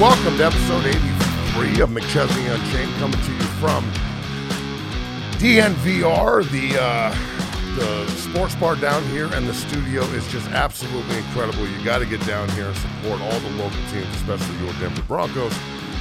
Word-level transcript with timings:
Welcome 0.00 0.38
to 0.38 0.46
episode 0.46 0.86
83 0.86 1.82
of 1.82 1.90
McChesney 1.90 2.48
Unchained, 2.50 2.90
coming 2.94 3.20
to 3.20 3.32
you 3.32 3.48
from 3.60 3.84
DNVR, 5.36 6.50
the 6.50 6.80
uh, 6.80 7.14
the 7.76 8.06
sports 8.12 8.54
bar 8.54 8.76
down 8.76 9.04
here, 9.08 9.26
and 9.34 9.46
the 9.46 9.52
studio 9.52 10.00
is 10.04 10.26
just 10.28 10.48
absolutely 10.52 11.18
incredible. 11.18 11.68
You 11.68 11.84
got 11.84 11.98
to 11.98 12.06
get 12.06 12.26
down 12.26 12.48
here 12.52 12.68
and 12.68 12.76
support 12.78 13.20
all 13.20 13.38
the 13.40 13.50
local 13.50 13.78
teams, 13.92 14.08
especially 14.16 14.56
your 14.64 14.72
Denver 14.80 15.02
Broncos 15.02 15.54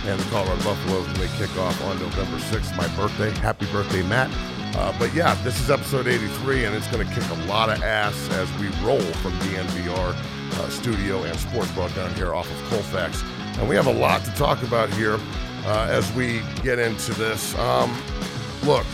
and 0.05 0.18
the 0.18 0.29
Colorado 0.29 0.63
Buffaloes 0.63 1.05
when 1.07 1.20
they 1.20 1.27
kick 1.38 1.54
off 1.57 1.84
on 1.84 2.00
November 2.00 2.38
6th, 2.38 2.77
my 2.77 2.88
birthday. 2.95 3.31
Happy 3.41 3.66
birthday, 3.66 4.04
Matt. 4.04 4.31
Uh, 4.77 4.97
but 4.97 5.13
yeah, 5.13 5.36
this 5.43 5.59
is 5.59 5.70
episode 5.70 6.07
83, 6.07 6.63
and 6.63 6.73
it's 6.73 6.87
going 6.87 7.06
to 7.06 7.14
kick 7.14 7.29
a 7.31 7.45
lot 7.47 7.70
of 7.70 7.84
ass 7.84 8.29
as 8.29 8.50
we 8.59 8.70
roll 8.81 9.01
from 9.20 9.34
DNVR 9.39 10.15
uh, 10.54 10.70
studio 10.70 11.21
and 11.23 11.37
sports 11.37 11.71
bar 11.73 11.89
down 11.89 12.14
here 12.15 12.34
off 12.34 12.50
of 12.50 12.70
Colfax. 12.70 13.21
And 13.59 13.68
we 13.68 13.75
have 13.75 13.87
a 13.87 13.93
lot 13.93 14.23
to 14.23 14.31
talk 14.31 14.63
about 14.63 14.89
here 14.91 15.19
uh, 15.65 15.87
as 15.89 16.09
we 16.13 16.41
get 16.63 16.79
into 16.79 17.13
this. 17.15 17.54
Um, 17.57 17.93
look, 18.63 18.86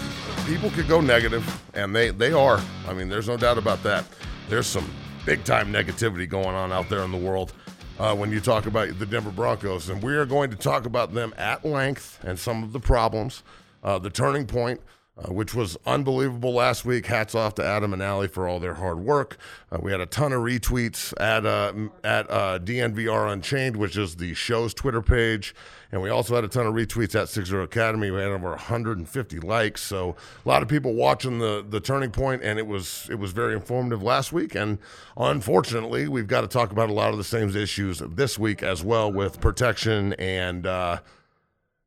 people 0.47 0.71
could 0.71 0.87
go 0.87 1.01
negative, 1.01 1.61
and 1.75 1.95
they, 1.95 2.09
they 2.09 2.33
are. 2.33 2.59
I 2.87 2.93
mean, 2.93 3.07
there's 3.07 3.27
no 3.27 3.37
doubt 3.37 3.59
about 3.59 3.83
that. 3.83 4.05
There's 4.49 4.65
some 4.65 4.89
big 5.23 5.43
time 5.43 5.71
negativity 5.71 6.27
going 6.27 6.55
on 6.55 6.71
out 6.71 6.89
there 6.89 7.01
in 7.01 7.11
the 7.11 7.17
world 7.17 7.53
uh, 7.99 8.15
when 8.15 8.31
you 8.31 8.39
talk 8.39 8.65
about 8.65 8.97
the 8.97 9.05
Denver 9.05 9.29
Broncos. 9.29 9.89
And 9.89 10.01
we 10.01 10.15
are 10.15 10.25
going 10.25 10.49
to 10.49 10.55
talk 10.55 10.87
about 10.87 11.13
them 11.13 11.35
at 11.37 11.63
length 11.63 12.19
and 12.23 12.39
some 12.39 12.63
of 12.63 12.73
the 12.73 12.79
problems, 12.79 13.43
uh, 13.83 13.99
the 13.99 14.09
turning 14.09 14.47
point 14.47 14.81
uh, 15.17 15.31
which 15.31 15.55
was 15.55 15.77
unbelievable 15.85 16.53
last 16.53 16.83
week. 16.83 17.05
Hats 17.05 17.33
off 17.33 17.55
to 17.55 17.63
Adam 17.63 17.93
and 17.93 18.01
Allie 18.01 18.27
for 18.27 18.47
all 18.47 18.59
their 18.59 18.73
hard 18.73 18.99
work. 18.99 19.37
Uh, 19.71 19.77
we 19.81 19.91
had 19.91 20.01
a 20.01 20.05
ton 20.05 20.33
of 20.33 20.41
retweets 20.41 21.13
at 21.21 21.45
uh, 21.45 21.73
at 22.03 22.29
uh, 22.29 22.59
DNVR 22.59 23.31
Unchained, 23.31 23.77
which 23.77 23.97
is 23.97 24.17
the 24.17 24.33
show's 24.33 24.73
Twitter 24.73 25.01
page, 25.01 25.55
and 25.91 26.01
we 26.01 26.09
also 26.09 26.35
had 26.35 26.43
a 26.43 26.49
ton 26.49 26.67
of 26.67 26.73
retweets 26.73 27.15
at 27.15 27.29
Six 27.29 27.47
Zero 27.47 27.63
Academy. 27.63 28.11
We 28.11 28.19
had 28.19 28.27
over 28.27 28.49
150 28.49 29.39
likes, 29.39 29.81
so 29.81 30.17
a 30.45 30.49
lot 30.49 30.61
of 30.61 30.67
people 30.67 30.93
watching 30.93 31.39
the 31.39 31.65
the 31.67 31.79
turning 31.79 32.11
point, 32.11 32.43
and 32.43 32.59
it 32.59 32.67
was 32.67 33.07
it 33.09 33.15
was 33.15 33.31
very 33.31 33.53
informative 33.53 34.03
last 34.03 34.33
week. 34.33 34.53
And 34.53 34.79
unfortunately, 35.15 36.09
we've 36.09 36.27
got 36.27 36.41
to 36.41 36.47
talk 36.47 36.71
about 36.71 36.89
a 36.89 36.93
lot 36.93 37.11
of 37.11 37.17
the 37.17 37.23
same 37.23 37.55
issues 37.55 37.99
this 37.99 38.37
week 38.37 38.63
as 38.63 38.83
well 38.83 39.09
with 39.09 39.39
protection 39.39 40.11
and 40.13 40.67
uh, 40.67 40.99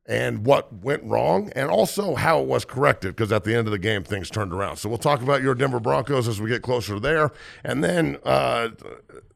and 0.09 0.45
what 0.45 0.73
went 0.73 1.03
wrong 1.03 1.51
and 1.55 1.69
also 1.69 2.15
how 2.15 2.41
it 2.41 2.47
was 2.47 2.65
corrected 2.65 3.15
because 3.15 3.31
at 3.31 3.43
the 3.43 3.55
end 3.55 3.67
of 3.67 3.71
the 3.71 3.79
game 3.79 4.03
things 4.03 4.29
turned 4.29 4.51
around 4.51 4.75
so 4.75 4.89
we'll 4.89 4.97
talk 4.97 5.21
about 5.21 5.41
your 5.41 5.53
denver 5.53 5.79
broncos 5.79 6.27
as 6.27 6.41
we 6.41 6.49
get 6.49 6.63
closer 6.63 6.99
there 6.99 7.31
and 7.63 7.83
then 7.83 8.17
uh, 8.25 8.69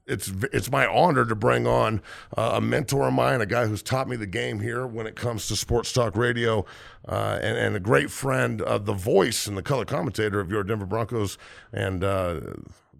it's 0.05 0.31
it's 0.51 0.69
my 0.69 0.85
honor 0.85 1.25
to 1.25 1.35
bring 1.35 1.65
on 1.65 2.01
uh, 2.35 2.53
a 2.55 2.61
mentor 2.61 3.07
of 3.07 3.13
mine, 3.13 3.39
a 3.41 3.45
guy 3.45 3.67
who's 3.67 3.81
taught 3.81 4.07
me 4.09 4.15
the 4.15 4.27
game 4.27 4.59
here 4.59 4.85
when 4.85 5.07
it 5.07 5.15
comes 5.15 5.47
to 5.47 5.55
sports 5.55 5.93
talk 5.93 6.17
radio, 6.17 6.65
uh, 7.07 7.39
and, 7.41 7.57
and, 7.57 7.75
a 7.75 7.79
great 7.79 8.11
friend, 8.11 8.61
of 8.61 8.85
the 8.85 8.93
voice 8.93 9.47
and 9.47 9.57
the 9.57 9.61
color 9.61 9.85
commentator 9.85 10.39
of 10.39 10.51
your 10.51 10.63
Denver 10.63 10.85
Broncos, 10.85 11.37
and 11.71 12.03
uh, 12.03 12.41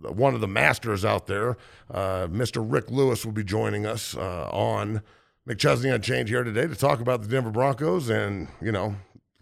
one 0.02 0.34
of 0.34 0.42
the 0.42 0.48
masters 0.48 1.04
out 1.04 1.28
there, 1.28 1.58
uh, 1.92 2.28
Mr. 2.28 2.66
Rick 2.66 2.90
Lewis, 2.90 3.26
will 3.26 3.34
be 3.34 3.44
joining 3.44 3.86
us 3.86 4.16
uh, 4.16 4.50
on 4.52 5.02
McChesney 5.48 5.94
Unchained 5.94 6.30
here 6.30 6.44
today 6.44 6.68
to 6.68 6.76
talk 6.76 7.02
about 7.02 7.22
the 7.22 7.28
Denver 7.28 7.52
Broncos 7.52 8.10
and, 8.10 8.48
you 8.62 8.72
know, 8.72 8.96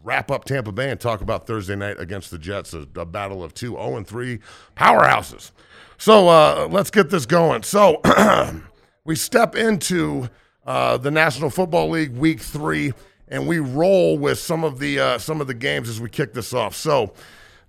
wrap 0.04 0.32
up 0.32 0.46
Tampa 0.46 0.72
Bay 0.72 0.90
and 0.90 1.00
talk 1.00 1.22
about 1.22 1.46
Thursday 1.46 1.76
night 1.76 2.00
against 2.00 2.32
the 2.32 2.40
Jets, 2.40 2.74
a, 2.74 2.88
a 2.96 3.06
battle 3.06 3.44
of 3.44 3.54
two 3.54 3.74
0 3.74 3.98
and 3.98 4.08
3 4.08 4.40
powerhouses. 4.76 5.52
So 6.00 6.28
uh, 6.28 6.68
let's 6.72 6.90
get 6.90 7.12
this 7.12 7.28
going. 7.28 7.62
So 7.62 8.02
we 9.06 9.16
step 9.16 9.56
into 9.56 10.28
uh, 10.66 10.98
the 10.98 11.12
National 11.12 11.52
Football 11.52 11.92
League 11.92 12.16
Week 12.16 12.40
Three, 12.40 12.94
and 13.28 13.48
we 13.48 13.60
roll 13.60 14.18
with 14.18 14.40
some 14.40 14.64
of 14.64 14.80
the 14.80 15.00
uh, 15.00 15.18
some 15.20 15.40
of 15.40 15.46
the 15.46 15.54
games 15.54 15.88
as 15.88 16.02
we 16.02 16.10
kick 16.10 16.34
this 16.34 16.54
off. 16.54 16.76
So 16.76 17.14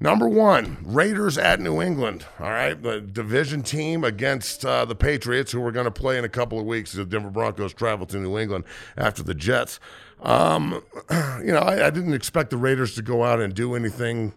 Number 0.02 0.28
one, 0.28 0.78
Raiders 0.82 1.38
at 1.38 1.60
New 1.60 1.80
England. 1.80 2.26
All 2.40 2.50
right, 2.50 2.74
the 2.74 3.00
division 3.00 3.62
team 3.62 4.02
against 4.02 4.66
uh, 4.66 4.84
the 4.84 4.96
Patriots, 4.96 5.52
who 5.52 5.60
we're 5.60 5.70
going 5.70 5.84
to 5.84 5.92
play 5.92 6.18
in 6.18 6.24
a 6.24 6.28
couple 6.28 6.58
of 6.58 6.66
weeks. 6.66 6.90
The 6.90 7.04
Denver 7.04 7.30
Broncos 7.30 7.72
travel 7.72 8.04
to 8.06 8.16
New 8.16 8.36
England 8.36 8.64
after 8.96 9.22
the 9.22 9.32
Jets. 9.32 9.78
Um, 10.20 10.82
you 11.10 11.52
know, 11.52 11.60
I, 11.60 11.86
I, 11.86 11.90
didn't 11.90 12.14
expect 12.14 12.50
the 12.50 12.56
Raiders 12.56 12.96
to 12.96 13.02
go 13.02 13.22
out 13.22 13.40
and 13.40 13.54
do 13.54 13.76
anything 13.76 14.34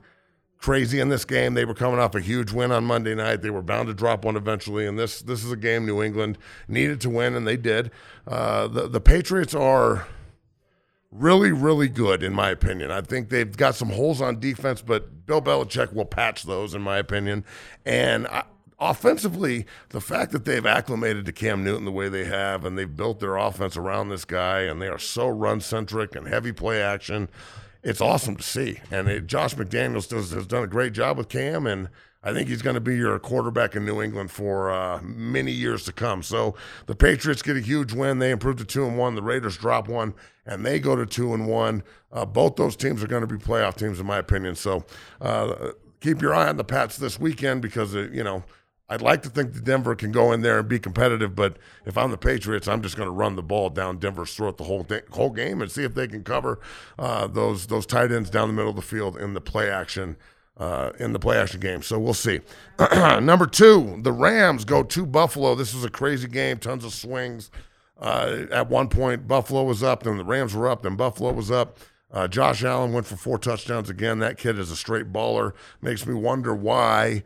crazy 0.59 0.99
in 0.99 1.09
this 1.09 1.25
game. 1.25 1.55
They 1.55 1.65
were 1.65 1.73
coming 1.73 1.97
off 1.99 2.13
a 2.13 2.21
huge 2.21 2.51
win 2.51 2.71
on 2.71 2.85
Monday 2.85 3.15
night. 3.15 3.41
They 3.41 3.49
were 3.49 3.63
bound 3.63 3.87
to 3.87 3.95
drop 3.95 4.23
one 4.23 4.35
eventually, 4.35 4.85
and 4.85 4.99
this 4.99 5.23
this 5.23 5.43
is 5.43 5.51
a 5.51 5.57
game 5.57 5.87
New 5.87 6.03
England 6.03 6.37
needed 6.67 7.01
to 7.01 7.09
win, 7.09 7.33
and 7.33 7.47
they 7.47 7.57
did. 7.57 7.89
Uh, 8.27 8.67
the 8.67 8.87
the 8.87 9.01
Patriots 9.01 9.55
are 9.55 10.05
really, 11.17 11.51
really 11.51 11.87
good, 11.87 12.23
in 12.23 12.33
my 12.33 12.49
opinion. 12.49 12.91
I 12.91 13.01
think 13.01 13.29
they've 13.29 13.55
got 13.55 13.75
some 13.75 13.89
holes 13.89 14.21
on 14.21 14.39
defense, 14.39 14.81
but 14.81 15.25
Bill 15.25 15.41
Belichick 15.41 15.93
will 15.93 16.05
patch 16.05 16.43
those, 16.43 16.73
in 16.73 16.81
my 16.81 16.97
opinion. 16.97 17.45
And 17.85 18.27
I, 18.27 18.43
offensively, 18.79 19.65
the 19.89 20.01
fact 20.01 20.31
that 20.33 20.45
they've 20.45 20.65
acclimated 20.65 21.25
to 21.25 21.31
Cam 21.31 21.63
Newton 21.63 21.85
the 21.85 21.91
way 21.91 22.09
they 22.09 22.25
have, 22.25 22.65
and 22.65 22.77
they've 22.77 22.95
built 22.95 23.19
their 23.19 23.37
offense 23.37 23.77
around 23.77 24.09
this 24.09 24.25
guy, 24.25 24.61
and 24.61 24.81
they 24.81 24.87
are 24.87 24.99
so 24.99 25.27
run 25.27 25.61
centric 25.61 26.15
and 26.15 26.27
heavy 26.27 26.51
play 26.51 26.81
action, 26.81 27.29
it's 27.83 28.01
awesome 28.01 28.35
to 28.35 28.43
see. 28.43 28.79
And 28.91 29.07
it, 29.07 29.27
Josh 29.27 29.55
McDaniels 29.55 30.09
does, 30.09 30.31
has 30.31 30.47
done 30.47 30.63
a 30.63 30.67
great 30.67 30.93
job 30.93 31.17
with 31.17 31.29
Cam, 31.29 31.65
and 31.65 31.89
I 32.25 32.33
think 32.33 32.49
he's 32.49 32.63
going 32.63 32.73
to 32.73 32.81
be 32.81 32.97
your 32.97 33.17
quarterback 33.19 33.75
in 33.75 33.85
New 33.85 34.01
England 34.01 34.31
for 34.31 34.71
uh, 34.71 34.99
many 35.03 35.51
years 35.51 35.85
to 35.85 35.93
come. 35.93 36.23
So 36.23 36.55
the 36.87 36.95
Patriots 36.95 37.43
get 37.43 37.55
a 37.55 37.61
huge 37.61 37.93
win. 37.93 38.17
They 38.17 38.31
improve 38.31 38.57
to 38.57 38.65
two 38.65 38.85
and 38.85 38.97
one. 38.97 39.13
The 39.13 39.21
Raiders 39.21 39.57
drop 39.57 39.87
one, 39.87 40.15
and 40.43 40.65
they 40.65 40.79
go 40.79 40.95
to 40.95 41.05
two 41.05 41.35
and 41.35 41.47
one. 41.47 41.83
Uh, 42.11 42.25
both 42.25 42.55
those 42.55 42.75
teams 42.75 43.03
are 43.03 43.07
going 43.07 43.21
to 43.21 43.27
be 43.27 43.37
playoff 43.37 43.75
teams, 43.75 43.99
in 43.99 44.07
my 44.07 44.17
opinion. 44.17 44.55
So 44.55 44.83
uh, 45.21 45.73
keep 46.01 46.19
your 46.19 46.33
eye 46.33 46.49
on 46.49 46.57
the 46.57 46.63
Pats 46.63 46.97
this 46.97 47.19
weekend 47.19 47.61
because 47.61 47.95
uh, 47.95 48.09
you 48.11 48.23
know. 48.23 48.43
I'd 48.87 49.01
like 49.01 49.23
to 49.23 49.29
think 49.29 49.53
that 49.53 49.63
Denver 49.63 49.95
can 49.95 50.11
go 50.11 50.31
in 50.31 50.41
there 50.41 50.59
and 50.59 50.69
be 50.69 50.77
competitive, 50.77 51.35
but 51.35 51.57
if 51.87 51.97
I'm 51.97 52.11
the 52.11 52.19
Patriots, 52.19 52.67
I'm 52.67 52.83
just 52.83 52.95
going 52.95 53.07
to 53.07 53.11
run 53.11 53.35
the 53.35 53.41
ball 53.41 53.71
down 53.71 53.97
Denver's 53.97 54.35
throat 54.35 54.57
the 54.57 54.65
whole 54.65 54.85
whole 55.09 55.31
game 55.31 55.63
and 55.63 55.71
see 55.71 55.83
if 55.83 55.95
they 55.95 56.07
can 56.07 56.23
cover 56.23 56.59
uh, 56.99 57.25
those 57.25 57.65
those 57.65 57.87
tight 57.87 58.11
ends 58.11 58.29
down 58.29 58.47
the 58.47 58.53
middle 58.53 58.69
of 58.69 58.75
the 58.75 58.83
field 58.83 59.17
in 59.17 59.33
the 59.33 59.41
play 59.41 59.71
action 59.71 60.17
uh, 60.57 60.91
in 60.99 61.13
the 61.13 61.19
play 61.19 61.37
action 61.37 61.59
game. 61.59 61.81
So 61.81 61.99
we'll 61.99 62.13
see. 62.13 62.41
Number 62.79 63.45
two, 63.45 63.99
the 64.01 64.11
Rams 64.11 64.65
go 64.65 64.83
to 64.83 65.05
Buffalo. 65.05 65.55
This 65.55 65.73
was 65.73 65.83
a 65.83 65.89
crazy 65.89 66.27
game, 66.27 66.57
tons 66.57 66.85
of 66.85 66.93
swings. 66.93 67.51
Uh, 67.97 68.45
at 68.51 68.69
one 68.69 68.89
point, 68.89 69.27
Buffalo 69.27 69.63
was 69.63 69.81
up, 69.81 70.03
then 70.03 70.17
the 70.17 70.25
Rams 70.25 70.53
were 70.53 70.67
up, 70.67 70.83
then 70.83 70.95
Buffalo 70.95 71.31
was 71.31 71.49
up. 71.49 71.77
Uh, 72.11 72.27
Josh 72.27 72.63
Allen 72.63 72.93
went 72.93 73.05
for 73.05 73.15
four 73.15 73.37
touchdowns 73.37 73.89
again. 73.89 74.19
That 74.19 74.37
kid 74.37 74.59
is 74.59 74.71
a 74.71 74.75
straight 74.75 75.11
baller. 75.11 75.53
Makes 75.81 76.05
me 76.05 76.13
wonder 76.13 76.53
why. 76.53 77.23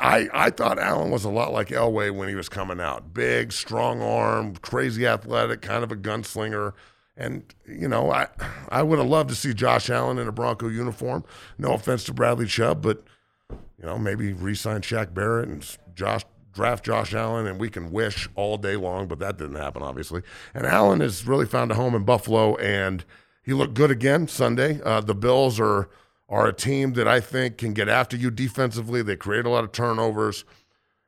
I, 0.00 0.28
I 0.32 0.50
thought 0.50 0.80
Allen 0.80 1.10
was 1.10 1.24
a 1.24 1.30
lot 1.30 1.52
like 1.52 1.68
Elway 1.68 2.10
when 2.10 2.28
he 2.28 2.34
was 2.34 2.48
coming 2.48 2.80
out. 2.80 3.14
Big, 3.14 3.52
strong 3.52 4.02
arm, 4.02 4.56
crazy 4.56 5.06
athletic, 5.06 5.62
kind 5.62 5.84
of 5.84 5.92
a 5.92 5.96
gunslinger. 5.96 6.72
And 7.16 7.54
you 7.66 7.88
know, 7.88 8.10
I 8.10 8.28
I 8.68 8.82
would 8.82 8.98
have 8.98 9.08
loved 9.08 9.30
to 9.30 9.34
see 9.34 9.54
Josh 9.54 9.88
Allen 9.88 10.18
in 10.18 10.28
a 10.28 10.32
Bronco 10.32 10.68
uniform. 10.68 11.24
No 11.58 11.72
offense 11.72 12.04
to 12.04 12.12
Bradley 12.12 12.46
Chubb, 12.46 12.82
but 12.82 13.04
you 13.50 13.86
know, 13.86 13.98
maybe 13.98 14.32
re-sign 14.32 14.80
Shaq 14.80 15.14
Barrett 15.14 15.48
and 15.48 15.76
Josh 15.94 16.24
draft 16.52 16.84
Josh 16.84 17.14
Allen, 17.14 17.46
and 17.46 17.60
we 17.60 17.68
can 17.68 17.92
wish 17.92 18.28
all 18.34 18.56
day 18.56 18.76
long, 18.76 19.06
but 19.06 19.18
that 19.18 19.36
didn't 19.36 19.56
happen, 19.56 19.82
obviously. 19.82 20.22
And 20.54 20.66
Allen 20.66 21.00
has 21.00 21.26
really 21.26 21.44
found 21.44 21.70
a 21.70 21.74
home 21.74 21.94
in 21.94 22.04
Buffalo, 22.04 22.56
and 22.56 23.04
he 23.42 23.52
looked 23.52 23.74
good 23.74 23.90
again 23.90 24.26
Sunday. 24.26 24.80
Uh, 24.82 25.00
the 25.00 25.14
Bills 25.14 25.60
are 25.60 25.88
are 26.28 26.48
a 26.48 26.52
team 26.52 26.94
that 26.94 27.06
I 27.06 27.20
think 27.20 27.56
can 27.56 27.72
get 27.72 27.88
after 27.88 28.16
you 28.16 28.32
defensively. 28.32 29.00
They 29.00 29.14
create 29.14 29.46
a 29.46 29.50
lot 29.50 29.62
of 29.62 29.70
turnovers 29.70 30.44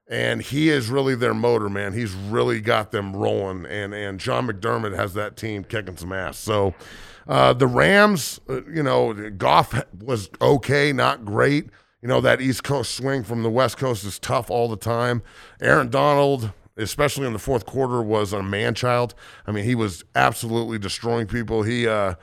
and 0.08 0.40
he 0.40 0.70
is 0.70 0.88
really 0.88 1.14
their 1.14 1.34
motor, 1.34 1.68
man. 1.68 1.92
He's 1.92 2.14
really 2.14 2.60
got 2.60 2.90
them 2.90 3.14
rolling, 3.14 3.66
and 3.66 3.92
and 3.94 4.18
John 4.18 4.48
McDermott 4.48 4.96
has 4.96 5.14
that 5.14 5.36
team 5.36 5.64
kicking 5.64 5.96
some 5.96 6.12
ass. 6.12 6.38
So 6.38 6.74
uh, 7.26 7.52
the 7.52 7.66
Rams, 7.66 8.40
uh, 8.48 8.64
you 8.64 8.82
know, 8.82 9.30
Goff 9.30 9.80
was 10.00 10.30
okay, 10.40 10.92
not 10.92 11.24
great. 11.24 11.66
You 12.00 12.08
know 12.08 12.20
that 12.20 12.40
East 12.40 12.64
Coast 12.64 12.94
swing 12.94 13.22
from 13.22 13.42
the 13.42 13.50
West 13.50 13.76
Coast 13.76 14.04
is 14.04 14.18
tough 14.18 14.50
all 14.50 14.68
the 14.68 14.76
time. 14.76 15.22
Aaron 15.60 15.90
Donald, 15.90 16.52
especially 16.76 17.26
in 17.26 17.32
the 17.32 17.38
fourth 17.38 17.66
quarter, 17.66 18.02
was 18.02 18.32
a 18.32 18.42
man 18.42 18.74
child. 18.74 19.14
I 19.46 19.52
mean, 19.52 19.64
he 19.64 19.74
was 19.74 20.04
absolutely 20.14 20.78
destroying 20.78 21.26
people. 21.26 21.64
He 21.64 21.86
uh, 21.86 22.14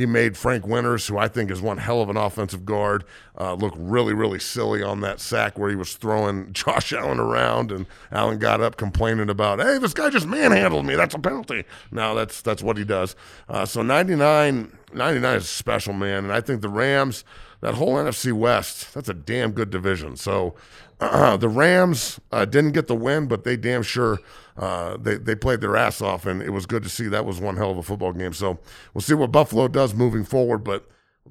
he 0.00 0.06
made 0.06 0.34
Frank 0.34 0.66
Winters, 0.66 1.06
who 1.06 1.18
I 1.18 1.28
think 1.28 1.50
is 1.50 1.60
one 1.60 1.76
hell 1.76 2.00
of 2.00 2.08
an 2.08 2.16
offensive 2.16 2.64
guard, 2.64 3.04
uh, 3.38 3.52
look 3.52 3.74
really, 3.76 4.14
really 4.14 4.38
silly 4.38 4.82
on 4.82 5.02
that 5.02 5.20
sack 5.20 5.58
where 5.58 5.68
he 5.68 5.76
was 5.76 5.94
throwing 5.94 6.50
Josh 6.54 6.94
Allen 6.94 7.20
around, 7.20 7.70
and 7.70 7.84
Allen 8.10 8.38
got 8.38 8.62
up 8.62 8.76
complaining 8.76 9.28
about, 9.28 9.60
"Hey, 9.60 9.76
this 9.76 9.92
guy 9.92 10.08
just 10.08 10.26
manhandled 10.26 10.86
me. 10.86 10.94
That's 10.94 11.14
a 11.14 11.18
penalty." 11.18 11.64
No, 11.90 12.14
that's 12.14 12.40
that's 12.40 12.62
what 12.62 12.78
he 12.78 12.84
does. 12.84 13.14
Uh, 13.46 13.66
so 13.66 13.82
99, 13.82 14.76
99 14.94 15.36
is 15.36 15.48
special, 15.48 15.92
man, 15.92 16.24
and 16.24 16.32
I 16.32 16.40
think 16.40 16.62
the 16.62 16.70
Rams 16.70 17.22
that 17.60 17.74
whole 17.74 17.96
NFC 17.96 18.32
West, 18.32 18.94
that's 18.94 19.10
a 19.10 19.14
damn 19.14 19.52
good 19.52 19.68
division. 19.68 20.16
So 20.16 20.54
the 21.38 21.48
Rams 21.48 22.20
uh, 22.30 22.44
didn't 22.44 22.72
get 22.72 22.86
the 22.86 22.94
win, 22.94 23.26
but 23.26 23.44
they 23.44 23.56
damn 23.56 23.82
sure 23.82 24.18
uh, 24.58 24.98
they 24.98 25.16
they 25.16 25.34
played 25.34 25.62
their 25.62 25.76
ass 25.76 26.02
off, 26.02 26.26
and 26.26 26.42
it 26.42 26.50
was 26.50 26.66
good 26.66 26.82
to 26.82 26.90
see. 26.90 27.08
That 27.08 27.24
was 27.24 27.40
one 27.40 27.56
hell 27.56 27.70
of 27.70 27.78
a 27.78 27.82
football 27.82 28.12
game. 28.12 28.34
So 28.34 28.58
we'll 28.92 29.00
see 29.00 29.14
what 29.14 29.32
Buffalo 29.32 29.68
does 29.68 29.94
moving 29.94 30.24
forward, 30.24 30.58
but. 30.58 30.86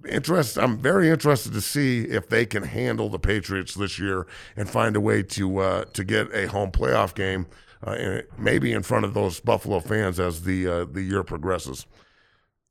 Interested, 0.07 0.63
I'm 0.63 0.77
very 0.77 1.09
interested 1.09 1.51
to 1.51 1.59
see 1.59 2.03
if 2.03 2.29
they 2.29 2.45
can 2.45 2.63
handle 2.63 3.09
the 3.09 3.19
Patriots 3.19 3.73
this 3.73 3.99
year 3.99 4.27
and 4.55 4.69
find 4.69 4.95
a 4.95 5.01
way 5.01 5.23
to 5.23 5.57
uh, 5.57 5.85
to 5.85 6.03
get 6.05 6.33
a 6.33 6.47
home 6.47 6.71
playoff 6.71 7.13
game, 7.13 7.47
uh, 7.83 8.19
maybe 8.37 8.71
in 8.71 8.83
front 8.83 9.03
of 9.03 9.13
those 9.13 9.41
Buffalo 9.41 9.79
fans 9.81 10.17
as 10.17 10.43
the 10.43 10.67
uh, 10.67 10.85
the 10.85 11.01
year 11.01 11.23
progresses. 11.23 11.85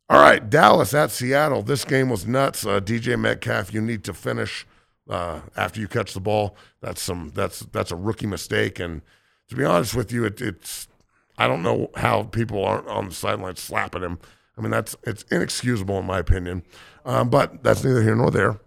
All 0.08 0.20
right, 0.20 0.48
Dallas 0.48 0.94
at 0.94 1.10
Seattle. 1.10 1.62
This 1.62 1.84
game 1.84 2.08
was 2.08 2.26
nuts. 2.26 2.64
Uh, 2.64 2.80
DK 2.80 3.20
Metcalf, 3.20 3.74
you 3.74 3.82
need 3.82 4.04
to 4.04 4.14
finish 4.14 4.64
uh, 5.08 5.40
after 5.56 5.80
you 5.80 5.88
catch 5.88 6.14
the 6.14 6.20
ball. 6.20 6.56
That's 6.80 7.02
some 7.02 7.32
that's 7.34 7.60
that's 7.60 7.90
a 7.90 7.96
rookie 7.96 8.26
mistake. 8.26 8.78
And 8.78 9.02
to 9.48 9.56
be 9.56 9.64
honest 9.64 9.94
with 9.94 10.12
you, 10.12 10.24
it, 10.24 10.40
it's 10.40 10.88
I 11.36 11.46
don't 11.46 11.62
know 11.62 11.90
how 11.96 12.24
people 12.24 12.64
aren't 12.64 12.88
on 12.88 13.08
the 13.08 13.14
sideline 13.14 13.56
slapping 13.56 14.02
him. 14.02 14.18
I 14.56 14.60
mean, 14.60 14.70
that's 14.70 14.96
it's 15.04 15.22
inexcusable 15.24 15.98
in 15.98 16.06
my 16.06 16.18
opinion. 16.18 16.64
Um, 17.04 17.30
but 17.30 17.62
that's 17.62 17.84
neither 17.84 18.02
here 18.02 18.16
nor 18.16 18.30
there. 18.30 18.60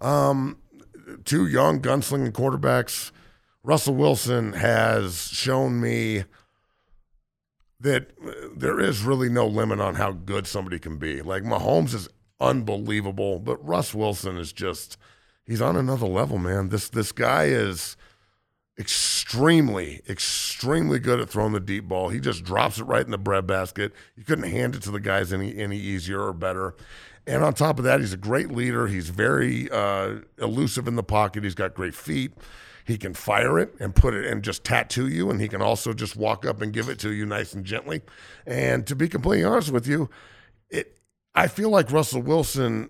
Um, 0.00 0.58
two 1.24 1.46
young 1.46 1.80
gunslinging 1.80 2.32
quarterbacks. 2.32 3.10
Russell 3.62 3.94
Wilson 3.94 4.54
has 4.54 5.28
shown 5.28 5.80
me 5.80 6.24
that 7.80 8.10
there 8.56 8.80
is 8.80 9.02
really 9.02 9.28
no 9.28 9.46
limit 9.46 9.80
on 9.80 9.96
how 9.96 10.12
good 10.12 10.46
somebody 10.46 10.78
can 10.78 10.96
be. 10.96 11.22
Like 11.22 11.42
Mahomes 11.42 11.94
is 11.94 12.08
unbelievable, 12.40 13.38
but 13.38 13.64
Russ 13.64 13.94
Wilson 13.94 14.36
is 14.38 14.52
just 14.52 14.96
he's 15.48 15.62
on 15.62 15.76
another 15.76 16.06
level, 16.06 16.38
man. 16.38 16.68
This 16.68 16.88
this 16.88 17.10
guy 17.10 17.44
is 17.44 17.96
extremely, 18.78 20.00
extremely 20.08 21.00
good 21.00 21.18
at 21.18 21.28
throwing 21.28 21.52
the 21.52 21.60
deep 21.60 21.88
ball. 21.88 22.10
He 22.10 22.20
just 22.20 22.44
drops 22.44 22.78
it 22.78 22.84
right 22.84 23.04
in 23.04 23.10
the 23.10 23.18
breadbasket. 23.18 23.92
You 24.14 24.22
couldn't 24.22 24.48
hand 24.48 24.76
it 24.76 24.82
to 24.82 24.92
the 24.92 25.00
guys 25.00 25.32
any 25.32 25.56
any 25.56 25.78
easier 25.78 26.20
or 26.22 26.32
better. 26.32 26.76
And 27.26 27.42
on 27.42 27.52
top 27.54 27.78
of 27.78 27.84
that, 27.84 28.00
he's 28.00 28.12
a 28.12 28.18
great 28.18 28.50
leader. 28.50 28.86
He's 28.86 29.10
very 29.10 29.70
uh, 29.70 30.20
elusive 30.38 30.88
in 30.88 30.96
the 30.96 31.02
pocket. 31.02 31.44
He's 31.44 31.54
got 31.54 31.74
great 31.74 31.94
feet. 31.94 32.32
He 32.86 32.96
can 32.96 33.12
fire 33.12 33.58
it 33.58 33.74
and 33.78 33.94
put 33.94 34.14
it 34.14 34.24
and 34.24 34.42
just 34.42 34.64
tattoo 34.64 35.08
you, 35.08 35.28
and 35.28 35.38
he 35.38 35.46
can 35.46 35.60
also 35.60 35.92
just 35.92 36.16
walk 36.16 36.46
up 36.46 36.62
and 36.62 36.72
give 36.72 36.88
it 36.88 36.98
to 37.00 37.10
you 37.10 37.26
nice 37.26 37.52
and 37.52 37.66
gently. 37.66 38.00
And 38.46 38.86
to 38.86 38.96
be 38.96 39.08
completely 39.08 39.44
honest 39.44 39.70
with 39.70 39.86
you, 39.86 40.08
it 40.70 40.98
I 41.34 41.48
feel 41.48 41.68
like 41.68 41.92
Russell 41.92 42.22
Wilson 42.22 42.88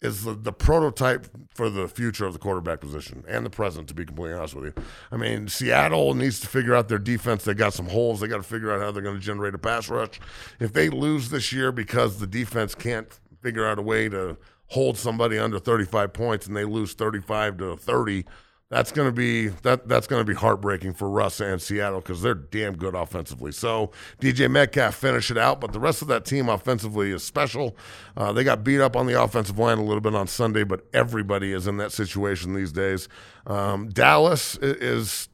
is 0.00 0.24
the, 0.24 0.34
the 0.34 0.52
prototype 0.52 1.26
for 1.52 1.68
the 1.68 1.88
future 1.88 2.24
of 2.24 2.32
the 2.32 2.38
quarterback 2.38 2.80
position 2.80 3.24
and 3.26 3.44
the 3.44 3.50
present, 3.50 3.88
to 3.88 3.94
be 3.94 4.04
completely 4.04 4.36
honest 4.36 4.54
with 4.54 4.64
you. 4.64 4.84
I 5.10 5.16
mean, 5.16 5.48
Seattle 5.48 6.14
needs 6.14 6.38
to 6.40 6.46
figure 6.46 6.74
out 6.74 6.88
their 6.88 6.98
defense. 6.98 7.44
They 7.44 7.54
got 7.54 7.74
some 7.74 7.88
holes. 7.88 8.20
They 8.20 8.28
got 8.28 8.36
to 8.36 8.42
figure 8.44 8.72
out 8.72 8.80
how 8.80 8.92
they're 8.92 9.02
going 9.02 9.18
to 9.18 9.22
generate 9.22 9.54
a 9.54 9.58
pass 9.58 9.88
rush. 9.88 10.20
If 10.60 10.72
they 10.72 10.88
lose 10.88 11.30
this 11.30 11.52
year 11.52 11.72
because 11.72 12.18
the 12.18 12.26
defense 12.26 12.74
can't 12.74 13.08
figure 13.42 13.66
out 13.66 13.78
a 13.78 13.82
way 13.82 14.08
to 14.08 14.36
hold 14.66 14.98
somebody 14.98 15.38
under 15.38 15.58
35 15.58 16.12
points 16.12 16.46
and 16.46 16.56
they 16.56 16.64
lose 16.64 16.92
35 16.94 17.58
to 17.58 17.76
30, 17.76 18.24
that's 18.70 18.92
going 18.92 19.08
to 19.08 19.12
be 19.12 19.48
that 19.62 19.88
that's 19.88 20.06
going 20.06 20.20
to 20.20 20.24
be 20.24 20.34
heartbreaking 20.34 20.92
for 20.92 21.08
Russ 21.08 21.40
and 21.40 21.60
Seattle 21.60 22.00
because 22.00 22.20
they're 22.20 22.34
damn 22.34 22.76
good 22.76 22.94
offensively. 22.94 23.50
So 23.50 23.92
DK 24.20 24.50
Metcalf 24.50 24.94
finish 24.94 25.30
it 25.30 25.38
out, 25.38 25.60
but 25.60 25.72
the 25.72 25.80
rest 25.80 26.02
of 26.02 26.08
that 26.08 26.26
team 26.26 26.50
offensively 26.50 27.10
is 27.10 27.22
special. 27.22 27.76
Uh, 28.16 28.32
they 28.32 28.44
got 28.44 28.64
beat 28.64 28.80
up 28.80 28.94
on 28.94 29.06
the 29.06 29.20
offensive 29.20 29.58
line 29.58 29.78
a 29.78 29.84
little 29.84 30.02
bit 30.02 30.14
on 30.14 30.26
Sunday, 30.26 30.64
but 30.64 30.84
everybody 30.92 31.52
is 31.52 31.66
in 31.66 31.78
that 31.78 31.92
situation 31.92 32.52
these 32.52 32.72
days. 32.72 33.08
Um, 33.46 33.88
Dallas 33.88 34.56
is, 34.58 35.30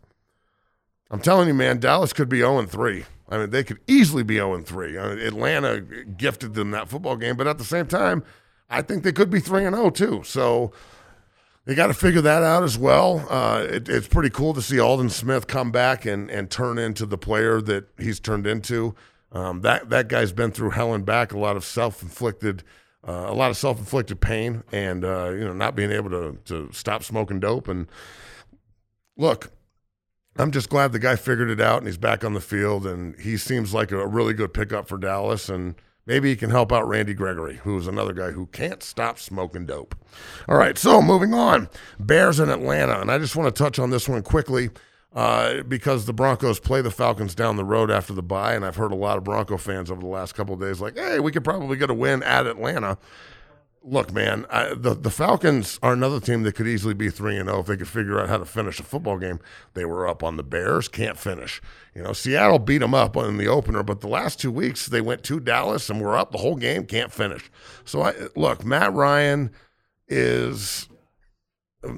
I'm 1.11 1.21
telling 1.21 1.49
you, 1.49 1.55
man, 1.55 1.81
Dallas 1.81 2.13
could 2.13 2.29
be 2.29 2.39
0 2.39 2.65
3. 2.67 3.05
I 3.31 3.39
mean, 3.39 3.51
they 3.51 3.65
could 3.65 3.81
easily 3.89 4.23
be 4.23 4.37
0 4.37 4.63
3. 4.63 4.97
I 4.97 5.09
mean, 5.09 5.19
Atlanta 5.19 5.81
gifted 5.81 6.55
them 6.55 6.71
that 6.71 6.89
football 6.89 7.17
game, 7.17 7.37
but 7.37 7.49
at 7.49 7.59
the 7.59 7.65
same 7.65 7.87
time, 7.87 8.23
I 8.71 8.81
think 8.81 9.03
they 9.03 9.13
could 9.13 9.31
be 9.31 9.41
3 9.41 9.63
0 9.63 9.91
too. 9.91 10.23
So 10.25 10.71
they 11.66 11.75
got 11.75 11.87
to 11.87 11.94
figure 11.94 12.20
that 12.20 12.43
out 12.43 12.62
as 12.62 12.76
well. 12.76 13.26
Uh, 13.31 13.64
it, 13.69 13.88
it's 13.88 14.08
pretty 14.08 14.31
cool 14.31 14.52
to 14.55 14.62
see 14.62 14.78
Aldon 14.78 15.11
Smith 15.11 15.46
come 15.46 15.70
back 15.70 16.05
and, 16.05 16.31
and 16.31 16.50
turn 16.50 16.78
into 16.78 17.06
the 17.06 17.16
player 17.16 17.61
that 17.62 17.87
he's 17.99 18.20
turned 18.20 18.46
into. 18.46 18.94
Um, 19.32 19.62
that 19.62 19.90
that 19.90 20.08
guy's 20.08 20.32
been 20.32 20.52
through 20.52 20.70
hell 20.70 20.94
and 20.94 21.05
back, 21.05 21.32
a 21.32 21.38
lot 21.38 21.56
of 21.56 21.64
self 21.64 22.02
inflicted, 22.02 22.62
uh, 23.06 23.26
a 23.28 23.34
lot 23.34 23.50
of 23.50 23.56
self 23.56 23.78
inflicted 23.78 24.20
pain, 24.20 24.62
and 24.70 25.05
uh, 25.05 25.31
you 25.31 25.44
know 25.44 25.52
not 25.52 25.75
being 25.75 25.90
able 25.90 26.11
to 26.11 26.38
to 26.44 26.72
stop 26.72 27.02
smoking 27.02 27.40
dope. 27.40 27.66
And 27.66 27.88
look, 29.16 29.50
I'm 30.37 30.52
just 30.52 30.69
glad 30.69 30.93
the 30.93 31.00
guy 31.00 31.16
figured 31.16 31.50
it 31.50 31.61
out 31.61 31.78
and 31.78 31.87
he's 31.88 31.99
back 31.99 32.25
on 32.25 32.34
the 32.34 32.40
field, 32.40 32.87
and 32.87 33.19
he 33.19 33.37
seems 33.37 33.75
like 33.75 33.90
a 33.90 34.06
really 34.06 34.34
good 34.34 34.55
pickup 34.55 34.87
for 34.87 34.99
Dallas. 34.99 35.49
And 35.49 35.75
Maybe 36.06 36.29
he 36.29 36.37
can 36.37 36.51
help 36.51 36.71
out 36.71 36.87
Randy 36.87 37.15
Gregory, 37.15 37.61
who's 37.65 37.87
another 37.87 38.12
guy 38.12 38.33
who 38.33 38.47
can't 38.47 38.83
stop 38.83 39.19
smoking 39.19 39.65
dope. 39.65 39.95
All 40.49 40.56
right, 40.56 40.77
so 40.77 41.01
moving 41.01 41.33
on. 41.33 41.69
Bears 41.99 42.41
in 42.41 42.51
Atlanta. 42.51 43.01
And 43.01 43.11
I 43.11 43.19
just 43.19 43.37
want 43.37 43.55
to 43.55 43.62
touch 43.62 43.79
on 43.79 43.91
this 43.91 44.06
one 44.06 44.23
quickly 44.23 44.69
uh, 45.15 45.62
because 45.62 46.05
the 46.05 46.12
Broncos 46.12 46.61
play 46.61 46.83
the 46.83 46.91
Falcons 46.91 47.35
down 47.35 47.56
the 47.56 47.65
road 47.65 47.91
after 47.91 48.12
the 48.12 48.23
bye. 48.23 48.55
And 48.55 48.67
I've 48.67 48.77
heard 48.77 48.93
a 48.93 48.97
lot 48.97 49.17
of 49.17 49.25
Bronco 49.25 49.56
fans 49.56 49.91
over 49.91 50.03
the 50.03 50.06
last 50.06 50.35
couple 50.35 50.55
of 50.55 50.61
days 50.61 50.81
like, 50.81 50.97
hey, 50.99 51.21
we 51.21 51.33
could 51.33 51.45
probably 51.45 51.79
get 51.79 51.89
a 51.89 51.95
win 51.95 52.23
at 52.23 52.47
Atlanta 52.47 52.99
look, 53.85 54.13
man, 54.13 54.47
I, 54.51 54.75
the 54.75 54.95
the 54.95 55.11
Falcons 55.11 55.79
are 55.83 55.93
another 55.93 56.19
team 56.19 56.43
that 56.43 56.55
could 56.55 56.67
easily 56.67 56.95
be 56.95 57.11
three 57.11 57.37
and 57.37 57.49
zero 57.49 57.59
oh 57.59 57.61
if 57.61 57.67
they 57.67 57.77
could 57.77 57.89
figure 57.89 58.19
out 58.19 58.29
how 58.29 58.39
to 58.39 58.45
finish 58.45 58.81
a 58.81 58.83
football 58.83 59.19
game. 59.19 59.41
They 59.75 59.85
were 59.85 60.09
up 60.09 60.23
on 60.23 60.37
the 60.37 60.43
Bears, 60.43 60.89
can't 60.89 61.19
finish. 61.19 61.61
You 61.95 62.03
know, 62.03 62.13
Seattle 62.13 62.59
beat 62.59 62.79
them 62.79 62.95
up 62.95 63.17
in 63.17 63.37
the 63.37 63.49
opener, 63.49 63.83
but 63.83 64.01
the 64.01 64.09
last 64.09 64.41
two 64.41 64.51
weeks 64.51 64.87
they 64.87 65.01
went 65.01 65.23
to 65.25 65.39
Dallas 65.39 65.91
and 65.91 66.01
were 66.01 66.17
up 66.17 66.33
the 66.33 66.39
whole 66.39 66.57
game, 66.57 66.87
can't 66.87 67.13
finish. 67.13 67.51
So 67.85 68.03
I 68.03 68.15
look, 68.35 68.65
Matt 68.65 68.93
Ryan 68.93 69.51
is 70.09 70.89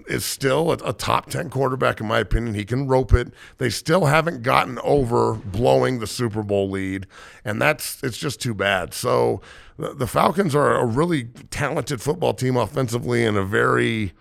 is 0.07 0.25
still 0.25 0.73
a, 0.73 0.93
top 0.93 1.31
10 1.31 1.51
quarterback, 1.51 2.01
in 2.01 2.07
my 2.07 2.19
opinion. 2.19 2.55
He 2.55 2.65
can 2.65 2.87
rope 2.87 3.13
it. 3.13 3.33
They 3.59 3.71
still 3.71 4.07
haven't 4.07 4.43
gotten 4.43 4.79
over 4.81 5.35
blowing 5.35 5.99
the 5.99 6.07
Super 6.07 6.43
Bowl 6.43 6.71
lead, 6.71 7.07
and 7.45 7.61
that's 7.61 8.03
it's 8.03 8.19
just 8.19 8.41
too 8.41 8.55
bad. 8.55 8.95
So 8.95 9.41
the 9.79 10.07
Falcons 10.07 10.55
are 10.55 10.77
a 10.77 10.87
really 10.87 11.25
talented 11.51 12.01
football 12.01 12.35
team 12.35 12.57
offensively 12.57 13.25
and 13.25 13.37
a 13.37 13.45
very 13.45 14.13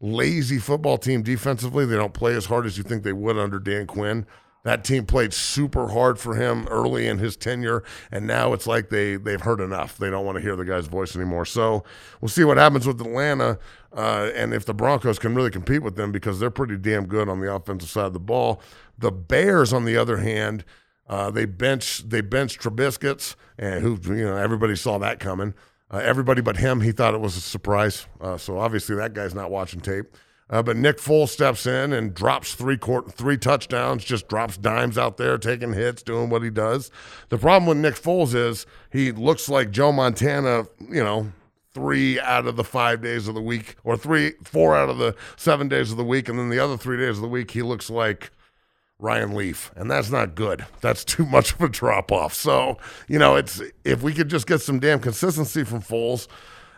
lazy 0.00 0.58
football 0.58 0.98
team 0.98 1.22
defensively. 1.22 1.86
They 1.86 1.96
don't 1.96 2.14
play 2.14 2.34
as 2.34 2.46
hard 2.46 2.66
as 2.66 2.76
you 2.76 2.84
think 2.84 3.02
they 3.02 3.12
would 3.12 3.38
under 3.38 3.58
Dan 3.58 3.86
Quinn. 3.86 4.26
That 4.66 4.82
team 4.82 5.06
played 5.06 5.32
super 5.32 5.90
hard 5.90 6.18
for 6.18 6.34
him 6.34 6.66
early 6.66 7.06
in 7.06 7.18
his 7.18 7.36
tenure, 7.36 7.84
and 8.10 8.26
now 8.26 8.52
it's 8.52 8.66
like 8.66 8.88
they 8.88 9.14
they've 9.14 9.40
heard 9.40 9.60
enough. 9.60 9.96
They 9.96 10.10
don't 10.10 10.26
want 10.26 10.38
to 10.38 10.42
hear 10.42 10.56
the 10.56 10.64
guy's 10.64 10.88
voice 10.88 11.14
anymore. 11.14 11.44
So 11.44 11.84
we'll 12.20 12.30
see 12.30 12.42
what 12.42 12.56
happens 12.56 12.84
with 12.84 13.00
Atlanta, 13.00 13.60
uh, 13.96 14.30
and 14.34 14.52
if 14.52 14.64
the 14.64 14.74
Broncos 14.74 15.20
can 15.20 15.36
really 15.36 15.52
compete 15.52 15.84
with 15.84 15.94
them 15.94 16.10
because 16.10 16.40
they're 16.40 16.50
pretty 16.50 16.76
damn 16.76 17.06
good 17.06 17.28
on 17.28 17.38
the 17.38 17.54
offensive 17.54 17.88
side 17.88 18.06
of 18.06 18.12
the 18.12 18.18
ball. 18.18 18.60
The 18.98 19.12
Bears, 19.12 19.72
on 19.72 19.84
the 19.84 19.96
other 19.96 20.16
hand, 20.16 20.64
uh, 21.08 21.30
they 21.30 21.44
bench 21.44 22.02
they 22.08 22.20
benched 22.20 22.60
Trubisky's, 22.60 23.36
and 23.56 23.84
who 23.84 23.96
you 24.12 24.24
know 24.24 24.36
everybody 24.36 24.74
saw 24.74 24.98
that 24.98 25.20
coming. 25.20 25.54
Uh, 25.92 25.98
everybody 25.98 26.42
but 26.42 26.56
him, 26.56 26.80
he 26.80 26.90
thought 26.90 27.14
it 27.14 27.20
was 27.20 27.36
a 27.36 27.40
surprise. 27.40 28.08
Uh, 28.20 28.36
so 28.36 28.58
obviously 28.58 28.96
that 28.96 29.14
guy's 29.14 29.32
not 29.32 29.48
watching 29.52 29.80
tape. 29.80 30.06
Uh, 30.48 30.62
but 30.62 30.76
Nick 30.76 30.98
Foles 30.98 31.30
steps 31.30 31.66
in 31.66 31.92
and 31.92 32.14
drops 32.14 32.54
three 32.54 32.76
court, 32.76 33.12
three 33.12 33.36
touchdowns, 33.36 34.04
just 34.04 34.28
drops 34.28 34.56
dimes 34.56 34.96
out 34.96 35.16
there, 35.16 35.38
taking 35.38 35.72
hits, 35.72 36.02
doing 36.02 36.30
what 36.30 36.42
he 36.42 36.50
does. 36.50 36.90
The 37.30 37.38
problem 37.38 37.66
with 37.66 37.78
Nick 37.78 38.00
Foles 38.00 38.32
is 38.34 38.64
he 38.92 39.10
looks 39.10 39.48
like 39.48 39.72
Joe 39.72 39.90
Montana, 39.90 40.66
you 40.88 41.02
know, 41.02 41.32
three 41.74 42.20
out 42.20 42.46
of 42.46 42.56
the 42.56 42.64
five 42.64 43.02
days 43.02 43.26
of 43.26 43.34
the 43.34 43.42
week, 43.42 43.74
or 43.82 43.96
three, 43.96 44.34
four 44.44 44.76
out 44.76 44.88
of 44.88 44.98
the 44.98 45.16
seven 45.36 45.68
days 45.68 45.90
of 45.90 45.96
the 45.96 46.04
week, 46.04 46.28
and 46.28 46.38
then 46.38 46.48
the 46.48 46.60
other 46.60 46.76
three 46.76 46.96
days 46.96 47.16
of 47.16 47.22
the 47.22 47.28
week 47.28 47.50
he 47.50 47.62
looks 47.62 47.90
like 47.90 48.30
Ryan 48.98 49.34
Leaf, 49.34 49.72
and 49.76 49.90
that's 49.90 50.10
not 50.10 50.36
good. 50.36 50.64
That's 50.80 51.04
too 51.04 51.26
much 51.26 51.54
of 51.54 51.60
a 51.60 51.68
drop 51.68 52.12
off. 52.12 52.32
So 52.32 52.78
you 53.08 53.18
know, 53.18 53.34
it's 53.34 53.60
if 53.84 54.02
we 54.02 54.14
could 54.14 54.28
just 54.28 54.46
get 54.46 54.60
some 54.60 54.78
damn 54.78 55.00
consistency 55.00 55.64
from 55.64 55.82
Foles, 55.82 56.28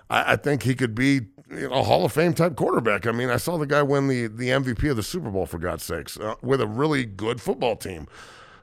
I, 0.09 0.33
I 0.33 0.37
think 0.37 0.63
he 0.63 0.75
could 0.75 0.95
be 0.95 1.21
you 1.51 1.69
know, 1.69 1.83
Hall 1.83 2.05
of 2.05 2.13
Fame 2.13 2.35
type 2.35 2.57
quarterback. 2.57 3.07
I 3.07 3.13
mean, 3.13 3.31
I 3.31 3.37
saw 3.37 3.57
the 3.57 3.67
guy 3.67 3.83
win 3.83 4.09
the, 4.09 4.27
the 4.27 4.49
MVP 4.49 4.91
of 4.91 4.97
the 4.97 5.03
Super 5.03 5.31
Bowl, 5.31 5.47
for 5.47 5.59
God's 5.59 5.85
sakes, 5.85 6.19
uh, 6.19 6.35
with 6.43 6.61
a 6.61 6.67
really 6.67 7.05
good 7.05 7.41
football 7.41 7.77
team. 7.77 8.07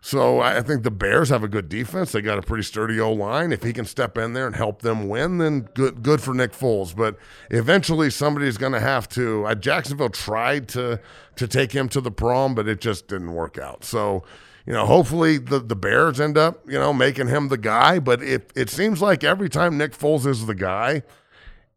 So 0.01 0.39
I 0.39 0.61
think 0.61 0.83
the 0.83 0.91
Bears 0.91 1.29
have 1.29 1.43
a 1.43 1.47
good 1.47 1.67
defense. 1.67 2.11
They 2.11 2.21
got 2.21 2.37
a 2.37 2.43
pretty 2.43 2.61
sturdy 2.61 2.99
O 2.99 3.11
line. 3.11 3.51
If 3.51 3.63
he 3.63 3.73
can 3.73 3.85
step 3.85 4.19
in 4.19 4.33
there 4.33 4.45
and 4.45 4.55
help 4.55 4.83
them 4.83 5.09
win, 5.09 5.39
then 5.39 5.61
good 5.73 6.03
good 6.03 6.21
for 6.21 6.31
Nick 6.35 6.51
Foles. 6.51 6.95
But 6.95 7.17
eventually 7.49 8.11
somebody's 8.11 8.57
going 8.57 8.73
to 8.73 8.79
have 8.79 9.09
to. 9.09 9.47
Uh, 9.47 9.55
Jacksonville 9.55 10.09
tried 10.09 10.67
to 10.69 10.99
to 11.37 11.47
take 11.47 11.71
him 11.71 11.89
to 11.89 12.01
the 12.01 12.11
prom, 12.11 12.53
but 12.53 12.67
it 12.67 12.81
just 12.81 13.07
didn't 13.07 13.33
work 13.33 13.57
out. 13.57 13.83
So 13.83 14.23
you 14.67 14.73
know, 14.73 14.85
hopefully 14.85 15.39
the, 15.39 15.59
the 15.59 15.75
Bears 15.75 16.19
end 16.19 16.37
up, 16.37 16.61
you 16.67 16.77
know, 16.77 16.93
making 16.93 17.27
him 17.27 17.49
the 17.49 17.57
guy. 17.57 17.99
But 17.99 18.21
it, 18.21 18.51
it 18.55 18.69
seems 18.69 19.01
like 19.01 19.23
every 19.23 19.49
time 19.49 19.77
Nick 19.77 19.93
Foles 19.97 20.25
is 20.25 20.45
the 20.45 20.55
guy, 20.55 21.03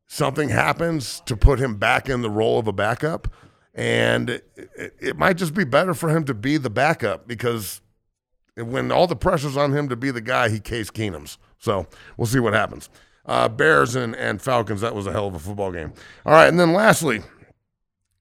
something 0.09 0.49
happens 0.49 1.21
to 1.27 1.37
put 1.37 1.61
him 1.61 1.77
back 1.77 2.09
in 2.09 2.23
the 2.23 2.31
role 2.31 2.59
of 2.59 2.67
a 2.67 2.73
backup. 2.73 3.29
And 3.75 4.31
it, 4.31 4.97
it 4.99 5.17
might 5.17 5.37
just 5.37 5.55
be 5.55 5.63
better 5.63 5.95
for 5.95 6.09
him 6.09 6.25
to 6.25 6.35
be 6.35 6.57
the 6.57 6.71
backup 6.71 7.29
because 7.29 7.81
when 8.57 8.91
all 8.91 9.07
the 9.07 9.15
pressure's 9.15 9.57
on 9.57 9.73
him 9.73 9.89
to 9.89 9.95
be 9.95 10.11
the 10.11 10.21
guy, 10.21 10.49
he 10.49 10.59
Case 10.59 10.91
Keenums. 10.91 11.37
So 11.59 11.87
we'll 12.17 12.27
see 12.27 12.41
what 12.41 12.55
happens. 12.55 12.91
Uh, 13.25 13.49
Bears 13.49 13.95
and, 13.95 14.17
and 14.17 14.43
Falcons, 14.43 14.81
that 14.81 14.95
was 14.95 15.07
a 15.07 15.13
hell 15.13 15.29
of 15.29 15.35
a 15.35 15.39
football 15.39 15.71
game. 15.71 15.93
All 16.25 16.33
right, 16.33 16.49
and 16.49 16.59
then 16.59 16.73
lastly, 16.73 17.21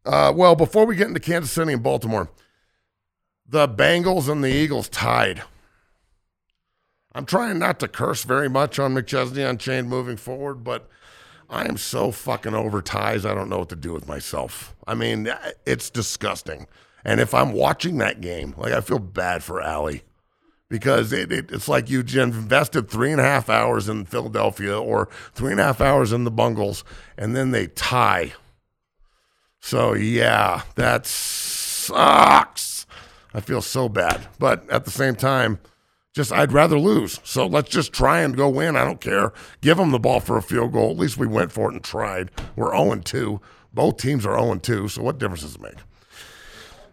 uh, 0.06 0.34
well, 0.36 0.56
before 0.56 0.86
we 0.86 0.96
get 0.96 1.08
into 1.08 1.22
Kansas 1.22 1.52
City 1.52 1.74
and 1.74 1.82
Baltimore, 1.82 2.30
the 3.48 3.68
Bengals 3.68 4.30
and 4.30 4.44
the 4.44 4.54
Eagles 4.54 4.90
tied. 4.90 5.44
I'm 7.16 7.26
trying 7.26 7.58
not 7.58 7.80
to 7.80 7.88
curse 7.88 8.24
very 8.24 8.50
much 8.50 8.78
on 8.78 8.94
McChesney 8.94 9.50
Unchained 9.50 9.90
moving 9.90 10.18
forward, 10.18 10.64
but 10.64 10.90
I 11.50 11.66
am 11.66 11.78
so 11.78 12.12
fucking 12.12 12.54
over 12.54 12.82
ties. 12.82 13.26
I 13.26 13.34
don't 13.34 13.50
know 13.50 13.60
what 13.60 13.70
to 13.70 13.76
do 13.76 13.94
with 13.94 14.08
myself. 14.08 14.76
I 14.86 14.96
mean, 14.96 15.32
it's 15.66 15.90
disgusting. 15.90 16.68
And 17.06 17.22
if 17.22 17.34
I'm 17.34 17.54
watching 17.54 17.98
that 18.00 18.20
game, 18.20 18.54
like 18.58 18.74
I 18.74 18.82
feel 18.82 19.00
bad 19.00 19.44
for 19.44 19.62
Allie 19.62 20.04
because 20.70 21.14
it, 21.14 21.32
it, 21.32 21.52
it's 21.52 21.68
like 21.68 21.90
you 21.90 22.02
invested 22.02 22.90
three 22.90 23.12
and 23.12 23.22
a 23.22 23.24
half 23.24 23.50
hours 23.50 23.88
in 23.88 24.06
Philadelphia 24.06 24.78
or 24.78 25.08
three 25.34 25.52
and 25.52 25.62
a 25.62 25.64
half 25.64 25.80
hours 25.80 26.12
in 26.12 26.26
the 26.26 26.32
Bungles, 26.32 26.84
and 27.18 27.36
then 27.36 27.52
they 27.52 27.68
tie. 27.68 28.34
So 29.60 29.94
yeah, 29.94 30.64
that 30.76 31.06
sucks. 31.06 32.86
I 33.34 33.40
feel 33.40 33.62
so 33.62 33.88
bad, 33.88 34.28
but 34.40 34.70
at 34.70 34.86
the 34.86 34.92
same 34.92 35.16
time, 35.16 35.60
just 36.18 36.34
I'd 36.34 36.52
rather 36.52 36.78
lose. 36.78 37.22
So 37.24 37.46
let's 37.46 37.70
just 37.70 37.94
try 37.94 38.22
and 38.22 38.36
go 38.36 38.50
win. 38.50 38.76
I 38.76 38.84
don't 38.84 39.00
care. 39.00 39.32
Give 39.62 39.78
them 39.78 39.92
the 39.92 40.00
ball 40.00 40.20
for 40.20 40.36
a 40.36 40.42
field 40.42 40.74
goal. 40.74 40.92
At 40.92 40.98
least 40.98 41.18
we 41.18 41.28
went 41.28 41.52
for 41.52 41.70
it 41.70 41.76
and 41.76 41.84
tried. 41.84 42.32
We're 42.58 42.76
0 42.76 42.96
2. 42.96 43.40
Both 43.72 43.98
teams 43.98 44.26
are 44.26 44.38
0 44.38 44.56
2. 44.56 44.90
So 44.90 45.04
what 45.04 45.20
difference 45.20 45.44
does 45.44 45.56
it 45.56 45.62
make? 45.62 45.78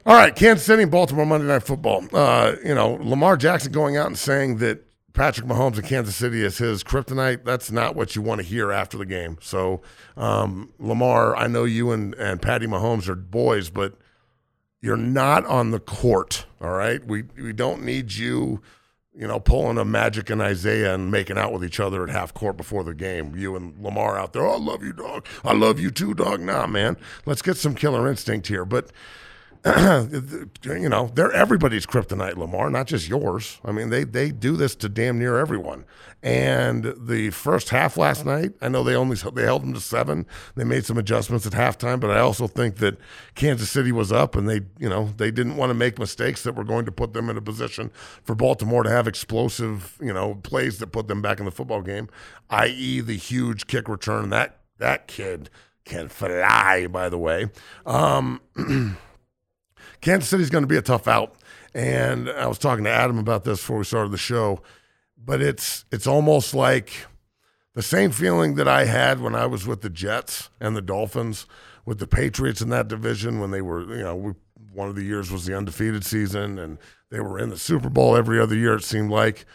All 0.07 0.15
right, 0.15 0.37
Kansas 0.37 0.67
City 0.67 0.83
and 0.83 0.93
Baltimore 0.93 1.25
Monday 1.25 1.47
Night 1.47 1.63
Football. 1.63 2.05
Uh, 2.13 2.57
you 2.63 2.75
know, 2.75 2.99
Lamar 3.01 3.39
Jackson 3.39 3.73
going 3.73 3.97
out 3.97 4.07
and 4.07 4.19
saying 4.19 4.59
that 4.59 4.85
Patrick 5.15 5.47
Mahomes 5.47 5.79
in 5.79 5.85
Kansas 5.85 6.15
City 6.15 6.45
is 6.45 6.59
his 6.59 6.85
kryptonite. 6.85 7.45
That's 7.45 7.71
not 7.71 7.97
what 7.97 8.15
you 8.15 8.21
want 8.21 8.43
to 8.43 8.47
hear 8.47 8.71
after 8.71 8.99
the 8.99 9.07
game. 9.07 9.39
So, 9.41 9.81
um, 10.19 10.71
Lamar, 10.79 11.35
I 11.35 11.47
know 11.47 11.65
you 11.65 11.93
and, 11.93 12.15
and 12.17 12.43
Patty 12.43 12.67
Mahomes 12.67 13.09
are 13.09 13.15
boys, 13.15 13.71
but 13.71 13.95
you're 14.83 14.99
not 14.99 15.47
on 15.47 15.71
the 15.71 15.81
court. 15.81 16.45
All 16.61 16.73
right, 16.73 17.03
we 17.03 17.23
we 17.39 17.55
don't 17.55 17.83
need 17.83 18.13
you 18.13 18.61
you 19.17 19.29
know, 19.29 19.39
pulling 19.39 19.79
a 19.79 19.85
Magic 19.85 20.29
and 20.29 20.43
Isaiah 20.43 20.95
and 20.95 21.11
making 21.11 21.39
out 21.39 21.53
with 21.53 21.65
each 21.65 21.79
other 21.79 22.03
at 22.03 22.11
half 22.11 22.35
court 22.35 22.57
before 22.57 22.83
the 22.83 22.95
game. 22.95 23.37
You 23.37 23.55
and 23.55 23.79
Lamar 23.81 24.19
out 24.19 24.33
there, 24.33 24.45
oh, 24.45 24.55
I 24.55 24.59
love 24.59 24.83
you, 24.83 24.93
dog. 24.93 25.27
I 25.45 25.53
love 25.53 25.79
you 25.79 25.91
too, 25.91 26.15
dog. 26.15 26.41
Nah, 26.41 26.67
man. 26.67 26.97
Let's 27.25 27.43
get 27.43 27.57
some 27.57 27.75
killer 27.75 28.09
instinct 28.09 28.49
here. 28.49 28.65
But 28.65 28.91
you 30.63 30.89
know, 30.91 31.11
they're 31.15 31.33
everybody's 31.33 31.87
kryptonite, 31.87 32.37
Lamar, 32.37 32.69
not 32.69 32.87
just 32.87 33.09
yours. 33.09 33.61
I 33.65 33.73
mean, 33.73 33.89
they 33.89 34.05
they 34.05 34.31
do 34.31 34.57
this 34.57 34.75
to 34.77 34.91
damn 34.91 35.19
near 35.19 35.39
everyone. 35.39 35.87
And 36.23 36.95
the 36.99 37.31
first 37.31 37.71
half 37.71 37.97
last 37.97 38.27
night, 38.27 38.53
I 38.61 38.69
know 38.69 38.83
they 38.83 38.95
only 38.95 39.17
they 39.17 39.43
held 39.45 39.63
them 39.63 39.73
to 39.73 39.81
seven. 39.81 40.27
They 40.55 40.65
made 40.65 40.85
some 40.85 40.99
adjustments 40.99 41.47
at 41.47 41.55
halftime, 41.55 41.99
but 41.99 42.11
I 42.11 42.21
also 42.21 42.47
think 42.47 42.77
that 42.77 42.99
Kansas 43.35 43.71
City 43.71 43.91
was 43.91 44.13
up, 44.13 44.37
and 44.37 44.47
they 44.47 44.61
you 44.79 44.89
know 44.91 45.15
they 45.17 45.31
didn't 45.31 45.57
want 45.57 45.71
to 45.71 45.75
make 45.75 45.99
mistakes 45.99 46.43
that 46.43 46.57
were 46.57 46.65
going 46.65 46.85
to 46.85 46.93
put 46.93 47.15
them 47.15 47.31
in 47.31 47.39
a 47.39 47.43
position 47.43 47.91
for 48.23 48.35
Baltimore 48.35 48.83
to 48.83 48.91
have 48.91 49.09
explosive 49.09 49.97
you 49.99 50.13
know 50.13 50.35
plays 50.35 50.79
that 50.81 50.89
put 50.89 51.09
them 51.09 51.23
back 51.23 51.39
in 51.39 51.47
the 51.47 51.51
football 51.51 51.81
game, 51.81 52.11
i.e. 52.51 53.01
the 53.01 53.17
huge 53.17 53.67
kick 53.67 53.89
return. 53.89 54.29
That 54.29 54.59
that 54.77 55.07
kid 55.07 55.49
can 55.87 56.09
fly, 56.09 56.87
by 56.87 57.09
the 57.09 57.19
way. 57.19 57.51
Um, 57.87 58.41
Kansas 60.05 60.29
City's 60.29 60.51
going 60.51 60.63
to 60.63 60.69
be 60.69 60.77
a 60.77 60.83
tough 60.83 61.09
out. 61.09 61.35
And 61.75 62.29
I 62.29 62.47
was 62.47 62.59
talking 62.59 62.85
to 62.85 62.91
Adam 62.91 63.19
about 63.19 63.45
this 63.45 63.59
before 63.59 63.79
we 63.79 63.85
started 63.85 64.13
the 64.13 64.19
show, 64.19 64.61
but 65.17 65.41
it's 65.41 65.87
it's 65.91 66.07
almost 66.07 66.55
like 66.55 66.93
the 67.75 67.83
same 67.83 68.11
feeling 68.11 68.55
that 68.57 68.69
I 68.69 68.85
had 68.85 69.21
when 69.21 69.35
I 69.35 69.47
was 69.47 69.67
with 69.67 69.81
the 69.81 69.89
Jets 69.89 70.51
and 70.61 70.77
the 70.77 70.83
Dolphins, 70.83 71.47
with 71.87 71.99
the 71.99 72.07
Patriots 72.07 72.61
in 72.61 72.69
that 72.69 72.87
division 72.87 73.41
when 73.41 73.51
they 73.51 73.63
were, 73.63 73.81
you 73.97 74.03
know, 74.03 74.15
we, 74.15 74.33
one 74.73 74.89
of 74.89 74.95
the 74.95 75.03
years 75.03 75.33
was 75.33 75.47
the 75.47 75.57
undefeated 75.57 76.05
season, 76.05 76.59
and 76.59 76.79
they 77.11 77.21
were 77.21 77.39
in 77.39 77.49
the 77.49 77.59
Super 77.59 77.89
Bowl 77.89 78.15
every 78.15 78.39
other 78.39 78.55
year. 78.55 78.75
It 78.75 78.85
seemed 78.85 79.11
like, 79.11 79.47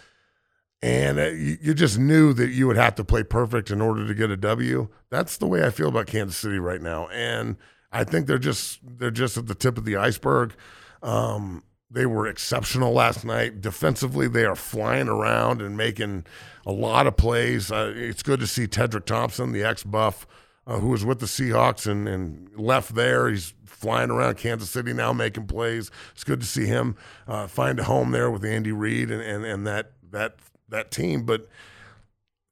and 0.81 1.19
uh, 1.19 1.27
you, 1.27 1.57
you 1.61 1.73
just 1.75 1.99
knew 1.99 2.33
that 2.33 2.49
you 2.49 2.65
would 2.67 2.75
have 2.75 2.95
to 2.95 3.03
play 3.03 3.21
perfect 3.21 3.69
in 3.69 3.81
order 3.81 4.07
to 4.07 4.13
get 4.15 4.31
a 4.31 4.37
W. 4.37 4.89
That's 5.09 5.37
the 5.37 5.47
way 5.47 5.63
I 5.63 5.69
feel 5.69 5.89
about 5.89 6.07
Kansas 6.07 6.37
City 6.37 6.57
right 6.57 6.81
now, 6.81 7.07
and 7.09 7.55
I 7.91 8.03
think 8.03 8.27
they're 8.27 8.37
just 8.37 8.79
they're 8.83 9.11
just 9.11 9.37
at 9.37 9.47
the 9.47 9.55
tip 9.55 9.77
of 9.77 9.85
the 9.85 9.95
iceberg. 9.95 10.53
Um, 11.01 11.63
they 11.91 12.05
were 12.05 12.27
exceptional 12.27 12.93
last 12.93 13.25
night. 13.25 13.61
Defensively, 13.61 14.27
they 14.27 14.45
are 14.45 14.55
flying 14.55 15.07
around 15.07 15.61
and 15.61 15.75
making 15.75 16.25
a 16.65 16.71
lot 16.71 17.07
of 17.07 17.17
plays. 17.17 17.71
Uh, 17.71 17.91
it's 17.95 18.21
good 18.21 18.39
to 18.41 18.47
see 18.47 18.67
Tedric 18.67 19.05
Thompson, 19.05 19.51
the 19.51 19.63
ex 19.63 19.83
Buff, 19.83 20.27
uh, 20.67 20.79
who 20.79 20.89
was 20.89 21.03
with 21.03 21.19
the 21.19 21.25
Seahawks 21.25 21.87
and, 21.87 22.07
and 22.07 22.55
left 22.55 22.93
there. 22.93 23.27
He's 23.29 23.53
flying 23.65 24.11
around 24.11 24.37
Kansas 24.37 24.69
City 24.69 24.93
now 24.93 25.13
making 25.13 25.47
plays. 25.47 25.89
It's 26.13 26.23
good 26.23 26.41
to 26.41 26.45
see 26.45 26.67
him 26.67 26.95
uh, 27.27 27.47
find 27.47 27.79
a 27.79 27.85
home 27.85 28.11
there 28.11 28.29
with 28.29 28.45
Andy 28.45 28.71
Reid 28.71 29.09
and, 29.09 29.21
and, 29.21 29.45
and 29.45 29.65
that 29.65 29.93
that 30.11 30.35
that 30.67 30.91
team. 30.91 31.23
But 31.23 31.47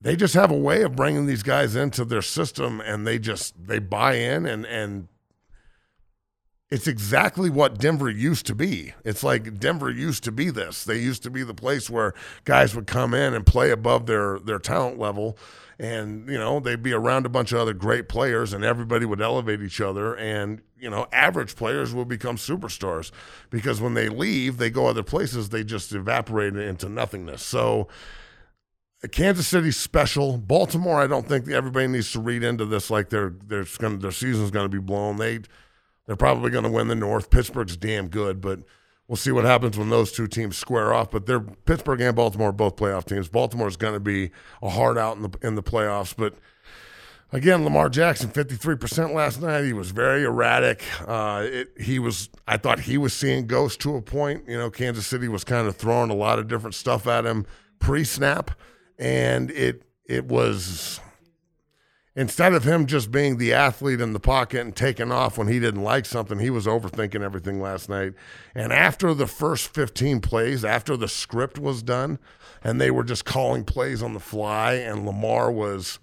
they 0.01 0.15
just 0.15 0.34
have 0.34 0.50
a 0.50 0.58
way 0.58 0.82
of 0.82 0.96
bringing 0.96 1.27
these 1.27 1.44
guys 1.44 1.75
into 1.75 2.06
their 2.06 2.24
system, 2.24 2.82
and 2.82 3.06
they 3.06 3.20
just 3.20 3.53
they 3.67 3.77
buy 3.77 4.15
in 4.15 4.48
and 4.48 4.65
and 4.65 5.10
it's 6.69 6.88
exactly 6.88 7.50
what 7.50 7.77
Denver 7.77 8.09
used 8.09 8.45
to 8.47 8.55
be. 8.55 8.93
It's 9.05 9.24
like 9.24 9.59
Denver 9.59 9.89
used 9.89 10.24
to 10.25 10.31
be 10.31 10.50
this. 10.50 10.83
They 10.83 10.97
used 10.97 11.24
to 11.24 11.29
be 11.29 11.43
the 11.43 11.53
place 11.53 11.89
where 11.89 12.13
guys 12.43 12.75
would 12.75 12.88
come 12.88 13.13
in 13.13 13.33
and 13.33 13.45
play 13.45 13.71
above 13.71 14.05
their 14.05 14.39
their 14.39 14.59
talent 14.59 15.00
level 15.00 15.38
and 15.79 16.27
you 16.27 16.38
know, 16.38 16.59
they'd 16.59 16.81
be 16.81 16.93
around 16.93 17.25
a 17.25 17.29
bunch 17.29 17.51
of 17.51 17.59
other 17.59 17.74
great 17.74 18.09
players 18.09 18.51
and 18.51 18.65
everybody 18.65 19.05
would 19.05 19.21
elevate 19.21 19.62
each 19.62 19.79
other 19.79 20.15
and 20.15 20.62
you 20.79 20.89
know, 20.89 21.07
average 21.12 21.55
players 21.55 21.93
will 21.93 22.05
become 22.05 22.36
superstars 22.36 23.12
because 23.50 23.81
when 23.81 23.93
they 23.93 24.09
leave, 24.09 24.57
they 24.57 24.69
go 24.69 24.88
other 24.88 25.03
places, 25.03 25.50
they 25.50 25.63
just 25.63 25.93
evaporate 25.93 26.55
into 26.55 26.89
nothingness. 26.89 27.43
So 27.43 27.88
Kansas 29.12 29.47
City 29.47 29.71
special. 29.71 30.38
Baltimore, 30.38 31.00
I 31.01 31.07
don't 31.07 31.27
think 31.27 31.47
everybody 31.50 31.88
needs 31.88 32.12
to 32.12 32.19
read 32.19 32.43
into 32.43 32.65
this 32.65 32.89
like 32.89 33.09
their 33.09 33.29
their 33.29 33.63
their 33.63 34.12
season's 34.12 34.51
going 34.51 34.65
to 34.65 34.69
be 34.69 34.83
blown. 34.83 35.17
They 35.17 35.39
they're 36.07 36.15
probably 36.15 36.49
going 36.49 36.63
to 36.63 36.71
win 36.71 36.87
the 36.87 36.95
North. 36.95 37.29
Pittsburgh's 37.29 37.77
damn 37.77 38.07
good, 38.07 38.41
but 38.41 38.61
we'll 39.07 39.17
see 39.17 39.31
what 39.31 39.45
happens 39.45 39.77
when 39.77 39.89
those 39.89 40.11
two 40.11 40.27
teams 40.27 40.57
square 40.57 40.93
off. 40.93 41.11
But 41.11 41.25
they're 41.25 41.41
Pittsburgh 41.41 42.01
and 42.01 42.15
Baltimore 42.15 42.49
are 42.49 42.53
both 42.53 42.77
playoff 42.77 43.05
teams. 43.05 43.29
Baltimore's 43.29 43.77
going 43.77 43.93
to 43.93 43.99
be 43.99 44.31
a 44.63 44.69
hard 44.69 44.97
out 44.97 45.17
in 45.17 45.23
the 45.23 45.37
in 45.43 45.55
the 45.55 45.63
playoffs, 45.63 46.15
but. 46.17 46.33
Again, 47.33 47.65
Lamar 47.65 47.89
Jackson, 47.89 48.29
53% 48.29 49.13
last 49.13 49.41
night. 49.41 49.65
He 49.65 49.73
was 49.73 49.91
very 49.91 50.23
erratic. 50.23 50.81
Uh, 51.05 51.41
it, 51.43 51.73
he 51.77 51.99
was, 51.99 52.29
I 52.47 52.55
thought 52.55 52.79
he 52.79 52.97
was 52.97 53.11
seeing 53.11 53.47
ghosts 53.47 53.75
to 53.79 53.97
a 53.97 54.01
point. 54.01 54.45
You 54.47 54.57
know, 54.57 54.69
Kansas 54.69 55.05
City 55.05 55.27
was 55.27 55.43
kind 55.43 55.67
of 55.67 55.75
throwing 55.75 56.09
a 56.09 56.15
lot 56.15 56.39
of 56.39 56.47
different 56.47 56.73
stuff 56.73 57.05
at 57.05 57.25
him 57.25 57.45
pre 57.79 58.05
snap. 58.05 58.51
And 58.97 59.51
it, 59.51 59.83
it 60.05 60.23
was, 60.23 61.01
instead 62.17 62.51
of 62.53 62.63
him 62.63 62.88
just 62.88 63.12
being 63.12 63.38
the 63.38 63.53
athlete 63.53 64.01
in 64.01 64.12
the 64.12 64.19
pocket 64.19 64.62
and 64.62 64.75
taking 64.75 65.12
off 65.12 65.38
when 65.38 65.47
he 65.47 65.59
didn't 65.59 65.83
like 65.83 66.03
something, 66.03 66.39
he 66.39 66.50
was 66.50 66.65
overthinking 66.65 67.21
everything 67.21 67.62
last 67.62 67.88
night. 67.88 68.13
And 68.55 68.74
after 68.74 69.13
the 69.13 69.27
first 69.27 69.71
15 69.74 70.19
plays, 70.21 70.65
after 70.65 70.97
the 70.97 71.07
script 71.07 71.59
was 71.59 71.83
done, 71.83 72.17
and 72.63 72.81
they 72.81 72.89
were 72.89 73.03
just 73.03 73.24
calling 73.24 73.63
plays 73.63 74.01
on 74.01 74.15
the 74.15 74.19
fly, 74.19 74.74
and 74.74 75.05
Lamar 75.05 75.51
was 75.51 76.00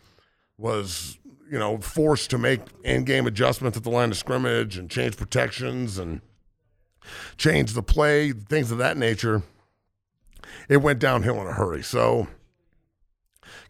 was 0.57 1.19
you 1.51 1.59
know 1.59 1.79
forced 1.79 2.31
to 2.31 2.39
make 2.39 2.61
in-game 2.85 3.27
adjustments 3.27 3.77
at 3.77 3.83
the 3.83 3.91
line 3.91 4.13
of 4.13 4.17
scrimmage 4.17 4.79
and 4.79 4.89
change 4.89 5.17
protections 5.17 5.99
and 5.99 6.21
change 7.37 7.73
the 7.73 7.83
play, 7.83 8.31
things 8.31 8.71
of 8.71 8.79
that 8.79 8.97
nature. 8.97 9.43
It 10.69 10.77
went 10.77 11.01
downhill 11.01 11.41
in 11.41 11.49
a 11.49 11.53
hurry. 11.53 11.83
So 11.83 12.29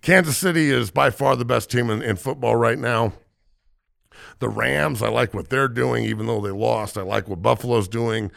Kansas 0.05 0.37
City 0.37 0.71
is 0.71 0.91
by 0.91 1.09
far 1.09 1.35
the 1.35 1.47
best 1.47 1.71
team 1.71 1.89
in, 1.89 2.03
in 2.03 2.17
football 2.17 2.55
right 2.57 2.79
now. 2.79 3.15
The 4.39 4.51
Rams, 4.51 5.03
I 5.03 5.09
like 5.09 5.33
what 5.33 5.49
they're 5.49 5.67
doing, 5.67 6.05
even 6.05 6.27
though 6.27 6.43
they 6.43 6.51
lost. 6.51 6.99
I 6.99 7.03
like 7.03 7.27
what 7.27 7.41
Buffalo's 7.41 7.89
doing. 7.89 8.31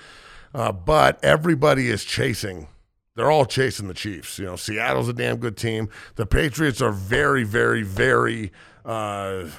Uh, 0.53 0.71
but 0.71 1.21
everybody 1.21 1.89
is 1.89 2.05
chasing. 2.05 2.69
They're 3.15 3.29
all 3.29 3.45
chasing 3.45 3.89
the 3.89 3.93
Chiefs. 3.93 4.39
You 4.39 4.45
know, 4.45 4.55
Seattle's 4.55 5.09
a 5.09 5.13
damn 5.13 5.37
good 5.37 5.57
team. 5.57 5.89
The 6.15 6.25
Patriots 6.25 6.81
are 6.81 6.93
very, 6.93 7.43
very, 7.43 7.83
very. 7.83 8.53
Uh, 8.85 9.49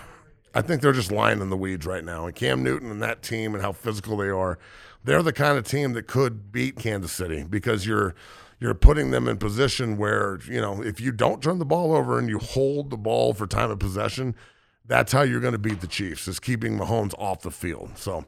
I 0.55 0.63
think 0.63 0.81
they're 0.81 0.93
just 0.93 1.13
lying 1.13 1.43
in 1.43 1.51
the 1.51 1.59
weeds 1.59 1.85
right 1.85 2.05
now. 2.05 2.25
And 2.25 2.35
Cam 2.35 2.63
Newton 2.63 2.91
and 2.91 3.03
that 3.03 3.21
team 3.21 3.53
and 3.53 3.63
how 3.63 3.73
physical 3.73 4.17
they 4.17 4.31
are, 4.31 4.59
they're 5.05 5.23
the 5.23 5.35
kind 5.35 5.59
of 5.59 5.67
team 5.67 5.93
that 5.93 6.07
could 6.07 6.53
beat 6.53 6.77
Kansas 6.77 7.13
City 7.13 7.45
because 7.45 7.87
you're 7.87 8.15
you're 8.61 8.75
putting 8.75 9.11
them 9.11 9.29
in 9.29 9.37
position 9.37 9.97
where, 9.97 10.39
you 10.49 10.61
know, 10.61 10.83
if 10.83 11.01
you 11.01 11.13
don't 11.13 11.43
turn 11.43 11.59
the 11.59 11.65
ball 11.65 11.95
over 11.95 12.19
and 12.19 12.29
you 12.29 12.39
hold 12.39 12.91
the 12.91 12.97
ball 12.97 13.33
for 13.33 13.47
time 13.47 13.71
of 13.71 13.79
possession, 13.79 14.35
that's 14.85 15.13
how 15.13 15.23
you're 15.23 15.41
going 15.41 15.53
to 15.53 15.59
beat 15.59 15.81
the 15.81 15.87
Chiefs 15.87 16.27
is 16.27 16.41
keeping 16.41 16.79
Mahomes 16.79 17.15
off 17.19 17.43
the 17.43 17.51
field. 17.51 17.97
So 17.97 18.25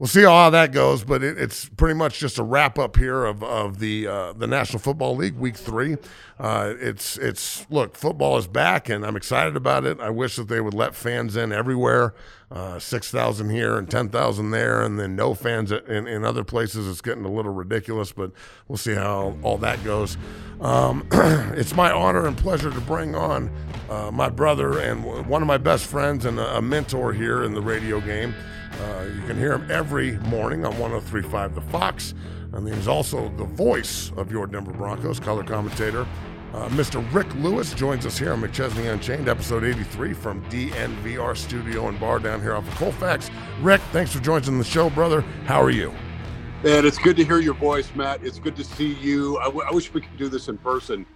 we'll 0.00 0.08
see 0.08 0.22
how 0.22 0.50
that 0.50 0.72
goes. 0.72 1.04
But 1.04 1.22
it, 1.22 1.38
it's 1.38 1.68
pretty 1.68 1.94
much 1.94 2.18
just 2.18 2.38
a 2.38 2.42
wrap 2.42 2.78
up 2.78 2.96
here 2.96 3.24
of, 3.24 3.44
of 3.44 3.78
the 3.78 4.08
uh, 4.08 4.32
the 4.32 4.48
National 4.48 4.80
Football 4.80 5.14
League 5.14 5.36
Week 5.36 5.56
Three. 5.56 5.96
Uh, 6.40 6.74
it's 6.80 7.16
it's 7.18 7.66
look, 7.70 7.96
football 7.96 8.36
is 8.38 8.48
back, 8.48 8.88
and 8.88 9.06
I'm 9.06 9.14
excited 9.14 9.54
about 9.56 9.84
it. 9.84 10.00
I 10.00 10.10
wish 10.10 10.34
that 10.36 10.48
they 10.48 10.60
would 10.60 10.74
let 10.74 10.96
fans 10.96 11.36
in 11.36 11.52
everywhere. 11.52 12.14
Uh, 12.50 12.80
Six 12.80 13.12
thousand 13.12 13.50
here 13.50 13.78
and 13.78 13.88
ten 13.88 14.08
thousand 14.08 14.50
there, 14.50 14.82
and 14.82 14.98
then 14.98 15.14
no 15.14 15.34
fans 15.34 15.70
in, 15.70 16.08
in 16.08 16.24
other 16.24 16.42
places. 16.42 16.88
It's 16.88 17.00
getting 17.00 17.24
a 17.24 17.30
little 17.30 17.52
ridiculous, 17.52 18.10
but 18.10 18.32
we'll 18.66 18.78
see 18.78 18.94
how 18.94 19.36
all 19.42 19.58
that 19.58 19.84
goes. 19.84 20.16
Um, 20.60 21.06
it's 21.12 21.76
my 21.76 21.92
honor 21.92 22.26
and 22.26 22.36
pleasure 22.36 22.70
to 22.70 22.80
bring 22.80 23.14
on 23.14 23.54
uh, 23.88 24.10
my 24.10 24.28
brother 24.28 24.80
and 24.80 25.28
one 25.28 25.42
of 25.42 25.46
my 25.48 25.58
best 25.58 25.86
friends 25.86 26.24
and 26.24 26.40
a, 26.40 26.56
a 26.56 26.62
mentor 26.62 27.12
here 27.12 27.44
in 27.44 27.54
the 27.54 27.62
radio 27.62 28.00
game. 28.00 28.34
Uh, 28.80 29.04
you 29.14 29.20
can 29.26 29.36
hear 29.36 29.52
him 29.52 29.70
every 29.70 30.12
morning 30.20 30.64
on 30.64 30.78
1035 30.78 31.54
The 31.54 31.60
Fox. 31.60 32.14
And 32.52 32.66
he's 32.66 32.88
also 32.88 33.28
the 33.36 33.44
voice 33.44 34.10
of 34.16 34.32
your 34.32 34.46
Denver 34.46 34.72
Broncos, 34.72 35.20
color 35.20 35.44
commentator. 35.44 36.06
Uh, 36.52 36.68
Mr. 36.70 37.04
Rick 37.14 37.32
Lewis 37.36 37.74
joins 37.74 38.06
us 38.06 38.18
here 38.18 38.32
on 38.32 38.40
McChesney 38.40 38.92
Unchained, 38.92 39.28
episode 39.28 39.62
83 39.62 40.14
from 40.14 40.44
DNVR 40.46 41.36
Studio 41.36 41.88
and 41.88 42.00
Bar 42.00 42.18
down 42.18 42.40
here 42.40 42.54
off 42.54 42.66
of 42.66 42.74
Colfax. 42.74 43.30
Rick, 43.60 43.80
thanks 43.92 44.12
for 44.12 44.20
joining 44.20 44.58
the 44.58 44.64
show, 44.64 44.90
brother. 44.90 45.20
How 45.44 45.62
are 45.62 45.70
you? 45.70 45.92
And 46.64 46.84
it's 46.84 46.98
good 46.98 47.16
to 47.18 47.24
hear 47.24 47.38
your 47.38 47.54
voice, 47.54 47.94
Matt. 47.94 48.24
It's 48.24 48.38
good 48.40 48.56
to 48.56 48.64
see 48.64 48.94
you. 48.94 49.38
I, 49.38 49.44
w- 49.44 49.64
I 49.68 49.72
wish 49.72 49.94
we 49.94 50.00
could 50.00 50.16
do 50.16 50.28
this 50.28 50.48
in 50.48 50.58
person 50.58 51.06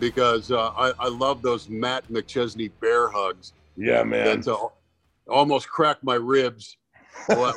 because 0.00 0.50
uh, 0.50 0.70
I, 0.70 0.92
I, 0.98 1.08
love 1.08 1.42
those 1.42 1.68
Matt 1.68 2.08
McChesney 2.08 2.70
bear 2.80 3.08
hugs. 3.08 3.52
Yeah, 3.76 4.02
man. 4.02 4.40
That 4.40 4.52
uh, 4.52 4.68
almost 5.28 5.68
crack 5.68 5.98
my 6.02 6.14
ribs 6.14 6.76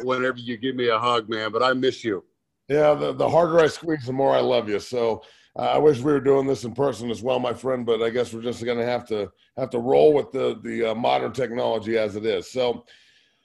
whenever 0.03 0.37
you 0.37 0.57
give 0.57 0.75
me 0.75 0.89
a 0.89 0.99
hug, 0.99 1.29
man. 1.29 1.51
But 1.51 1.63
I 1.63 1.73
miss 1.73 2.03
you. 2.03 2.23
Yeah, 2.67 2.93
the, 2.95 3.13
the 3.13 3.29
harder 3.29 3.59
I 3.59 3.67
squeeze, 3.67 4.05
the 4.05 4.13
more 4.13 4.35
I 4.35 4.39
love 4.39 4.67
you. 4.67 4.79
So 4.79 5.23
uh, 5.57 5.61
I 5.61 5.77
wish 5.77 5.99
we 5.99 6.11
were 6.11 6.19
doing 6.19 6.47
this 6.47 6.63
in 6.63 6.73
person 6.73 7.11
as 7.11 7.21
well, 7.21 7.39
my 7.39 7.53
friend. 7.53 7.85
But 7.85 8.01
I 8.01 8.09
guess 8.09 8.33
we're 8.33 8.41
just 8.41 8.63
going 8.63 8.79
to 8.79 8.85
have 8.85 9.07
to 9.09 9.31
have 9.57 9.69
to 9.71 9.79
roll 9.79 10.13
with 10.13 10.31
the 10.31 10.59
the 10.63 10.91
uh, 10.91 10.95
modern 10.95 11.31
technology 11.31 11.97
as 11.97 12.15
it 12.15 12.25
is. 12.25 12.51
So, 12.51 12.85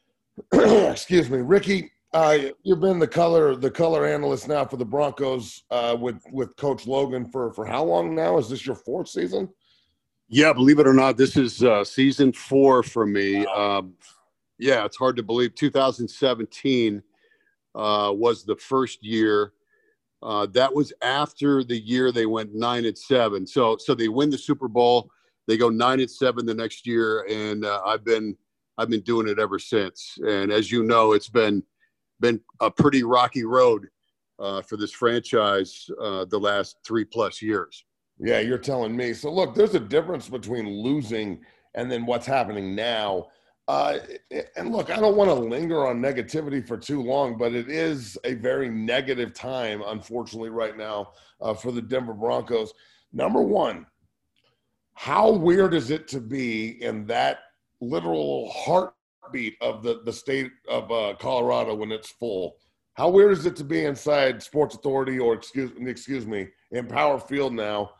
excuse 0.52 1.28
me, 1.30 1.38
Ricky. 1.38 1.90
Uh, 2.12 2.38
you've 2.64 2.80
been 2.80 2.98
the 2.98 3.06
color 3.06 3.54
the 3.54 3.70
color 3.70 4.04
analyst 4.04 4.48
now 4.48 4.64
for 4.64 4.76
the 4.76 4.84
Broncos 4.84 5.62
uh, 5.70 5.96
with 5.98 6.20
with 6.32 6.56
Coach 6.56 6.86
Logan 6.86 7.24
for 7.24 7.52
for 7.52 7.64
how 7.64 7.84
long 7.84 8.14
now? 8.14 8.36
Is 8.38 8.48
this 8.48 8.66
your 8.66 8.74
fourth 8.74 9.08
season? 9.08 9.48
Yeah, 10.32 10.52
believe 10.52 10.78
it 10.78 10.86
or 10.86 10.94
not, 10.94 11.16
this 11.16 11.36
is 11.36 11.62
uh, 11.62 11.82
season 11.82 12.32
four 12.32 12.84
for 12.84 13.04
me. 13.04 13.44
Um, 13.46 13.94
yeah, 14.60 14.84
it's 14.84 14.96
hard 14.96 15.16
to 15.16 15.22
believe. 15.22 15.54
2017 15.54 17.02
uh, 17.74 18.12
was 18.14 18.44
the 18.44 18.56
first 18.56 19.02
year. 19.04 19.52
Uh, 20.22 20.46
that 20.52 20.74
was 20.74 20.92
after 21.02 21.64
the 21.64 21.80
year 21.80 22.12
they 22.12 22.26
went 22.26 22.54
nine 22.54 22.84
and 22.84 22.96
seven. 22.96 23.46
So 23.46 23.76
so 23.78 23.94
they 23.94 24.08
win 24.08 24.30
the 24.30 24.38
Super 24.38 24.68
Bowl. 24.68 25.10
They 25.48 25.56
go 25.56 25.70
nine 25.70 26.00
and 26.00 26.10
seven 26.10 26.44
the 26.44 26.54
next 26.54 26.86
year, 26.86 27.26
and 27.28 27.64
uh, 27.64 27.80
I've 27.84 28.04
been 28.04 28.36
I've 28.76 28.90
been 28.90 29.00
doing 29.00 29.28
it 29.28 29.38
ever 29.38 29.58
since. 29.58 30.18
And 30.26 30.52
as 30.52 30.70
you 30.70 30.82
know, 30.82 31.12
it's 31.12 31.30
been 31.30 31.62
been 32.20 32.40
a 32.60 32.70
pretty 32.70 33.02
rocky 33.02 33.44
road 33.44 33.88
uh, 34.38 34.60
for 34.62 34.76
this 34.76 34.92
franchise 34.92 35.88
uh, 36.00 36.26
the 36.26 36.38
last 36.38 36.76
three 36.84 37.04
plus 37.04 37.40
years. 37.40 37.84
Yeah, 38.18 38.40
you're 38.40 38.58
telling 38.58 38.94
me. 38.94 39.14
So 39.14 39.32
look, 39.32 39.54
there's 39.54 39.74
a 39.74 39.80
difference 39.80 40.28
between 40.28 40.68
losing 40.82 41.40
and 41.74 41.90
then 41.90 42.04
what's 42.04 42.26
happening 42.26 42.74
now. 42.74 43.28
Uh, 43.70 44.00
and 44.56 44.72
look, 44.72 44.90
I 44.90 44.98
don't 44.98 45.16
want 45.16 45.30
to 45.30 45.34
linger 45.34 45.86
on 45.86 46.00
negativity 46.00 46.66
for 46.66 46.76
too 46.76 47.04
long, 47.04 47.38
but 47.38 47.54
it 47.54 47.68
is 47.68 48.18
a 48.24 48.34
very 48.34 48.68
negative 48.68 49.32
time, 49.32 49.80
unfortunately, 49.86 50.50
right 50.50 50.76
now 50.76 51.12
uh, 51.40 51.54
for 51.54 51.70
the 51.70 51.80
Denver 51.80 52.12
Broncos. 52.12 52.74
Number 53.12 53.40
one, 53.40 53.86
how 54.94 55.30
weird 55.30 55.72
is 55.72 55.92
it 55.92 56.08
to 56.08 56.20
be 56.20 56.82
in 56.82 57.06
that 57.06 57.38
literal 57.80 58.50
heartbeat 58.50 59.54
of 59.60 59.84
the, 59.84 60.00
the 60.04 60.12
state 60.12 60.50
of 60.68 60.90
uh, 60.90 61.14
Colorado 61.20 61.76
when 61.76 61.92
it's 61.92 62.10
full? 62.10 62.56
How 62.94 63.08
weird 63.08 63.30
is 63.30 63.46
it 63.46 63.54
to 63.54 63.64
be 63.64 63.84
inside 63.84 64.42
Sports 64.42 64.74
Authority 64.74 65.20
or 65.20 65.32
excuse 65.32 65.70
excuse 65.78 66.26
me 66.26 66.48
Empower 66.72 67.20
Field 67.20 67.52
now 67.52 67.92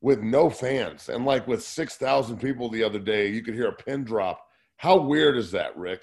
with 0.00 0.22
no 0.22 0.48
fans 0.48 1.10
and 1.10 1.26
like 1.26 1.46
with 1.46 1.62
six 1.62 1.96
thousand 1.96 2.38
people 2.38 2.70
the 2.70 2.82
other 2.82 2.98
day, 2.98 3.28
you 3.28 3.42
could 3.42 3.54
hear 3.54 3.68
a 3.68 3.72
pin 3.72 4.02
drop 4.02 4.46
how 4.80 4.96
weird 4.96 5.36
is 5.36 5.50
that, 5.50 5.76
Rick? 5.76 6.00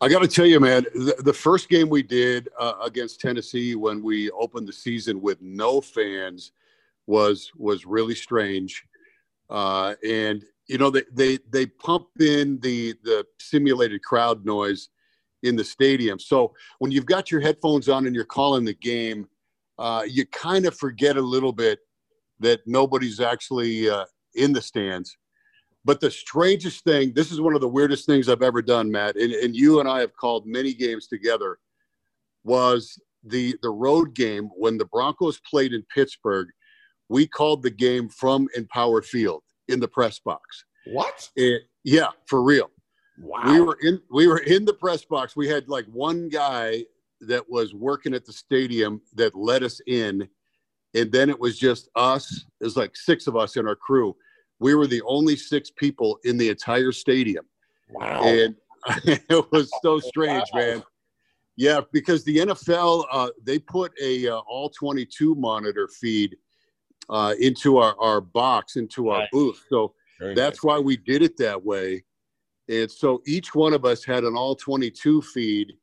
I 0.00 0.08
got 0.08 0.20
to 0.20 0.26
tell 0.26 0.46
you, 0.46 0.58
man, 0.58 0.86
the, 0.94 1.16
the, 1.18 1.34
first 1.34 1.68
game 1.68 1.90
we 1.90 2.02
did 2.02 2.48
uh, 2.58 2.72
against 2.82 3.20
Tennessee 3.20 3.74
when 3.74 4.02
we 4.02 4.30
opened 4.30 4.66
the 4.66 4.72
season 4.72 5.20
with 5.20 5.42
no 5.42 5.82
fans 5.82 6.52
was 7.06 7.52
was 7.58 7.84
really 7.84 8.14
strange. 8.14 8.86
Uh, 9.50 9.96
and 10.02 10.42
you 10.66 10.78
know 10.78 10.88
they, 10.88 11.02
they 11.12 11.38
they 11.50 11.66
pump 11.66 12.06
in 12.20 12.58
the 12.60 12.94
the 13.04 13.22
simulated 13.38 14.02
crowd 14.02 14.46
noise 14.46 14.88
in 15.42 15.54
the 15.54 15.62
stadium. 15.62 16.18
So 16.18 16.54
when 16.78 16.90
you've 16.90 17.04
got 17.04 17.30
your 17.30 17.42
headphones 17.42 17.90
on 17.90 18.06
and 18.06 18.14
you're 18.14 18.24
calling 18.24 18.64
the 18.64 18.72
game, 18.72 19.28
uh, 19.78 20.04
you 20.08 20.24
kind 20.28 20.64
of 20.64 20.74
forget 20.74 21.18
a 21.18 21.22
little 21.22 21.52
bit 21.52 21.80
that 22.40 22.60
nobody's 22.66 23.20
actually 23.20 23.90
uh, 23.90 24.06
in 24.34 24.54
the 24.54 24.62
stands. 24.62 25.18
But 25.84 26.00
the 26.00 26.10
strangest 26.10 26.82
thing, 26.84 27.12
this 27.12 27.30
is 27.30 27.40
one 27.40 27.54
of 27.54 27.60
the 27.60 27.68
weirdest 27.68 28.06
things 28.06 28.28
I've 28.28 28.42
ever 28.42 28.62
done, 28.62 28.90
Matt, 28.90 29.16
and, 29.16 29.32
and 29.32 29.54
you 29.54 29.80
and 29.80 29.88
I 29.88 30.00
have 30.00 30.16
called 30.16 30.46
many 30.46 30.72
games 30.72 31.06
together, 31.06 31.58
was 32.42 32.98
the 33.22 33.56
the 33.62 33.70
road 33.70 34.14
game 34.14 34.50
when 34.56 34.78
the 34.78 34.86
Broncos 34.86 35.40
played 35.48 35.72
in 35.72 35.84
Pittsburgh. 35.94 36.48
We 37.08 37.26
called 37.26 37.62
the 37.62 37.70
game 37.70 38.08
from 38.08 38.48
Empower 38.56 39.02
Field 39.02 39.42
in 39.68 39.78
the 39.78 39.88
press 39.88 40.18
box. 40.18 40.64
What? 40.86 41.28
It, 41.36 41.62
yeah, 41.84 42.08
for 42.26 42.42
real. 42.42 42.70
Wow. 43.18 43.42
We 43.46 43.60
were 43.60 43.78
in 43.82 44.00
we 44.10 44.26
were 44.26 44.38
in 44.38 44.64
the 44.64 44.74
press 44.74 45.04
box. 45.04 45.36
We 45.36 45.48
had 45.48 45.68
like 45.68 45.86
one 45.86 46.30
guy 46.30 46.84
that 47.20 47.48
was 47.48 47.74
working 47.74 48.14
at 48.14 48.24
the 48.24 48.32
stadium 48.32 49.02
that 49.14 49.34
let 49.34 49.62
us 49.62 49.80
in, 49.86 50.28
and 50.94 51.12
then 51.12 51.28
it 51.28 51.38
was 51.38 51.58
just 51.58 51.88
us. 51.94 52.46
There's 52.60 52.76
like 52.76 52.96
six 52.96 53.26
of 53.26 53.36
us 53.36 53.56
in 53.56 53.68
our 53.68 53.76
crew 53.76 54.16
we 54.60 54.74
were 54.74 54.86
the 54.86 55.02
only 55.02 55.36
six 55.36 55.70
people 55.70 56.18
in 56.24 56.36
the 56.36 56.48
entire 56.48 56.92
stadium. 56.92 57.44
Wow. 57.90 58.22
And 58.24 58.56
it 59.04 59.52
was 59.52 59.70
so 59.82 59.98
strange, 59.98 60.44
wow. 60.52 60.60
man. 60.60 60.82
Yeah, 61.56 61.80
because 61.92 62.24
the 62.24 62.38
NFL 62.38 63.04
uh, 63.12 63.30
they 63.42 63.58
put 63.58 63.92
a 64.02 64.28
uh, 64.28 64.38
all 64.48 64.70
22 64.70 65.36
monitor 65.36 65.88
feed 65.88 66.36
uh, 67.08 67.34
into 67.38 67.78
our, 67.78 67.94
our 68.00 68.20
box, 68.20 68.76
into 68.76 69.10
our 69.10 69.26
booth. 69.30 69.62
So 69.68 69.94
Very 70.18 70.34
that's 70.34 70.58
nice. 70.58 70.64
why 70.64 70.78
we 70.78 70.96
did 70.96 71.22
it 71.22 71.36
that 71.38 71.62
way. 71.62 72.04
And 72.68 72.90
so 72.90 73.22
each 73.26 73.54
one 73.54 73.72
of 73.74 73.84
us 73.84 74.04
had 74.04 74.24
an 74.24 74.36
all 74.36 74.56
22 74.56 75.22
feed, 75.22 75.74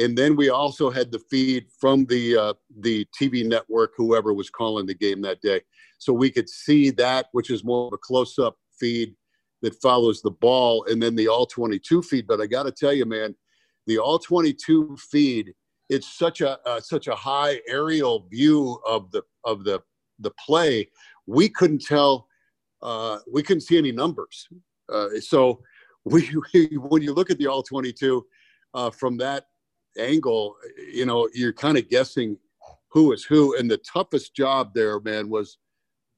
and 0.00 0.16
then 0.16 0.34
we 0.34 0.48
also 0.48 0.90
had 0.90 1.12
the 1.12 1.18
feed 1.30 1.66
from 1.78 2.06
the 2.06 2.36
uh, 2.36 2.54
the 2.80 3.06
TV 3.20 3.46
network, 3.46 3.92
whoever 3.96 4.34
was 4.34 4.50
calling 4.50 4.86
the 4.86 4.94
game 4.94 5.22
that 5.22 5.40
day 5.40 5.60
so 6.00 6.14
we 6.14 6.30
could 6.30 6.48
see 6.48 6.90
that, 6.90 7.26
which 7.32 7.50
is 7.50 7.62
more 7.62 7.86
of 7.86 7.92
a 7.92 7.98
close 7.98 8.38
up 8.38 8.56
feed 8.78 9.14
that 9.62 9.80
follows 9.82 10.22
the 10.22 10.30
ball, 10.30 10.84
and 10.88 11.00
then 11.00 11.14
the 11.14 11.28
all 11.28 11.44
22 11.44 12.02
feed. 12.02 12.26
But 12.26 12.40
I 12.40 12.46
got 12.46 12.62
to 12.64 12.72
tell 12.72 12.94
you, 12.94 13.04
man, 13.04 13.36
the 13.86 13.98
all 13.98 14.18
22 14.18 14.96
feed, 14.98 15.52
it's 15.90 16.16
such 16.16 16.40
a 16.40 16.58
uh, 16.66 16.80
such 16.80 17.06
a 17.06 17.14
high 17.14 17.60
aerial 17.68 18.26
view 18.30 18.80
of 18.88 19.10
the 19.10 19.22
of 19.44 19.64
the 19.64 19.80
the 20.18 20.30
play. 20.44 20.88
We 21.26 21.50
couldn't 21.50 21.84
tell, 21.84 22.26
uh, 22.82 23.18
we 23.30 23.42
couldn't 23.42 23.62
see 23.62 23.76
any 23.76 23.92
numbers. 23.92 24.48
Uh, 24.90 25.08
so 25.20 25.60
we, 26.06 26.30
we, 26.54 26.66
when 26.78 27.02
you 27.02 27.12
look 27.12 27.30
at 27.30 27.36
the 27.36 27.46
all 27.46 27.62
22 27.62 28.24
uh, 28.72 28.90
from 28.90 29.18
that 29.18 29.44
angle, 29.98 30.56
you 30.92 31.06
know, 31.06 31.28
you're 31.34 31.52
kind 31.52 31.78
of 31.78 31.88
guessing 31.88 32.36
who 32.88 33.12
is 33.12 33.24
who. 33.24 33.56
And 33.56 33.70
the 33.70 33.78
toughest 33.78 34.34
job 34.34 34.72
there, 34.74 35.00
man, 35.00 35.28
was 35.28 35.58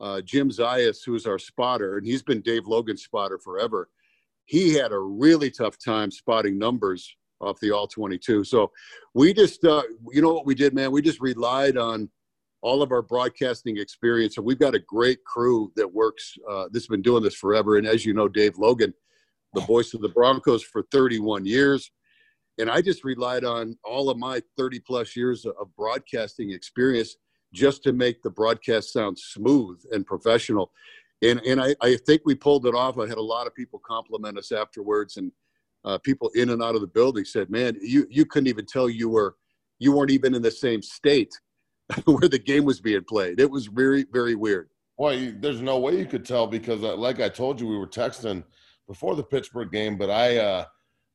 uh, 0.00 0.20
Jim 0.20 0.50
Zayas, 0.50 0.98
who's 1.04 1.26
our 1.26 1.38
spotter, 1.38 1.96
and 1.96 2.06
he's 2.06 2.22
been 2.22 2.40
Dave 2.40 2.66
Logan's 2.66 3.04
spotter 3.04 3.38
forever. 3.38 3.88
He 4.44 4.74
had 4.74 4.92
a 4.92 4.98
really 4.98 5.50
tough 5.50 5.76
time 5.78 6.10
spotting 6.10 6.58
numbers 6.58 7.14
off 7.40 7.60
the 7.60 7.70
all 7.70 7.86
22. 7.86 8.44
So 8.44 8.70
we 9.14 9.32
just, 9.32 9.64
uh, 9.64 9.82
you 10.10 10.22
know 10.22 10.32
what 10.32 10.46
we 10.46 10.54
did, 10.54 10.74
man? 10.74 10.92
We 10.92 11.02
just 11.02 11.20
relied 11.20 11.76
on 11.76 12.08
all 12.62 12.82
of 12.82 12.92
our 12.92 13.02
broadcasting 13.02 13.76
experience. 13.78 14.36
And 14.36 14.46
we've 14.46 14.58
got 14.58 14.74
a 14.74 14.80
great 14.80 15.24
crew 15.24 15.72
that 15.76 15.92
works, 15.92 16.36
uh, 16.48 16.66
that's 16.70 16.86
been 16.86 17.02
doing 17.02 17.22
this 17.22 17.34
forever. 17.34 17.76
And 17.76 17.86
as 17.86 18.04
you 18.04 18.14
know, 18.14 18.28
Dave 18.28 18.56
Logan, 18.58 18.94
the 19.54 19.60
voice 19.62 19.94
of 19.94 20.00
the 20.00 20.08
Broncos 20.08 20.62
for 20.62 20.84
31 20.90 21.44
years. 21.44 21.90
And 22.58 22.70
I 22.70 22.82
just 22.82 23.04
relied 23.04 23.44
on 23.44 23.76
all 23.84 24.10
of 24.10 24.18
my 24.18 24.42
30 24.56 24.80
plus 24.80 25.16
years 25.16 25.44
of 25.46 25.74
broadcasting 25.76 26.50
experience 26.50 27.16
just 27.52 27.82
to 27.84 27.92
make 27.92 28.22
the 28.22 28.30
broadcast 28.30 28.92
sound 28.92 29.18
smooth 29.18 29.82
and 29.92 30.06
professional. 30.06 30.72
and 31.22 31.40
and 31.40 31.60
I, 31.60 31.74
I 31.80 31.96
think 32.06 32.22
we 32.24 32.34
pulled 32.34 32.66
it 32.66 32.74
off. 32.74 32.98
I 32.98 33.06
had 33.06 33.18
a 33.18 33.22
lot 33.22 33.46
of 33.46 33.54
people 33.54 33.80
compliment 33.86 34.38
us 34.38 34.52
afterwards, 34.52 35.16
and 35.16 35.30
uh, 35.84 35.98
people 35.98 36.30
in 36.34 36.50
and 36.50 36.62
out 36.62 36.74
of 36.74 36.80
the 36.80 36.86
building 36.86 37.24
said, 37.24 37.50
"Man, 37.50 37.76
you 37.80 38.06
you 38.10 38.24
couldn't 38.24 38.48
even 38.48 38.66
tell 38.66 38.88
you 38.88 39.08
were 39.08 39.36
you 39.78 39.92
weren't 39.92 40.10
even 40.10 40.34
in 40.34 40.42
the 40.42 40.50
same 40.50 40.82
state 40.82 41.32
where 42.04 42.28
the 42.28 42.38
game 42.38 42.64
was 42.64 42.80
being 42.80 43.04
played. 43.04 43.40
It 43.40 43.50
was 43.50 43.66
very 43.66 44.06
very 44.12 44.34
weird." 44.34 44.68
Well, 44.98 45.32
there's 45.40 45.62
no 45.62 45.78
way 45.78 45.98
you 45.98 46.06
could 46.06 46.24
tell 46.24 46.46
because, 46.46 46.84
uh, 46.84 46.96
like 46.96 47.20
I 47.20 47.28
told 47.28 47.60
you, 47.60 47.66
we 47.66 47.78
were 47.78 47.88
texting 47.88 48.44
before 48.86 49.16
the 49.16 49.24
Pittsburgh 49.24 49.70
game, 49.70 49.96
but 49.96 50.10
I 50.10 50.36
uh, 50.36 50.64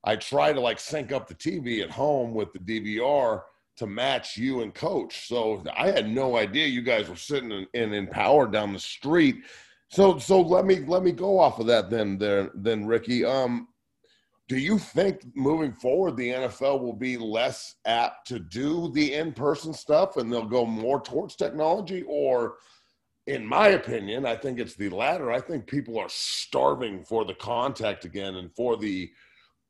I 0.07 0.15
try 0.15 0.53
to 0.53 0.59
like 0.59 0.79
sync 0.79 1.11
up 1.11 1.27
the 1.27 1.35
TV 1.35 1.81
at 1.83 1.91
home 1.91 2.33
with 2.33 2.53
the 2.53 2.59
DVR 2.59 3.41
to 3.75 3.85
match 3.85 4.37
you 4.37 4.61
and 4.61 4.73
coach. 4.73 5.27
So 5.27 5.63
I 5.75 5.91
had 5.91 6.09
no 6.09 6.37
idea 6.37 6.65
you 6.65 6.81
guys 6.81 7.09
were 7.09 7.15
sitting 7.15 7.67
in, 7.73 7.93
in, 7.93 8.07
power 8.07 8.47
down 8.47 8.73
the 8.73 8.79
street 8.79 9.43
so 9.89 10.17
so 10.17 10.41
let 10.41 10.65
me 10.65 10.79
let 10.81 11.03
me 11.03 11.11
go 11.11 11.39
off 11.39 11.59
of 11.59 11.67
that 11.67 11.89
then 11.89 12.17
there 12.17 12.51
then 12.55 12.85
Ricky. 12.85 13.23
Um 13.23 13.69
do 14.49 14.57
you 14.57 14.77
think 14.77 15.25
moving 15.35 15.73
forward 15.73 16.15
the 16.15 16.29
NFL 16.29 16.81
will 16.81 16.93
be 16.93 17.17
less 17.17 17.75
apt 17.85 18.27
to 18.27 18.39
do 18.39 18.91
the 18.93 19.13
in-person 19.13 19.73
stuff 19.73 20.17
and 20.17 20.31
they'll 20.31 20.45
go 20.45 20.65
more 20.65 21.01
towards 21.01 21.35
technology 21.35 22.03
or 22.07 22.55
in 23.27 23.45
my 23.45 23.69
opinion, 23.69 24.25
I 24.25 24.37
think 24.37 24.57
it's 24.57 24.75
the 24.75 24.87
latter. 24.87 25.33
I 25.33 25.41
think 25.41 25.67
people 25.67 25.99
are 25.99 26.07
starving 26.07 27.03
for 27.03 27.25
the 27.25 27.33
contact 27.33 28.05
again 28.05 28.35
and 28.35 28.49
for 28.55 28.77
the 28.77 29.11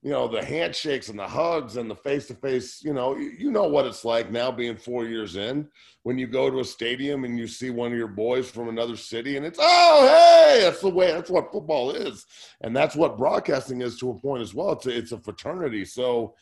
you 0.07 0.13
know 0.13 0.25
the 0.25 0.43
handshakes 0.43 1.09
and 1.09 1.19
the 1.19 1.27
hugs 1.27 1.75
and 1.75 1.91
the 1.91 1.95
face 1.95 2.27
to 2.27 2.33
face 2.33 2.81
you 2.81 2.93
know 2.93 3.17
you 3.17 3.51
know 3.51 3.67
what 3.67 3.85
it's 3.85 4.05
like 4.05 4.31
now 4.31 4.49
being 4.49 4.77
four 4.77 5.03
years 5.03 5.35
in 5.35 5.67
when 6.03 6.17
you 6.17 6.25
go 6.25 6.49
to 6.49 6.61
a 6.61 6.63
stadium 6.63 7.25
and 7.25 7.37
you 7.37 7.45
see 7.45 7.71
one 7.71 7.91
of 7.91 7.97
your 7.97 8.07
boys 8.07 8.49
from 8.49 8.69
another 8.69 8.95
city 8.95 9.35
and 9.35 9.45
it's 9.45 9.59
oh 9.61 10.07
hey! 10.07 10.61
That's 10.61 10.79
the 10.79 10.87
way 10.87 11.11
that's 11.11 11.29
what 11.29 11.51
football 11.51 11.91
is. 11.91 12.25
And 12.61 12.73
that's 12.73 12.95
what 12.95 13.17
broadcasting 13.17 13.81
is 13.81 13.99
to 13.99 14.11
a 14.11 14.13
point 14.17 14.41
as 14.41 14.53
well. 14.53 14.71
It's 14.71 14.85
a, 14.85 14.97
it's 14.97 15.11
a 15.11 15.19
fraternity. 15.19 15.83
So 15.83 16.35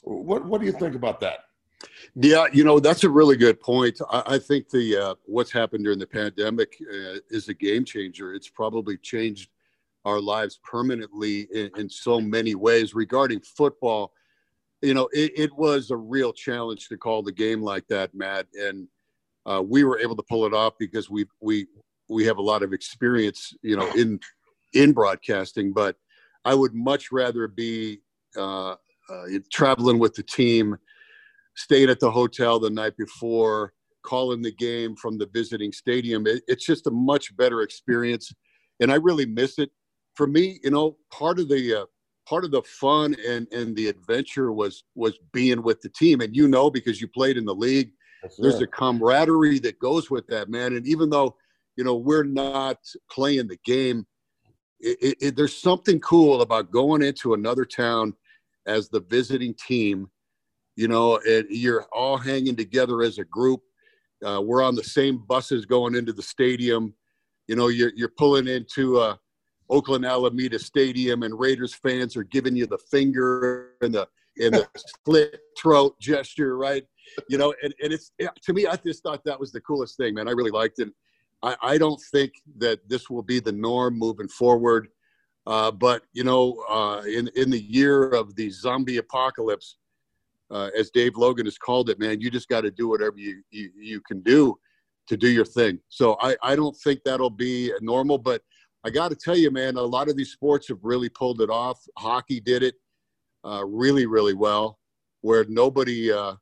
what 0.00 0.46
what 0.46 0.62
do 0.62 0.66
you 0.66 0.72
think 0.72 0.94
about 0.94 1.20
that? 1.20 1.40
Yeah, 2.14 2.46
you 2.54 2.64
know 2.64 2.80
that's 2.80 3.04
a 3.04 3.10
really 3.10 3.36
good 3.36 3.60
point. 3.60 4.00
I, 4.10 4.22
I 4.26 4.38
think 4.38 4.70
the 4.70 4.96
uh, 4.96 5.14
what's 5.26 5.52
happened 5.52 5.84
during 5.84 5.98
the 5.98 6.06
pandemic 6.06 6.78
uh, 6.82 7.18
is 7.28 7.50
a 7.50 7.54
game 7.54 7.84
changer. 7.84 8.32
It's 8.32 8.48
probably 8.48 8.96
changed 8.96 9.50
our 10.04 10.20
lives 10.20 10.58
permanently 10.62 11.48
in, 11.52 11.70
in 11.76 11.88
so 11.88 12.20
many 12.20 12.54
ways. 12.54 12.94
Regarding 12.94 13.40
football, 13.40 14.12
you 14.82 14.94
know, 14.94 15.08
it, 15.12 15.32
it, 15.36 15.56
was 15.56 15.90
a 15.90 15.96
real 15.96 16.32
challenge 16.32 16.88
to 16.88 16.96
call 16.96 17.22
the 17.22 17.32
game 17.32 17.62
like 17.62 17.86
that, 17.88 18.14
Matt, 18.14 18.46
and 18.54 18.86
uh, 19.46 19.62
we 19.64 19.84
were 19.84 19.98
able 19.98 20.16
to 20.16 20.22
pull 20.22 20.44
it 20.46 20.54
off 20.54 20.74
because 20.78 21.08
we 21.08 21.26
we 21.40 21.66
we 22.08 22.24
have 22.24 22.38
a 22.38 22.42
lot 22.42 22.62
of 22.62 22.72
experience, 22.72 23.54
you 23.62 23.76
know, 23.76 23.90
in 23.92 24.20
in 24.74 24.92
broadcasting. 24.92 25.72
But 25.72 25.96
I 26.44 26.54
would 26.54 26.74
much 26.74 27.10
rather 27.10 27.48
be 27.48 28.00
uh, 28.36 28.72
uh, 29.08 29.24
traveling 29.50 29.98
with 29.98 30.14
the 30.14 30.22
team, 30.22 30.76
staying 31.56 31.88
at 31.88 32.00
the 32.00 32.10
hotel 32.10 32.58
the 32.58 32.70
night 32.70 32.96
before, 32.98 33.72
calling 34.02 34.42
the 34.42 34.52
game 34.52 34.96
from 34.96 35.16
the 35.16 35.26
visiting 35.32 35.72
stadium. 35.72 36.26
It, 36.26 36.42
it's 36.46 36.66
just 36.66 36.86
a 36.86 36.90
much 36.90 37.34
better 37.36 37.62
experience, 37.62 38.34
and 38.80 38.92
I 38.92 38.96
really 38.96 39.26
miss 39.26 39.58
it 39.58 39.70
for 40.14 40.26
me, 40.26 40.60
you 40.62 40.70
know, 40.70 40.96
part 41.10 41.38
of 41.38 41.48
the 41.48 41.82
uh, 41.82 41.86
part 42.26 42.44
of 42.44 42.50
the 42.50 42.62
fun 42.62 43.14
and 43.26 43.46
and 43.52 43.76
the 43.76 43.88
adventure 43.88 44.52
was 44.52 44.84
was 44.94 45.18
being 45.32 45.62
with 45.62 45.80
the 45.80 45.88
team, 45.88 46.20
and 46.20 46.34
you 46.34 46.48
know 46.48 46.70
because 46.70 47.00
you 47.00 47.08
played 47.08 47.36
in 47.36 47.44
the 47.44 47.54
league. 47.54 47.90
That's 48.22 48.36
there's 48.38 48.54
right. 48.54 48.62
a 48.62 48.68
camaraderie 48.68 49.58
that 49.60 49.78
goes 49.78 50.10
with 50.10 50.26
that, 50.28 50.48
man. 50.48 50.74
And 50.74 50.86
even 50.86 51.10
though 51.10 51.36
you 51.76 51.84
know 51.84 51.96
we're 51.96 52.24
not 52.24 52.78
playing 53.10 53.48
the 53.48 53.58
game, 53.64 54.06
it, 54.80 54.98
it, 55.00 55.16
it, 55.20 55.36
there's 55.36 55.56
something 55.56 56.00
cool 56.00 56.42
about 56.42 56.70
going 56.70 57.02
into 57.02 57.34
another 57.34 57.64
town 57.64 58.14
as 58.66 58.88
the 58.88 59.00
visiting 59.00 59.54
team. 59.54 60.08
You 60.76 60.88
know, 60.88 61.20
and 61.28 61.46
you're 61.50 61.86
all 61.92 62.16
hanging 62.16 62.56
together 62.56 63.02
as 63.02 63.18
a 63.18 63.24
group. 63.24 63.60
Uh, 64.24 64.40
we're 64.40 64.62
on 64.62 64.74
the 64.74 64.82
same 64.82 65.18
buses 65.18 65.66
going 65.66 65.94
into 65.94 66.12
the 66.12 66.22
stadium. 66.22 66.94
You 67.46 67.56
know, 67.56 67.68
you're 67.68 67.92
you're 67.94 68.08
pulling 68.08 68.48
into 68.48 69.00
a 69.00 69.20
Oakland 69.70 70.04
Alameda 70.04 70.58
Stadium 70.58 71.22
and 71.22 71.38
Raiders 71.38 71.74
fans 71.74 72.16
are 72.16 72.24
giving 72.24 72.56
you 72.56 72.66
the 72.66 72.78
finger 72.78 73.72
and 73.80 73.94
the 73.94 74.08
and 74.38 74.54
the 74.54 74.68
split 74.76 75.40
throat 75.58 75.98
gesture, 76.00 76.56
right? 76.56 76.84
You 77.28 77.38
know, 77.38 77.54
and, 77.62 77.74
and 77.82 77.92
it's 77.92 78.10
to 78.18 78.52
me, 78.52 78.66
I 78.66 78.76
just 78.76 79.02
thought 79.02 79.24
that 79.24 79.38
was 79.38 79.52
the 79.52 79.60
coolest 79.60 79.96
thing, 79.96 80.14
man. 80.14 80.28
I 80.28 80.32
really 80.32 80.50
liked 80.50 80.78
it. 80.78 80.88
I, 81.42 81.56
I 81.62 81.78
don't 81.78 82.00
think 82.12 82.32
that 82.58 82.80
this 82.88 83.10
will 83.10 83.22
be 83.22 83.40
the 83.40 83.52
norm 83.52 83.98
moving 83.98 84.28
forward. 84.28 84.88
Uh, 85.46 85.70
but 85.70 86.02
you 86.12 86.24
know, 86.24 86.64
uh, 86.68 87.02
in 87.06 87.28
in 87.36 87.50
the 87.50 87.60
year 87.60 88.08
of 88.10 88.34
the 88.34 88.50
zombie 88.50 88.96
apocalypse, 88.96 89.76
uh, 90.50 90.70
as 90.78 90.90
Dave 90.90 91.16
Logan 91.16 91.46
has 91.46 91.58
called 91.58 91.90
it, 91.90 91.98
man, 91.98 92.20
you 92.20 92.30
just 92.30 92.48
got 92.48 92.62
to 92.62 92.70
do 92.70 92.88
whatever 92.88 93.18
you, 93.18 93.42
you 93.50 93.70
you 93.78 94.00
can 94.00 94.20
do 94.22 94.58
to 95.06 95.16
do 95.18 95.28
your 95.28 95.44
thing. 95.44 95.78
So 95.90 96.16
I 96.20 96.36
I 96.42 96.56
don't 96.56 96.76
think 96.76 97.00
that'll 97.04 97.28
be 97.28 97.72
normal, 97.80 98.16
but 98.16 98.42
I 98.84 98.90
got 98.90 99.08
to 99.08 99.16
tell 99.16 99.36
you, 99.36 99.50
man, 99.50 99.76
a 99.76 99.82
lot 99.82 100.08
of 100.08 100.16
these 100.16 100.32
sports 100.32 100.68
have 100.68 100.78
really 100.82 101.08
pulled 101.08 101.40
it 101.40 101.48
off. 101.48 101.80
Hockey 101.96 102.38
did 102.38 102.62
it 102.62 102.74
uh, 103.44 103.64
really, 103.64 104.04
really 104.04 104.34
well, 104.34 104.78
where 105.22 105.44
nobody 105.48 106.12
uh, 106.12 106.34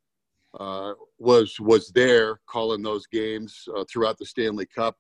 uh, 0.59 0.95
was 1.19 1.59
was 1.61 1.91
there 1.95 2.41
calling 2.47 2.83
those 2.83 3.07
games 3.07 3.69
uh, 3.77 3.85
throughout 3.91 4.19
the 4.19 4.27
Stanley 4.27 4.67
Cup. 4.67 4.97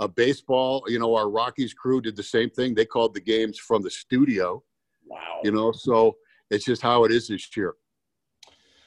Uh, 0.00 0.08
baseball, 0.08 0.84
you 0.88 0.98
know, 0.98 1.14
our 1.14 1.30
Rockies 1.30 1.72
crew 1.72 2.00
did 2.00 2.16
the 2.16 2.22
same 2.22 2.50
thing. 2.50 2.74
They 2.74 2.84
called 2.84 3.14
the 3.14 3.20
games 3.20 3.58
from 3.58 3.82
the 3.82 3.90
studio. 3.90 4.62
Wow. 5.06 5.40
You 5.42 5.52
know, 5.52 5.72
so 5.72 6.16
it's 6.50 6.64
just 6.64 6.82
how 6.82 7.04
it 7.04 7.12
is 7.12 7.28
this 7.28 7.56
year. 7.56 7.74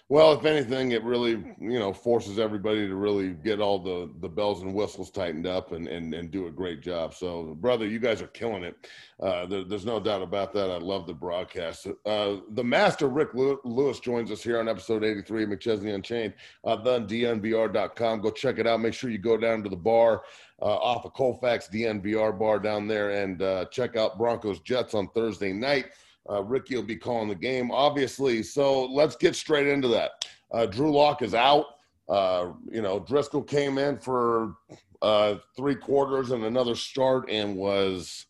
Well, 0.09 0.31
if 0.31 0.45
anything, 0.45 0.91
it 0.91 1.03
really 1.03 1.31
you 1.59 1.79
know 1.79 1.91
forces 1.91 2.39
everybody 2.39 2.87
to 2.87 2.95
really 2.95 3.31
get 3.31 3.59
all 3.59 3.77
the 3.77 4.09
the 4.21 4.29
bells 4.29 4.61
and 4.61 4.73
whistles 4.73 5.11
tightened 5.11 5.45
up 5.45 5.73
and 5.73 5.85
and, 5.89 6.13
and 6.13 6.31
do 6.31 6.47
a 6.47 6.51
great 6.51 6.81
job. 6.81 7.13
So, 7.13 7.57
brother, 7.59 7.85
you 7.85 7.99
guys 7.99 8.21
are 8.21 8.27
killing 8.27 8.63
it. 8.63 8.77
Uh, 9.19 9.45
there, 9.47 9.65
there's 9.65 9.85
no 9.85 9.99
doubt 9.99 10.21
about 10.21 10.53
that. 10.53 10.71
I 10.71 10.77
love 10.77 11.07
the 11.07 11.13
broadcast. 11.13 11.87
Uh, 12.05 12.37
the 12.51 12.63
master 12.63 13.09
Rick 13.09 13.33
Lewis 13.33 13.99
joins 13.99 14.31
us 14.31 14.41
here 14.41 14.59
on 14.59 14.69
episode 14.69 15.03
83 15.03 15.43
of 15.43 15.49
McChesney 15.49 15.93
Unchained. 15.93 16.35
Uh, 16.63 16.77
DNVR.com. 16.77 18.21
Go 18.21 18.31
check 18.31 18.59
it 18.59 18.67
out. 18.67 18.79
Make 18.79 18.93
sure 18.93 19.09
you 19.09 19.17
go 19.17 19.35
down 19.35 19.61
to 19.63 19.69
the 19.69 19.75
bar 19.75 20.23
uh, 20.61 20.65
off 20.65 21.03
of 21.03 21.13
Colfax 21.13 21.67
DNVR 21.67 22.37
bar 22.37 22.59
down 22.59 22.87
there 22.87 23.09
and 23.09 23.41
uh, 23.41 23.65
check 23.65 23.97
out 23.97 24.17
Broncos 24.17 24.61
Jets 24.61 24.93
on 24.93 25.09
Thursday 25.09 25.51
night. 25.51 25.87
Uh, 26.29 26.43
Ricky 26.43 26.75
will 26.75 26.83
be 26.83 26.95
calling 26.95 27.29
the 27.29 27.35
game, 27.35 27.71
obviously. 27.71 28.43
So 28.43 28.85
let's 28.85 29.15
get 29.15 29.35
straight 29.35 29.67
into 29.67 29.87
that. 29.89 30.25
Uh, 30.51 30.65
Drew 30.65 30.91
Lock 30.91 31.21
is 31.21 31.33
out. 31.33 31.65
Uh, 32.09 32.53
you 32.69 32.81
know, 32.81 32.99
Driskel 32.99 33.47
came 33.47 33.77
in 33.77 33.97
for 33.97 34.55
uh, 35.01 35.35
three 35.55 35.75
quarters 35.75 36.31
and 36.31 36.43
another 36.43 36.75
start 36.75 37.29
and 37.29 37.55
was 37.55 38.25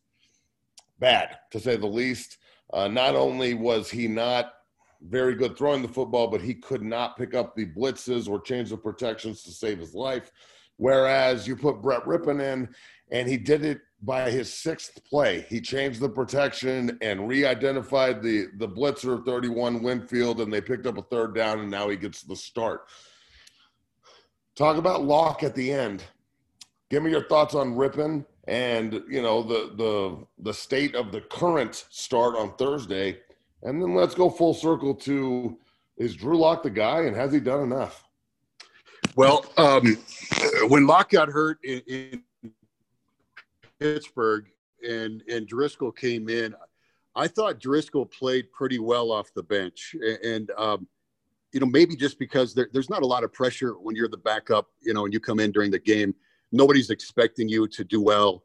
bad, 0.99 1.38
to 1.51 1.60
say 1.60 1.75
the 1.75 1.88
least. 1.88 2.38
Uh, 2.73 2.88
not 2.88 3.15
only 3.15 3.53
was 3.53 3.89
he 3.89 4.07
not 4.07 4.53
very 5.01 5.36
good 5.36 5.57
throwing 5.57 5.81
the 5.81 5.88
football, 5.88 6.27
but 6.27 6.41
he 6.41 6.53
could 6.53 6.81
not 6.81 7.17
pick 7.17 7.33
up 7.33 7.55
the 7.55 7.65
blitzes 7.65 8.27
or 8.27 8.41
change 8.41 8.69
the 8.69 8.77
protections 8.77 9.43
to 9.43 9.51
save 9.51 9.79
his 9.79 9.93
life. 9.93 10.31
Whereas 10.77 11.47
you 11.47 11.55
put 11.55 11.81
Brett 11.81 12.03
Rypien 12.03 12.41
in, 12.41 12.69
and 13.12 13.27
he 13.27 13.38
did 13.38 13.63
it 13.63 13.81
by 14.01 14.29
his 14.29 14.53
sixth 14.53 15.03
play, 15.03 15.45
he 15.49 15.60
changed 15.60 15.99
the 15.99 16.10
protection 16.10 16.97
and 17.01 17.27
re-identified 17.27 18.21
the 18.21 18.47
the 18.57 18.67
blitzer 18.67 19.25
31 19.25 19.81
Winfield, 19.81 20.41
and 20.41 20.51
they 20.51 20.62
picked 20.62 20.86
up 20.86 20.97
a 20.97 21.03
third 21.03 21.33
down, 21.33 21.60
and 21.60 21.71
now 21.71 21.89
he 21.89 21.97
gets 21.97 22.21
the 22.21 22.36
start. 22.36 22.88
Talk 24.55 24.77
about 24.77 25.03
Lock 25.03 25.43
at 25.43 25.55
the 25.55 25.71
end. 25.71 26.03
Give 26.89 27.03
me 27.03 27.12
your 27.12 27.27
thoughts 27.27 27.55
on 27.55 27.75
Rypien 27.75 28.25
and 28.47 29.03
you 29.10 29.21
know 29.21 29.43
the 29.43 29.73
the 29.75 30.25
the 30.39 30.53
state 30.53 30.95
of 30.95 31.12
the 31.12 31.21
current 31.21 31.86
start 31.89 32.36
on 32.36 32.55
Thursday, 32.55 33.19
and 33.63 33.81
then 33.81 33.93
let's 33.93 34.15
go 34.15 34.29
full 34.29 34.53
circle 34.53 34.95
to 34.95 35.57
is 35.97 36.15
Drew 36.15 36.38
Lock 36.38 36.63
the 36.63 36.69
guy, 36.69 37.01
and 37.01 37.15
has 37.15 37.33
he 37.33 37.39
done 37.39 37.63
enough? 37.63 38.03
Well, 39.15 39.45
um, 39.57 39.97
when 40.67 40.88
Lock 40.88 41.10
got 41.10 41.29
hurt 41.29 41.57
in, 41.63 41.81
in 41.88 42.23
Pittsburgh 43.79 44.45
and 44.87 45.23
and 45.29 45.47
Driskel 45.47 45.95
came 45.95 46.29
in, 46.29 46.55
I 47.15 47.27
thought 47.27 47.59
Driskel 47.59 48.09
played 48.11 48.51
pretty 48.51 48.79
well 48.79 49.11
off 49.11 49.33
the 49.33 49.43
bench, 49.43 49.95
and 50.23 50.51
um, 50.57 50.87
you 51.51 51.59
know 51.59 51.65
maybe 51.65 51.95
just 51.95 52.19
because 52.19 52.53
there, 52.53 52.69
there's 52.73 52.89
not 52.89 53.01
a 53.01 53.07
lot 53.07 53.23
of 53.23 53.33
pressure 53.33 53.73
when 53.73 53.95
you're 53.95 54.07
the 54.07 54.17
backup, 54.17 54.67
you 54.81 54.93
know, 54.93 55.05
and 55.05 55.13
you 55.13 55.19
come 55.19 55.39
in 55.39 55.51
during 55.51 55.71
the 55.71 55.79
game, 55.79 56.13
nobody's 56.51 56.89
expecting 56.89 57.49
you 57.49 57.67
to 57.67 57.83
do 57.83 58.01
well. 58.01 58.43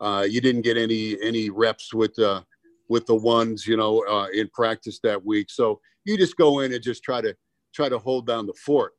Uh, 0.00 0.26
you 0.28 0.40
didn't 0.40 0.62
get 0.62 0.76
any 0.76 1.20
any 1.22 1.50
reps 1.50 1.92
with 1.92 2.18
uh, 2.18 2.42
with 2.88 3.06
the 3.06 3.14
ones, 3.14 3.66
you 3.66 3.76
know, 3.76 4.04
uh, 4.08 4.28
in 4.32 4.48
practice 4.48 5.00
that 5.02 5.24
week, 5.24 5.50
so 5.50 5.80
you 6.04 6.16
just 6.16 6.36
go 6.36 6.60
in 6.60 6.72
and 6.72 6.82
just 6.82 7.02
try 7.02 7.20
to 7.20 7.36
try 7.72 7.88
to 7.88 7.98
hold 7.98 8.26
down 8.26 8.46
the 8.46 8.54
fort. 8.54 8.92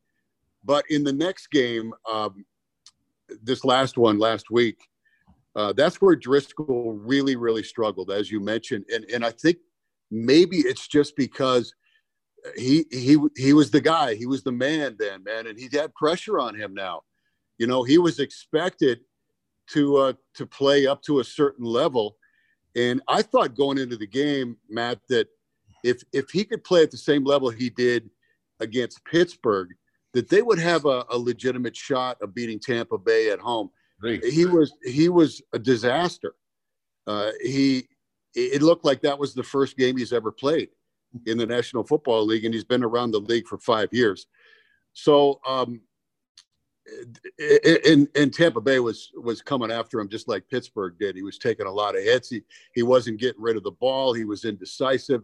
But 0.63 0.85
in 0.89 1.03
the 1.03 1.13
next 1.13 1.47
game, 1.47 1.93
um, 2.11 2.45
this 3.41 3.65
last 3.65 3.97
one 3.97 4.17
last 4.17 4.49
week, 4.49 4.87
Uh, 5.55 5.73
that's 5.73 6.01
where 6.01 6.15
Driskel 6.15 6.97
really, 7.01 7.35
really 7.35 7.63
struggled, 7.63 8.09
as 8.11 8.31
you 8.31 8.39
mentioned, 8.39 8.85
and 8.93 9.05
and 9.05 9.23
I 9.23 9.31
think 9.31 9.57
maybe 10.09 10.57
it's 10.57 10.87
just 10.87 11.15
because 11.15 11.73
he 12.55 12.85
he 12.91 13.17
he 13.35 13.53
was 13.53 13.71
the 13.71 13.81
guy, 13.81 14.15
he 14.15 14.25
was 14.25 14.43
the 14.43 14.51
man 14.51 14.95
then, 14.99 15.23
man, 15.23 15.47
and 15.47 15.59
he 15.59 15.69
had 15.71 15.93
pressure 15.93 16.39
on 16.39 16.55
him 16.55 16.73
now. 16.73 17.01
You 17.57 17.67
know, 17.67 17.83
he 17.83 17.97
was 17.97 18.19
expected 18.19 19.01
to 19.69 19.97
uh, 19.97 20.13
to 20.35 20.45
play 20.45 20.87
up 20.87 21.03
to 21.03 21.19
a 21.19 21.23
certain 21.23 21.65
level, 21.65 22.17
and 22.75 23.01
I 23.07 23.21
thought 23.21 23.55
going 23.55 23.77
into 23.77 23.95
the 23.95 24.07
game, 24.07 24.57
Matt, 24.69 24.99
that 25.09 25.27
if 25.83 26.01
if 26.11 26.31
he 26.31 26.43
could 26.45 26.63
play 26.63 26.81
at 26.81 26.91
the 26.91 26.97
same 26.97 27.23
level 27.23 27.49
he 27.49 27.69
did 27.69 28.09
against 28.59 29.05
Pittsburgh, 29.05 29.69
that 30.13 30.29
they 30.29 30.41
would 30.41 30.59
have 30.59 30.85
a, 30.85 31.05
a 31.09 31.17
legitimate 31.17 31.75
shot 31.75 32.17
of 32.21 32.33
beating 32.33 32.59
Tampa 32.59 32.97
Bay 32.97 33.29
at 33.29 33.39
home. 33.39 33.69
Great. 34.03 34.25
He 34.25 34.45
was 34.45 34.73
he 34.83 35.07
was 35.07 35.41
a 35.53 35.59
disaster. 35.59 36.35
Uh, 37.07 37.31
he 37.41 37.87
it 38.35 38.61
looked 38.61 38.83
like 38.83 39.01
that 39.01 39.17
was 39.17 39.33
the 39.33 39.43
first 39.43 39.77
game 39.77 39.95
he's 39.95 40.11
ever 40.11 40.29
played 40.29 40.67
in 41.25 41.37
the 41.37 41.45
National 41.45 41.85
Football 41.85 42.25
League, 42.25 42.43
and 42.43 42.53
he's 42.53 42.65
been 42.65 42.83
around 42.83 43.11
the 43.11 43.19
league 43.19 43.47
for 43.47 43.57
five 43.57 43.87
years. 43.93 44.27
So, 44.91 45.39
um, 45.47 45.79
and, 47.39 48.09
and 48.13 48.33
Tampa 48.33 48.59
Bay 48.59 48.81
was 48.81 49.09
was 49.15 49.41
coming 49.41 49.71
after 49.71 50.01
him 50.01 50.09
just 50.09 50.27
like 50.27 50.49
Pittsburgh 50.49 50.95
did. 50.99 51.15
He 51.15 51.23
was 51.23 51.37
taking 51.37 51.65
a 51.67 51.71
lot 51.71 51.95
of 51.95 52.03
hits. 52.03 52.29
He 52.29 52.41
he 52.73 52.83
wasn't 52.83 53.21
getting 53.21 53.41
rid 53.41 53.55
of 53.55 53.63
the 53.63 53.71
ball. 53.71 54.11
He 54.11 54.25
was 54.25 54.43
indecisive, 54.43 55.21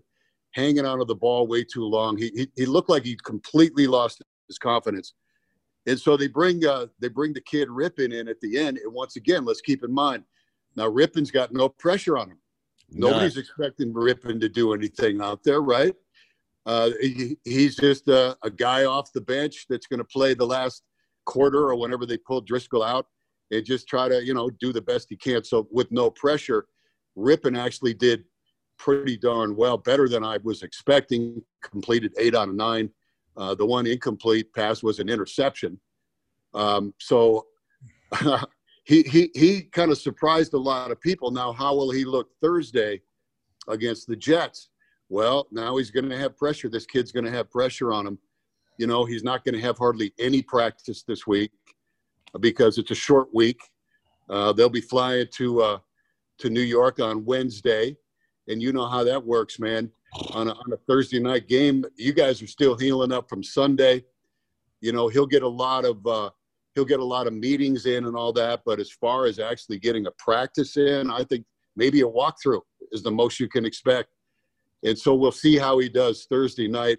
hanging 0.51 0.85
onto 0.85 1.03
the 1.03 1.15
ball 1.15 1.47
way 1.47 1.65
too 1.65 1.83
long. 1.83 2.17
He 2.17 2.31
he, 2.33 2.47
he 2.55 2.65
looked 2.65 2.89
like 2.89 3.03
he 3.03 3.17
completely 3.25 3.87
lost 3.87 4.21
his 4.47 4.57
confidence. 4.57 5.15
And 5.85 5.99
so 5.99 6.17
they 6.17 6.27
bring 6.27 6.65
uh, 6.65 6.87
they 6.99 7.07
bring 7.07 7.33
the 7.33 7.41
kid 7.41 7.69
Rypien 7.69 8.13
in 8.13 8.27
at 8.27 8.39
the 8.41 8.59
end. 8.59 8.77
And 8.77 8.93
once 8.93 9.15
again, 9.15 9.45
let's 9.45 9.61
keep 9.61 9.83
in 9.83 9.93
mind 9.93 10.23
now 10.75 10.89
Rypien's 10.89 11.31
got 11.31 11.53
no 11.53 11.69
pressure 11.69 12.17
on 12.17 12.31
him. 12.31 12.37
Nobody's 12.91 13.37
expecting 13.37 13.93
Rypien 13.93 14.39
to 14.41 14.49
do 14.49 14.73
anything 14.73 15.21
out 15.21 15.43
there, 15.43 15.61
right? 15.61 15.93
Uh, 16.65 16.91
he, 17.01 17.37
he's 17.43 17.75
just 17.75 18.07
a, 18.07 18.37
a, 18.43 18.49
guy 18.49 18.85
off 18.85 19.11
the 19.13 19.21
bench 19.21 19.65
that's 19.69 19.87
going 19.87 19.99
to 19.99 20.03
play 20.03 20.33
the 20.33 20.45
last 20.45 20.83
quarter 21.25 21.69
or 21.69 21.75
whenever 21.75 22.05
they 22.05 22.17
pull 22.17 22.43
Driskel 22.43 22.85
out 22.85 23.07
and 23.51 23.65
just 23.65 23.87
try 23.87 24.07
to, 24.07 24.23
you 24.23 24.33
know, 24.33 24.49
do 24.59 24.73
the 24.73 24.81
best 24.81 25.07
he 25.09 25.15
can. 25.15 25.43
So 25.43 25.67
with 25.71 25.91
no 25.91 26.09
pressure, 26.09 26.65
Rypien 27.17 27.57
actually 27.57 27.93
did 27.93 28.23
pretty 28.77 29.17
darn 29.17 29.55
well, 29.55 29.77
better 29.77 30.07
than 30.07 30.23
I 30.23 30.37
was 30.43 30.63
expecting. 30.63 31.41
Completed 31.61 32.13
eight 32.17 32.35
out 32.35 32.49
of 32.49 32.55
nine. 32.55 32.89
Uh, 33.39 33.55
the 33.55 33.65
one 33.65 33.87
incomplete 33.87 34.53
pass 34.53 34.83
was 34.83 34.99
an 34.99 35.07
interception. 35.07 35.79
Um, 36.53 36.93
so 36.99 37.47
he 38.83 39.01
he 39.03 39.31
he 39.33 39.61
kind 39.61 39.91
of 39.91 39.97
surprised 39.97 40.53
a 40.53 40.57
lot 40.57 40.91
of 40.91 40.99
people. 40.99 41.31
Now, 41.31 41.53
how 41.53 41.73
will 41.73 41.89
he 41.89 42.03
look 42.03 42.29
Thursday 42.41 43.01
against 43.69 44.07
the 44.07 44.15
Jets? 44.17 44.69
Well, 45.07 45.47
now 45.51 45.77
he's 45.77 45.89
going 45.89 46.09
to 46.09 46.17
have 46.17 46.37
pressure. 46.37 46.67
This 46.67 46.85
kid's 46.85 47.13
going 47.13 47.25
to 47.25 47.31
have 47.31 47.49
pressure 47.49 47.93
on 47.93 48.05
him. 48.05 48.19
You 48.77 48.87
know, 48.87 49.05
he's 49.05 49.23
not 49.23 49.45
going 49.45 49.55
to 49.55 49.61
have 49.61 49.77
hardly 49.77 50.13
any 50.19 50.41
practice 50.41 51.03
this 51.03 51.25
week 51.25 51.51
because 52.41 52.77
it's 52.77 52.91
a 52.91 52.95
short 52.95 53.33
week. 53.33 53.59
Uh, 54.29 54.53
they'll 54.53 54.69
be 54.69 54.81
flying 54.81 55.27
to 55.35 55.61
uh, 55.61 55.77
to 56.39 56.49
New 56.49 56.61
York 56.61 56.99
on 56.99 57.23
Wednesday, 57.23 57.95
and 58.49 58.61
you 58.61 58.73
know 58.73 58.87
how 58.87 59.05
that 59.05 59.25
works, 59.25 59.59
man. 59.59 59.89
On 60.31 60.47
a, 60.47 60.51
on 60.51 60.73
a 60.73 60.77
Thursday 60.87 61.19
night 61.19 61.47
game, 61.47 61.85
you 61.95 62.13
guys 62.13 62.41
are 62.41 62.47
still 62.47 62.75
healing 62.75 63.11
up 63.11 63.29
from 63.29 63.43
Sunday. 63.43 64.03
You 64.81 64.91
know, 64.91 65.07
he'll 65.07 65.27
get 65.27 65.43
a 65.43 65.47
lot 65.47 65.85
of 65.85 66.05
uh, 66.07 66.31
he'll 66.73 66.85
get 66.85 66.99
a 66.99 67.05
lot 67.05 67.27
of 67.27 67.33
meetings 67.33 67.85
in 67.85 68.05
and 68.05 68.15
all 68.15 68.33
that. 68.33 68.61
But 68.65 68.79
as 68.79 68.89
far 68.89 69.25
as 69.25 69.39
actually 69.39 69.79
getting 69.79 70.07
a 70.07 70.11
practice 70.11 70.77
in, 70.77 71.11
I 71.11 71.23
think 71.23 71.45
maybe 71.75 72.01
a 72.01 72.05
walkthrough 72.05 72.61
is 72.91 73.03
the 73.03 73.11
most 73.11 73.39
you 73.39 73.47
can 73.47 73.65
expect. 73.65 74.09
And 74.83 74.97
so 74.97 75.13
we'll 75.13 75.31
see 75.31 75.57
how 75.57 75.77
he 75.77 75.89
does 75.89 76.25
Thursday 76.29 76.67
night. 76.67 76.97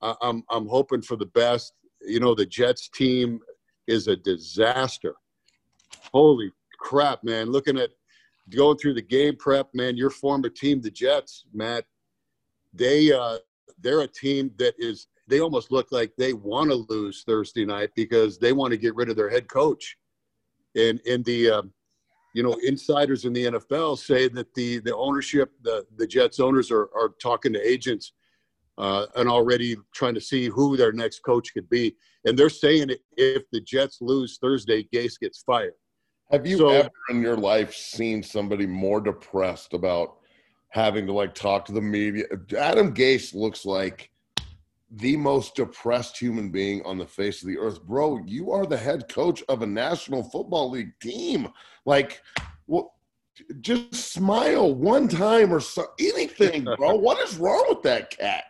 I'm 0.00 0.42
I'm 0.50 0.66
hoping 0.66 1.02
for 1.02 1.16
the 1.16 1.26
best. 1.26 1.74
You 2.00 2.20
know, 2.20 2.34
the 2.34 2.46
Jets 2.46 2.88
team 2.88 3.40
is 3.86 4.08
a 4.08 4.16
disaster. 4.16 5.14
Holy 6.12 6.50
crap, 6.78 7.22
man! 7.22 7.50
Looking 7.50 7.78
at 7.78 7.90
going 8.50 8.78
through 8.78 8.94
the 8.94 9.02
game 9.02 9.36
prep, 9.36 9.68
man, 9.74 9.96
your 9.96 10.10
former 10.10 10.48
team, 10.48 10.80
the 10.80 10.90
Jets, 10.90 11.44
Matt, 11.52 11.84
they 12.72 13.12
uh, 13.12 13.38
they're 13.80 14.00
a 14.00 14.08
team 14.08 14.50
that 14.58 14.74
is 14.78 15.08
they 15.28 15.40
almost 15.40 15.70
look 15.70 15.92
like 15.92 16.12
they 16.16 16.32
want 16.32 16.70
to 16.70 16.86
lose 16.88 17.22
Thursday 17.26 17.64
night 17.64 17.90
because 17.94 18.38
they 18.38 18.52
want 18.52 18.72
to 18.72 18.76
get 18.76 18.94
rid 18.94 19.08
of 19.08 19.16
their 19.16 19.30
head 19.30 19.48
coach. 19.48 19.96
And 20.76 21.00
and 21.06 21.24
the 21.24 21.50
uh, 21.50 21.62
you 22.34 22.42
know 22.42 22.56
insiders 22.64 23.24
in 23.24 23.32
the 23.32 23.44
NFL 23.46 23.98
say 23.98 24.28
that 24.28 24.52
the 24.54 24.80
the 24.80 24.96
ownership, 24.96 25.50
the 25.62 25.86
the 25.96 26.06
Jets 26.06 26.40
owners 26.40 26.70
are 26.70 26.88
are 26.94 27.14
talking 27.20 27.52
to 27.52 27.68
agents 27.68 28.12
uh, 28.78 29.06
and 29.16 29.28
already 29.28 29.76
trying 29.94 30.14
to 30.14 30.20
see 30.20 30.48
who 30.48 30.76
their 30.76 30.92
next 30.92 31.20
coach 31.20 31.52
could 31.52 31.68
be. 31.68 31.94
And 32.24 32.38
they're 32.38 32.48
saying 32.48 32.90
if 33.16 33.42
the 33.52 33.60
Jets 33.60 33.98
lose 34.00 34.38
Thursday, 34.40 34.88
Gase 34.94 35.18
gets 35.20 35.42
fired. 35.42 35.74
Have 36.30 36.46
you 36.46 36.58
so, 36.58 36.68
ever 36.70 36.90
in 37.10 37.20
your 37.20 37.36
life 37.36 37.74
seen 37.74 38.22
somebody 38.22 38.64
more 38.64 39.00
depressed 39.00 39.74
about 39.74 40.16
having 40.72 41.06
to 41.06 41.12
like 41.12 41.34
talk 41.34 41.64
to 41.66 41.72
the 41.72 41.80
media? 41.80 42.24
Adam 42.58 42.92
Gase 42.92 43.34
looks 43.34 43.64
like 43.64 44.10
the 44.90 45.16
most 45.16 45.54
depressed 45.54 46.18
human 46.18 46.50
being 46.50 46.82
on 46.84 46.98
the 46.98 47.06
face 47.06 47.42
of 47.42 47.48
the 47.48 47.58
earth. 47.58 47.82
Bro, 47.82 48.24
you 48.26 48.50
are 48.50 48.66
the 48.66 48.76
head 48.76 49.08
coach 49.08 49.42
of 49.48 49.62
a 49.62 49.66
National 49.66 50.22
Football 50.22 50.70
League 50.70 50.92
team. 51.00 51.48
Like, 51.86 52.20
well, 52.66 52.94
just 53.60 53.94
smile 53.94 54.74
one 54.74 55.08
time 55.08 55.52
or 55.52 55.60
so, 55.60 55.86
anything, 55.98 56.64
bro. 56.64 56.94
what 56.96 57.18
is 57.26 57.36
wrong 57.36 57.64
with 57.68 57.82
that 57.82 58.10
cat? 58.10 58.44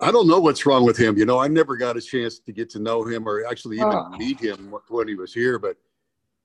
I 0.00 0.10
don't 0.10 0.28
know 0.28 0.40
what's 0.40 0.66
wrong 0.66 0.84
with 0.84 0.96
him. 0.96 1.16
You 1.16 1.24
know, 1.24 1.38
I 1.38 1.48
never 1.48 1.76
got 1.76 1.96
a 1.96 2.00
chance 2.00 2.38
to 2.40 2.52
get 2.52 2.70
to 2.70 2.78
know 2.78 3.04
him 3.04 3.28
or 3.28 3.46
actually 3.46 3.76
even 3.76 3.92
oh. 3.92 4.10
meet 4.16 4.40
him 4.40 4.74
when 4.88 5.08
he 5.08 5.14
was 5.14 5.32
here, 5.32 5.58
but 5.58 5.76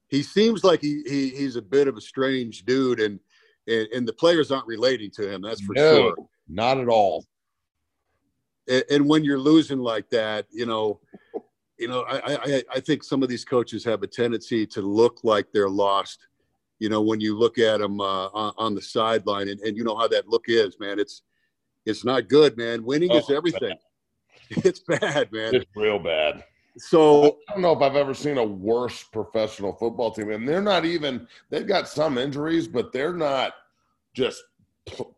he 0.08 0.24
seems 0.24 0.64
like 0.64 0.82
he, 0.82 1.04
he 1.06 1.30
he's 1.30 1.56
a 1.56 1.62
bit 1.62 1.88
of 1.88 1.98
a 1.98 2.02
strange 2.02 2.66
dude 2.66 3.00
and, 3.00 3.20
and, 3.68 3.88
and 3.94 4.08
the 4.08 4.14
players 4.14 4.52
aren't 4.52 4.68
relating 4.68 5.12
to 5.12 5.32
him. 5.32 5.42
That's 5.42 5.62
for 5.62 5.74
no, 5.74 5.96
sure. 5.96 6.16
Not 6.48 6.80
at 6.80 6.88
all 6.88 7.26
and, 8.70 8.84
and 8.90 9.10
when 9.10 9.24
you're 9.24 9.40
losing 9.40 9.80
like 9.80 10.10
that, 10.12 10.46
you 10.52 10.66
know, 10.66 11.00
you 11.78 11.88
know, 11.88 12.02
I, 12.02 12.36
I, 12.36 12.64
I 12.76 12.80
think 12.80 13.04
some 13.04 13.24
of 13.24 13.30
these 13.30 13.46
coaches 13.46 13.84
have 13.86 14.04
a 14.04 14.08
tendency 14.08 14.66
to 14.68 14.82
look 14.82 15.20
like 15.24 15.48
they're 15.54 15.70
lost. 15.70 16.28
You 16.78 16.90
know, 16.90 17.02
when 17.02 17.20
you 17.20 17.38
look 17.38 17.58
at 17.58 17.80
them 17.80 18.00
uh, 18.00 18.28
on, 18.28 18.54
on, 18.58 18.76
the 18.76 18.82
sideline, 18.82 19.50
and, 19.50 19.60
and 19.62 19.76
you 19.76 19.84
know 19.84 19.98
how 19.98 20.08
that 20.10 20.28
look 20.28 20.46
is, 20.48 20.80
man. 20.80 21.00
It's 21.00 21.24
it's 21.86 22.06
not 22.06 22.30
good, 22.30 22.58
man. 22.58 22.84
Winning 22.84 23.12
oh, 23.12 23.18
is 23.18 23.30
everything. 23.30 23.70
Bad. 23.70 23.78
It's 24.66 24.80
bad, 24.80 25.32
man. 25.32 25.54
It's 25.54 25.70
real 25.76 26.00
bad. 26.00 26.44
So 26.78 27.40
I 27.48 27.54
don't 27.54 27.62
know 27.62 27.74
if 27.74 27.82
I've 27.82 27.96
ever 27.96 28.14
seen 28.14 28.38
a 28.38 28.44
worse 28.44 29.04
professional 29.04 29.74
football 29.74 30.12
team, 30.12 30.32
and 30.32 30.48
they're 30.48 30.62
not 30.62 30.86
even. 30.86 31.28
They've 31.50 31.68
got 31.68 31.88
some 31.88 32.18
injuries, 32.18 32.68
but 32.68 32.94
they're 32.94 33.14
not 33.14 33.54
just 34.14 34.44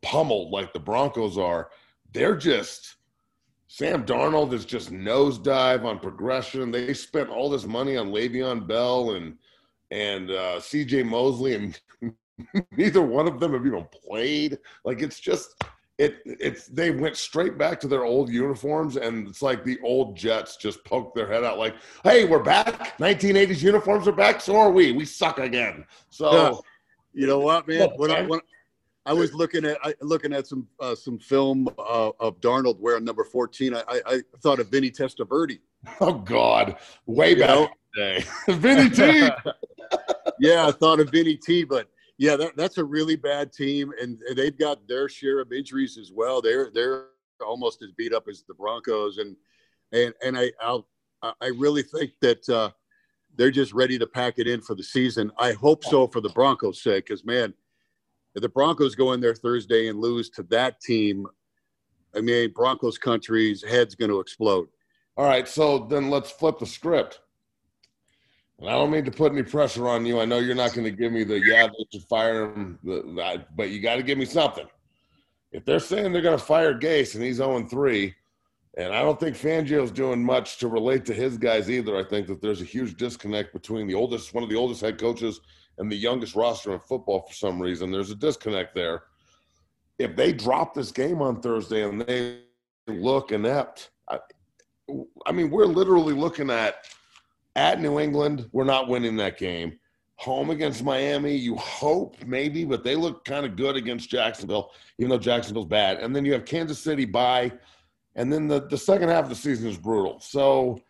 pummeled 0.01 0.51
like 0.51 0.73
the 0.73 0.79
Broncos 0.79 1.37
are. 1.37 1.69
They're 2.13 2.35
just 2.35 2.95
Sam 3.73 4.05
Darnold 4.05 4.51
is 4.51 4.65
just 4.65 4.91
nosedive 4.91 5.85
on 5.85 5.99
progression. 5.99 6.71
They 6.71 6.93
spent 6.93 7.29
all 7.29 7.49
this 7.49 7.65
money 7.65 7.95
on 7.95 8.11
Le'Veon 8.11 8.67
Bell 8.67 9.11
and 9.11 9.37
and 9.91 10.29
uh, 10.29 10.59
C.J. 10.59 11.03
Mosley, 11.03 11.55
and 11.55 11.79
neither 12.77 13.01
one 13.01 13.29
of 13.29 13.39
them 13.39 13.53
have 13.53 13.65
even 13.65 13.87
played. 14.05 14.57
Like 14.83 15.01
it's 15.01 15.21
just 15.21 15.63
it 16.01 16.21
it's 16.25 16.67
they 16.67 16.91
went 16.91 17.15
straight 17.15 17.57
back 17.57 17.79
to 17.81 17.87
their 17.87 18.03
old 18.03 18.29
uniforms, 18.29 18.97
and 18.97 19.27
it's 19.27 19.41
like 19.41 19.63
the 19.63 19.79
old 19.83 20.17
Jets 20.17 20.57
just 20.57 20.83
poked 20.83 21.15
their 21.15 21.31
head 21.31 21.43
out, 21.43 21.57
like, 21.57 21.75
"Hey, 22.03 22.25
we're 22.25 22.43
back. 22.43 22.97
1980s 22.97 23.61
uniforms 23.61 24.07
are 24.07 24.11
back. 24.13 24.41
So 24.41 24.57
are 24.57 24.71
we. 24.71 24.91
We 24.91 25.05
suck 25.05 25.39
again." 25.39 25.85
So. 26.09 26.31
Yeah. 26.33 26.53
You 27.13 27.27
know 27.27 27.39
what, 27.39 27.67
man? 27.67 27.89
When 27.97 28.09
I, 28.09 28.21
when, 28.21 28.39
I 29.05 29.11
was 29.13 29.33
looking 29.33 29.65
at 29.65 29.77
I, 29.83 29.93
looking 30.01 30.31
at 30.31 30.47
some 30.47 30.67
uh, 30.79 30.95
some 30.95 31.19
film 31.19 31.67
uh, 31.77 32.11
of 32.19 32.39
Darnold 32.39 32.79
wearing 32.79 33.03
number 33.03 33.23
fourteen. 33.23 33.75
I, 33.75 33.83
I, 33.87 34.01
I 34.05 34.21
thought 34.41 34.59
of 34.59 34.69
Vinny 34.69 34.91
Testaverde. 34.91 35.59
Oh 35.99 36.13
God, 36.13 36.77
way 37.05 37.31
you 37.31 37.37
back 37.37 37.71
Vinny 38.47 38.89
T. 38.89 39.29
yeah, 40.39 40.67
I 40.67 40.71
thought 40.71 40.99
of 40.99 41.09
Vinny 41.09 41.35
T. 41.35 41.63
But 41.63 41.89
yeah, 42.21 42.35
that, 42.35 42.55
that's 42.55 42.77
a 42.77 42.83
really 42.83 43.15
bad 43.15 43.51
team, 43.51 43.91
and 43.99 44.19
they've 44.35 44.57
got 44.57 44.87
their 44.87 45.09
share 45.09 45.39
of 45.39 45.51
injuries 45.51 45.97
as 45.97 46.11
well. 46.11 46.39
They're 46.39 46.69
they're 46.71 47.07
almost 47.43 47.81
as 47.81 47.91
beat 47.97 48.13
up 48.13 48.27
as 48.29 48.43
the 48.47 48.53
Broncos, 48.53 49.17
and 49.17 49.35
and 49.91 50.13
and 50.23 50.37
I 50.37 50.51
I'll, 50.61 50.87
i 51.23 51.47
really 51.47 51.81
think 51.81 52.11
that 52.21 52.47
uh, 52.47 52.69
they're 53.35 53.49
just 53.49 53.73
ready 53.73 53.97
to 53.97 54.05
pack 54.05 54.35
it 54.37 54.47
in 54.47 54.61
for 54.61 54.75
the 54.75 54.83
season. 54.83 55.31
I 55.39 55.53
hope 55.53 55.83
so 55.83 56.07
for 56.07 56.21
the 56.21 56.29
Broncos' 56.29 56.83
sake, 56.83 57.07
because 57.07 57.25
man 57.25 57.55
if 58.35 58.43
the 58.43 58.49
Broncos 58.49 58.93
go 58.93 59.13
in 59.13 59.19
there 59.19 59.35
Thursday 59.35 59.87
and 59.87 59.99
lose 59.99 60.29
to 60.31 60.43
that 60.43 60.79
team, 60.79 61.25
I 62.15 62.21
mean, 62.21 62.53
Broncos 62.53 62.97
country's 62.97 63.63
head's 63.63 63.95
going 63.95 64.11
to 64.11 64.19
explode. 64.19 64.67
All 65.17 65.25
right, 65.25 65.47
so 65.47 65.79
then 65.79 66.09
let's 66.11 66.31
flip 66.31 66.59
the 66.59 66.65
script. 66.65 67.19
And 68.61 68.69
I 68.69 68.73
don't 68.73 68.91
mean 68.91 69.05
to 69.05 69.11
put 69.11 69.31
any 69.31 69.41
pressure 69.41 69.87
on 69.87 70.05
you. 70.05 70.19
I 70.19 70.25
know 70.25 70.37
you're 70.37 70.53
not 70.53 70.73
going 70.73 70.85
to 70.85 70.91
give 70.91 71.11
me 71.11 71.23
the 71.23 71.41
yeah 71.43 71.65
they 71.65 71.85
should 71.91 72.07
fire 72.07 72.45
him, 72.45 72.77
but 72.83 73.71
you 73.71 73.81
got 73.81 73.95
to 73.95 74.03
give 74.03 74.19
me 74.19 74.25
something. 74.25 74.67
If 75.51 75.65
they're 75.65 75.79
saying 75.79 76.13
they're 76.13 76.21
going 76.21 76.37
to 76.37 76.43
fire 76.43 76.73
Gase 76.75 77.15
and 77.15 77.23
he's 77.23 77.37
0 77.37 77.67
3, 77.67 78.15
and 78.77 78.93
I 78.93 79.01
don't 79.01 79.19
think 79.19 79.35
Fangio's 79.35 79.91
doing 79.91 80.23
much 80.23 80.59
to 80.59 80.67
relate 80.67 81.05
to 81.05 81.13
his 81.13 81.37
guys 81.37 81.69
either. 81.71 81.97
I 81.97 82.03
think 82.03 82.27
that 82.27 82.39
there's 82.39 82.61
a 82.61 82.65
huge 82.65 82.95
disconnect 82.97 83.51
between 83.51 83.87
the 83.87 83.95
oldest, 83.95 84.33
one 84.33 84.43
of 84.43 84.49
the 84.49 84.55
oldest 84.55 84.81
head 84.81 84.99
coaches, 84.99 85.41
and 85.79 85.91
the 85.91 85.97
youngest 85.97 86.35
roster 86.35 86.71
in 86.73 86.79
football 86.81 87.23
for 87.27 87.33
some 87.33 87.59
reason. 87.59 87.91
There's 87.91 88.11
a 88.11 88.15
disconnect 88.15 88.75
there. 88.75 89.03
If 89.97 90.15
they 90.15 90.31
drop 90.31 90.73
this 90.73 90.91
game 90.91 91.21
on 91.21 91.41
Thursday 91.41 91.83
and 91.83 92.01
they 92.01 92.41
look 92.87 93.31
inept, 93.31 93.89
I, 94.07 94.19
I 95.25 95.31
mean, 95.31 95.49
we're 95.49 95.65
literally 95.65 96.13
looking 96.13 96.49
at 96.51 96.85
at 97.55 97.81
New 97.81 97.99
England, 97.99 98.49
we're 98.51 98.63
not 98.63 98.87
winning 98.87 99.17
that 99.17 99.37
game. 99.37 99.77
Home 100.17 100.51
against 100.51 100.83
Miami, 100.83 101.35
you 101.35 101.55
hope 101.55 102.15
maybe, 102.25 102.63
but 102.63 102.83
they 102.83 102.95
look 102.95 103.25
kind 103.25 103.45
of 103.45 103.55
good 103.55 103.75
against 103.75 104.09
Jacksonville, 104.09 104.71
even 104.99 105.09
though 105.09 105.17
Jacksonville's 105.17 105.65
bad. 105.67 105.97
And 105.97 106.15
then 106.15 106.25
you 106.25 106.33
have 106.33 106.45
Kansas 106.45 106.79
City 106.79 107.05
by– 107.05 107.51
and 108.15 108.31
then 108.31 108.47
the, 108.47 108.67
the 108.67 108.77
second 108.77 109.09
half 109.09 109.23
of 109.23 109.29
the 109.29 109.35
season 109.35 109.69
is 109.69 109.77
brutal. 109.77 110.19
So 110.19 110.81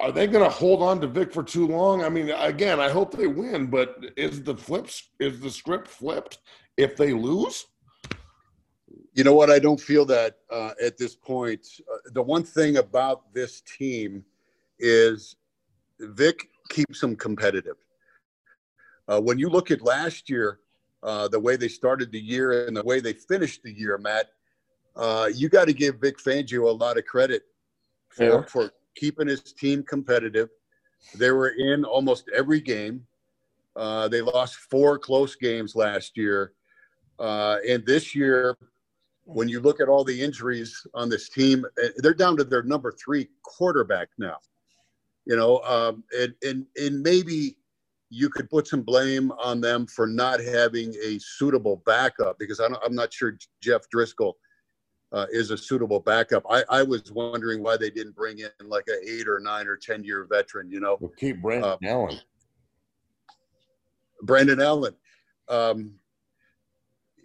are 0.00 0.12
they 0.12 0.26
going 0.26 0.44
to 0.44 0.50
hold 0.50 0.82
on 0.82 1.00
to 1.00 1.06
Vic 1.06 1.32
for 1.32 1.42
too 1.42 1.66
long? 1.66 2.02
I 2.02 2.08
mean, 2.08 2.30
again, 2.30 2.80
I 2.80 2.88
hope 2.88 3.16
they 3.16 3.26
win, 3.26 3.66
but 3.66 3.96
is 4.16 4.42
the 4.42 4.56
flips 4.56 5.10
is 5.20 5.40
the 5.40 5.50
script 5.50 5.88
flipped 5.88 6.38
if 6.76 6.96
they 6.96 7.12
lose? 7.12 7.66
You 9.14 9.22
know 9.22 9.34
what? 9.34 9.50
I 9.50 9.60
don't 9.60 9.80
feel 9.80 10.04
that 10.06 10.38
uh, 10.50 10.72
at 10.82 10.98
this 10.98 11.14
point. 11.14 11.66
Uh, 11.90 11.96
the 12.12 12.22
one 12.22 12.42
thing 12.42 12.78
about 12.78 13.32
this 13.32 13.62
team 13.62 14.24
is 14.78 15.36
Vic 16.00 16.48
keeps 16.68 17.00
them 17.00 17.14
competitive. 17.14 17.76
Uh, 19.06 19.20
when 19.20 19.38
you 19.38 19.48
look 19.48 19.70
at 19.70 19.82
last 19.82 20.28
year, 20.28 20.58
uh, 21.04 21.28
the 21.28 21.38
way 21.38 21.54
they 21.56 21.68
started 21.68 22.10
the 22.10 22.20
year 22.20 22.66
and 22.66 22.76
the 22.76 22.82
way 22.82 22.98
they 22.98 23.12
finished 23.12 23.62
the 23.62 23.72
year, 23.72 23.98
Matt, 23.98 24.30
uh, 24.96 25.28
you 25.32 25.48
got 25.48 25.66
to 25.66 25.72
give 25.72 26.00
Vic 26.00 26.18
Fangio 26.18 26.68
a 26.68 26.72
lot 26.72 26.98
of 26.98 27.04
credit 27.04 27.42
for, 28.08 28.24
yeah. 28.24 28.42
for 28.42 28.72
keeping 28.96 29.28
his 29.28 29.42
team 29.42 29.82
competitive. 29.82 30.48
They 31.14 31.30
were 31.30 31.50
in 31.50 31.84
almost 31.84 32.30
every 32.34 32.60
game. 32.60 33.06
Uh, 33.76 34.08
they 34.08 34.22
lost 34.22 34.56
four 34.56 34.98
close 34.98 35.36
games 35.36 35.76
last 35.76 36.16
year. 36.16 36.52
Uh, 37.18 37.58
and 37.68 37.84
this 37.84 38.14
year, 38.14 38.56
when 39.24 39.48
you 39.48 39.60
look 39.60 39.80
at 39.80 39.88
all 39.88 40.04
the 40.04 40.22
injuries 40.22 40.86
on 40.94 41.08
this 41.08 41.28
team, 41.28 41.64
eh, 41.82 41.88
they're 41.98 42.14
down 42.14 42.36
to 42.36 42.44
their 42.44 42.62
number 42.62 42.92
three 42.92 43.28
quarterback 43.42 44.08
now. 44.18 44.36
You 45.24 45.36
know, 45.36 45.60
um, 45.60 46.04
and, 46.18 46.34
and, 46.42 46.66
and 46.76 47.00
maybe 47.00 47.56
you 48.10 48.28
could 48.28 48.50
put 48.50 48.68
some 48.68 48.82
blame 48.82 49.32
on 49.42 49.60
them 49.60 49.86
for 49.86 50.06
not 50.06 50.40
having 50.40 50.94
a 51.02 51.18
suitable 51.18 51.82
backup 51.86 52.38
because 52.38 52.60
I 52.60 52.66
am 52.84 52.94
not 52.94 53.12
sure 53.12 53.36
Jeff 53.60 53.82
Driskel 53.94 54.34
uh, 55.12 55.26
is 55.30 55.50
a 55.50 55.56
suitable 55.56 56.00
backup. 56.00 56.44
I, 56.50 56.64
I, 56.68 56.82
was 56.82 57.10
wondering 57.12 57.62
why 57.62 57.76
they 57.76 57.90
didn't 57.90 58.16
bring 58.16 58.40
in 58.40 58.50
like 58.68 58.84
an 58.88 59.00
eight 59.06 59.28
or 59.28 59.38
nine 59.38 59.68
or 59.68 59.76
ten 59.76 60.02
year 60.04 60.26
veteran. 60.28 60.70
You 60.70 60.80
know, 60.80 60.96
we'll 61.00 61.10
keep 61.10 61.40
Brandon 61.40 61.70
uh, 61.70 61.76
Allen. 61.84 62.20
Brandon 64.22 64.60
Allen. 64.60 64.94
Um, 65.48 65.94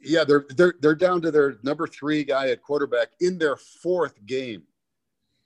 yeah, 0.01 0.23
they're 0.23 0.45
they're 0.55 0.75
they're 0.79 0.95
down 0.95 1.21
to 1.21 1.31
their 1.31 1.55
number 1.63 1.87
three 1.87 2.23
guy 2.23 2.49
at 2.49 2.61
quarterback 2.61 3.09
in 3.21 3.37
their 3.37 3.55
fourth 3.55 4.25
game. 4.25 4.63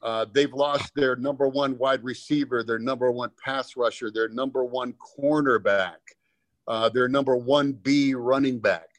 Uh, 0.01 0.25
they've 0.33 0.53
lost 0.53 0.91
their 0.95 1.15
number 1.15 1.47
one 1.47 1.77
wide 1.77 2.03
receiver, 2.03 2.61
their 2.61 2.79
number 2.79 3.09
one 3.09 3.31
pass 3.43 3.77
rusher, 3.77 4.11
their 4.11 4.27
number 4.27 4.65
one 4.65 4.93
cornerback, 4.93 5.95
uh, 6.67 6.89
their 6.89 7.07
number 7.07 7.37
one 7.37 7.71
B 7.71 8.13
running 8.13 8.59
back, 8.59 8.89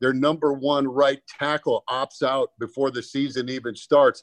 their 0.00 0.12
number 0.12 0.52
one 0.52 0.86
right 0.86 1.20
tackle 1.26 1.82
opts 1.90 2.22
out 2.22 2.52
before 2.60 2.92
the 2.92 3.02
season 3.02 3.48
even 3.48 3.74
starts. 3.74 4.22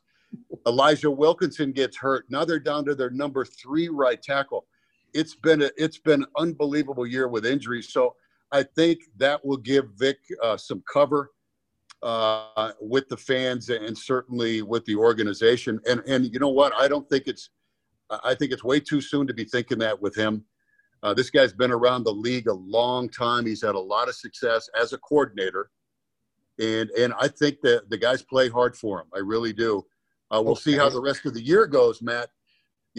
Elijah 0.66 1.12
Wilkinson 1.12 1.72
gets 1.72 1.98
hurt. 1.98 2.26
Now 2.30 2.46
they're 2.46 2.60
down 2.60 2.86
to 2.86 2.96
their 2.96 3.10
number 3.10 3.44
three 3.44 3.90
right 3.90 4.22
tackle. 4.22 4.66
It's 5.14 5.36
been 5.36 5.64
a, 5.64 5.72
it's 5.76 5.98
been 5.98 6.26
unbelievable 6.38 7.06
year 7.06 7.28
with 7.28 7.46
injuries. 7.46 7.92
So 7.92 8.16
I 8.52 8.64
think 8.64 9.00
that 9.18 9.46
will 9.46 9.58
give 9.58 9.86
Vic 9.98 10.18
uh, 10.42 10.58
some 10.58 10.84
cover 10.92 11.32
uh, 12.02 12.72
with 12.80 13.08
the 13.10 13.18
fans 13.18 13.70
and 13.70 13.98
certainly 13.98 14.62
with 14.62 14.86
the 14.86 14.96
organization. 14.96 15.80
And 15.88 16.02
and 16.08 16.32
you 16.34 16.40
know 16.40 16.50
what? 16.50 16.74
I 16.76 16.88
don't 16.88 17.08
think 17.10 17.28
it's 17.28 17.50
I 18.10 18.34
think 18.34 18.52
it's 18.52 18.64
way 18.64 18.80
too 18.80 19.02
soon 19.02 19.28
to 19.28 19.34
be 19.34 19.46
thinking 19.46 19.80
that 19.80 20.02
with 20.02 20.16
him. 20.16 20.46
Uh, 21.02 21.14
this 21.14 21.30
guy's 21.30 21.54
been 21.54 21.72
around 21.72 22.04
the 22.04 22.12
league 22.12 22.48
a 22.48 22.54
long 22.54 23.10
time. 23.10 23.46
He's 23.46 23.62
had 23.62 23.76
a 23.76 23.80
lot 23.80 24.10
of 24.10 24.16
success 24.16 24.70
as 24.80 24.94
a 24.94 24.98
coordinator, 24.98 25.70
and 26.60 26.90
and 26.92 27.14
I 27.20 27.28
think 27.28 27.62
that 27.62 27.90
the 27.90 27.98
guys 27.98 28.22
play 28.22 28.50
hard 28.50 28.76
for 28.76 29.02
him. 29.02 29.08
I 29.14 29.20
really 29.20 29.54
do. 29.54 29.86
Uh, 30.32 30.42
we'll 30.44 30.54
okay. 30.54 30.72
see 30.72 30.78
how 30.78 30.90
the 30.90 31.02
rest 31.02 31.26
of 31.26 31.34
the 31.34 31.42
year 31.42 31.66
goes, 31.66 32.02
Matt 32.02 32.30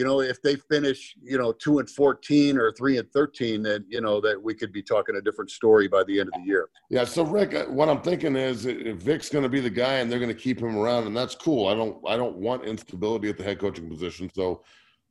you 0.00 0.06
know, 0.06 0.22
if 0.22 0.40
they 0.40 0.56
finish, 0.56 1.14
you 1.22 1.36
know, 1.36 1.52
two 1.52 1.78
and 1.78 1.90
14 1.90 2.56
or 2.56 2.72
three 2.72 2.96
and 2.96 3.06
13, 3.12 3.62
then, 3.62 3.84
you 3.86 4.00
know, 4.00 4.18
that 4.22 4.42
we 4.42 4.54
could 4.54 4.72
be 4.72 4.82
talking 4.82 5.16
a 5.16 5.20
different 5.20 5.50
story 5.50 5.88
by 5.88 6.02
the 6.04 6.18
end 6.18 6.30
of 6.32 6.40
the 6.40 6.46
year. 6.46 6.70
Yeah. 6.88 7.04
So 7.04 7.22
Rick, 7.22 7.52
uh, 7.52 7.66
what 7.66 7.90
I'm 7.90 8.00
thinking 8.00 8.34
is 8.34 8.64
if 8.64 8.96
Vic's 8.96 9.28
going 9.28 9.42
to 9.42 9.50
be 9.50 9.60
the 9.60 9.68
guy 9.68 9.96
and 9.96 10.10
they're 10.10 10.18
going 10.18 10.34
to 10.34 10.42
keep 10.42 10.58
him 10.58 10.74
around 10.74 11.06
and 11.06 11.14
that's 11.14 11.34
cool. 11.34 11.68
I 11.68 11.74
don't, 11.74 11.98
I 12.08 12.16
don't 12.16 12.36
want 12.36 12.64
instability 12.64 13.28
at 13.28 13.36
the 13.36 13.44
head 13.44 13.58
coaching 13.58 13.90
position. 13.90 14.30
So 14.34 14.62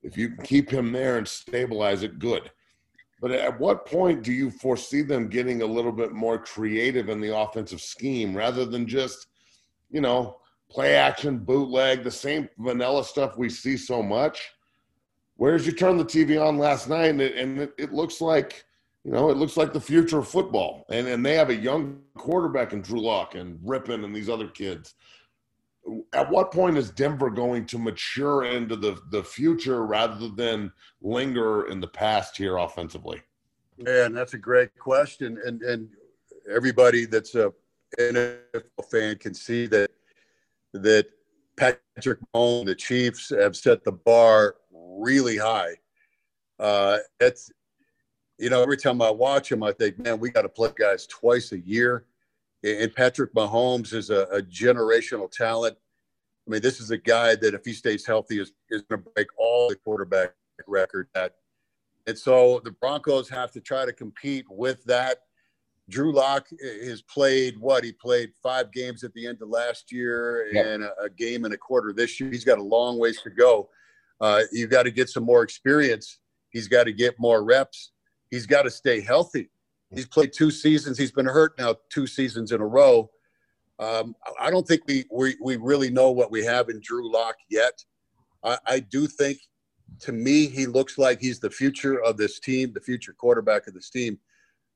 if 0.01 0.17
you 0.17 0.35
keep 0.43 0.71
him 0.71 0.91
there 0.91 1.19
and 1.19 1.27
stabilize 1.27 2.01
it, 2.01 2.17
good. 2.17 2.49
But 3.21 3.29
at 3.29 3.59
what 3.59 3.85
point 3.85 4.23
do 4.23 4.33
you 4.33 4.49
foresee 4.49 5.03
them 5.03 5.27
getting 5.27 5.61
a 5.61 5.67
little 5.67 5.91
bit 5.91 6.13
more 6.13 6.39
creative 6.39 7.09
in 7.09 7.21
the 7.21 7.37
offensive 7.37 7.81
scheme 7.81 8.35
rather 8.35 8.65
than 8.65 8.87
just, 8.87 9.27
you 9.91 10.01
know, 10.01 10.37
play 10.67 10.95
action, 10.95 11.37
bootleg, 11.37 12.03
the 12.03 12.09
same 12.09 12.49
vanilla 12.57 13.03
stuff 13.03 13.37
we 13.37 13.49
see 13.49 13.77
so 13.77 14.01
much? 14.01 14.49
Whereas 15.39 15.65
you 15.65 15.71
turn 15.71 15.95
the 15.95 16.03
TV 16.03 16.37
on 16.45 16.57
last 16.57 16.89
night 16.89 17.11
and 17.11 17.21
it, 17.21 17.37
and 17.37 17.59
it, 17.59 17.73
it, 17.77 17.93
looks 17.93 18.19
like, 18.19 18.65
you 19.05 19.11
know, 19.11 19.29
it 19.29 19.37
looks 19.37 19.55
like 19.55 19.71
the 19.71 19.79
future 19.79 20.19
of 20.19 20.27
football. 20.27 20.85
And 20.89 21.07
and 21.07 21.25
they 21.25 21.35
have 21.35 21.49
a 21.49 21.55
young 21.55 22.01
quarterback 22.17 22.73
in 22.73 22.81
Drew 22.81 22.99
Lock 22.99 23.35
and 23.35 23.57
Rypien 23.59 24.03
and 24.03 24.13
these 24.13 24.27
other 24.27 24.49
kids. 24.49 24.95
At 26.11 26.29
what 26.29 26.51
point 26.51 26.77
is 26.77 26.91
Denver 26.91 27.29
going 27.29 27.65
to 27.67 27.79
mature 27.79 28.43
into 28.43 28.75
the, 28.75 28.99
the 29.11 29.23
future 29.23 29.85
rather 29.85 30.27
than 30.27 30.73
linger 31.01 31.67
in 31.67 31.79
the 31.79 31.87
past 31.87 32.35
here 32.35 32.57
offensively? 32.57 33.21
Man, 33.77 34.11
that's 34.11 34.33
a 34.33 34.37
great 34.37 34.77
question. 34.77 35.39
And 35.45 35.61
and 35.61 35.87
everybody 36.53 37.05
that's 37.05 37.35
a 37.35 37.53
NFL 37.97 38.91
fan 38.91 39.17
can 39.17 39.33
see 39.33 39.67
that 39.67 39.89
that 40.73 41.07
Patrick 41.55 42.19
Mahomes, 42.35 42.65
the 42.65 42.75
Chiefs 42.75 43.29
have 43.29 43.55
set 43.55 43.85
the 43.85 43.93
bar 43.93 44.55
really 44.97 45.37
high. 45.37 45.75
Uh, 46.59 46.97
it's 47.19 47.51
you 48.37 48.49
know 48.49 48.61
every 48.61 48.77
time 48.77 49.01
I 49.01 49.09
watch 49.09 49.51
him, 49.51 49.63
I 49.63 49.71
think, 49.71 49.99
man, 49.99 50.19
we 50.19 50.29
got 50.29 50.43
to 50.43 50.49
play 50.49 50.71
guys 50.77 51.07
twice 51.07 51.51
a 51.51 51.59
year. 51.59 52.05
And 52.63 52.93
Patrick 52.93 53.33
Mahomes 53.33 53.93
is 53.93 54.09
a, 54.09 54.23
a, 54.23 54.41
generational 54.41 55.31
talent. 55.31 55.77
I 56.45 56.51
mean, 56.51 56.61
this 56.61 56.81
is 56.81 56.91
a 56.91 56.97
guy 56.97 57.35
that 57.35 57.53
if 57.53 57.63
he 57.63 57.71
stays 57.71 58.05
healthy 58.05 58.41
is 58.41 58.51
is 58.69 58.81
going 58.81 59.01
to 59.01 59.09
break 59.15 59.27
all 59.37 59.69
the 59.69 59.75
quarterback 59.75 60.33
record. 60.67 61.07
That 61.13 61.35
and 62.07 62.17
so 62.17 62.59
the 62.63 62.71
Broncos 62.71 63.29
have 63.29 63.51
to 63.51 63.61
try 63.61 63.85
to 63.85 63.93
compete 63.93 64.45
with 64.49 64.83
that. 64.85 65.19
Drew 65.89 66.13
Lock 66.13 66.47
has 66.61 67.01
played 67.01 67.57
what 67.57 67.83
he 67.83 67.91
played 67.91 68.31
five 68.43 68.71
games 68.71 69.03
at 69.03 69.13
the 69.13 69.25
end 69.25 69.41
of 69.41 69.49
last 69.49 69.91
year 69.91 70.47
yep. 70.51 70.65
and 70.65 70.83
a, 70.83 70.93
a, 71.03 71.09
game 71.09 71.45
and 71.45 71.53
a 71.53 71.57
quarter 71.57 71.93
this 71.93 72.19
year. 72.19 72.29
He's 72.29 72.45
got 72.45 72.59
a 72.59 72.63
long 72.63 72.99
ways 72.99 73.21
to 73.23 73.29
go. 73.29 73.69
Uh, 74.21 74.41
you've 74.51 74.69
got 74.69 74.83
to 74.83 74.91
get 74.91 75.09
some 75.09 75.23
more 75.23 75.43
experience. 75.43 76.19
He's 76.49 76.67
got 76.67 76.85
to 76.85 76.93
get 76.93 77.15
more 77.19 77.43
reps. 77.43 77.91
He's 78.31 78.45
got 78.45 78.63
to 78.63 78.71
stay 78.71 79.01
healthy. 79.01 79.49
He's 79.93 80.07
played 80.07 80.33
two 80.33 80.51
seasons. 80.51 80.97
He's 80.97 81.11
been 81.11 81.25
hurt 81.25 81.57
now 81.57 81.75
two 81.89 82.05
seasons 82.05 82.51
in 82.51 82.61
a 82.61 82.65
row. 82.65 83.09
Um, 83.79 84.13
I 84.39 84.51
don't 84.51 84.67
think 84.67 84.81
we, 84.87 85.05
we, 85.11 85.35
we 85.41 85.55
really 85.55 85.89
know 85.89 86.11
what 86.11 86.31
we 86.31 86.43
have 86.43 86.69
in 86.69 86.81
Drew 86.81 87.11
Lock 87.11 87.35
yet. 87.49 87.83
I, 88.43 88.57
I 88.67 88.79
do 88.81 89.07
think, 89.07 89.39
to 90.01 90.11
me, 90.11 90.47
he 90.47 90.65
looks 90.65 90.97
like 90.97 91.19
he's 91.19 91.39
the 91.39 91.49
future 91.49 92.03
of 92.03 92.17
this 92.17 92.39
team, 92.39 92.73
the 92.73 92.81
future 92.81 93.13
quarterback 93.13 93.67
of 93.67 93.73
this 93.73 93.89
team. 93.89 94.19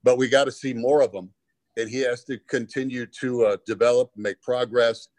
But 0.04 0.18
we 0.18 0.30
got 0.30 0.46
to 0.46 0.52
see 0.52 0.74
more 0.74 1.02
of 1.02 1.14
him, 1.14 1.30
and 1.78 1.89
he 1.89 2.00
has 2.00 2.24
to 2.26 2.39
continue 2.50 3.06
to 3.20 3.46
uh, 3.46 3.58
develop, 3.68 4.12
make 4.16 4.41
progress. 4.41 5.10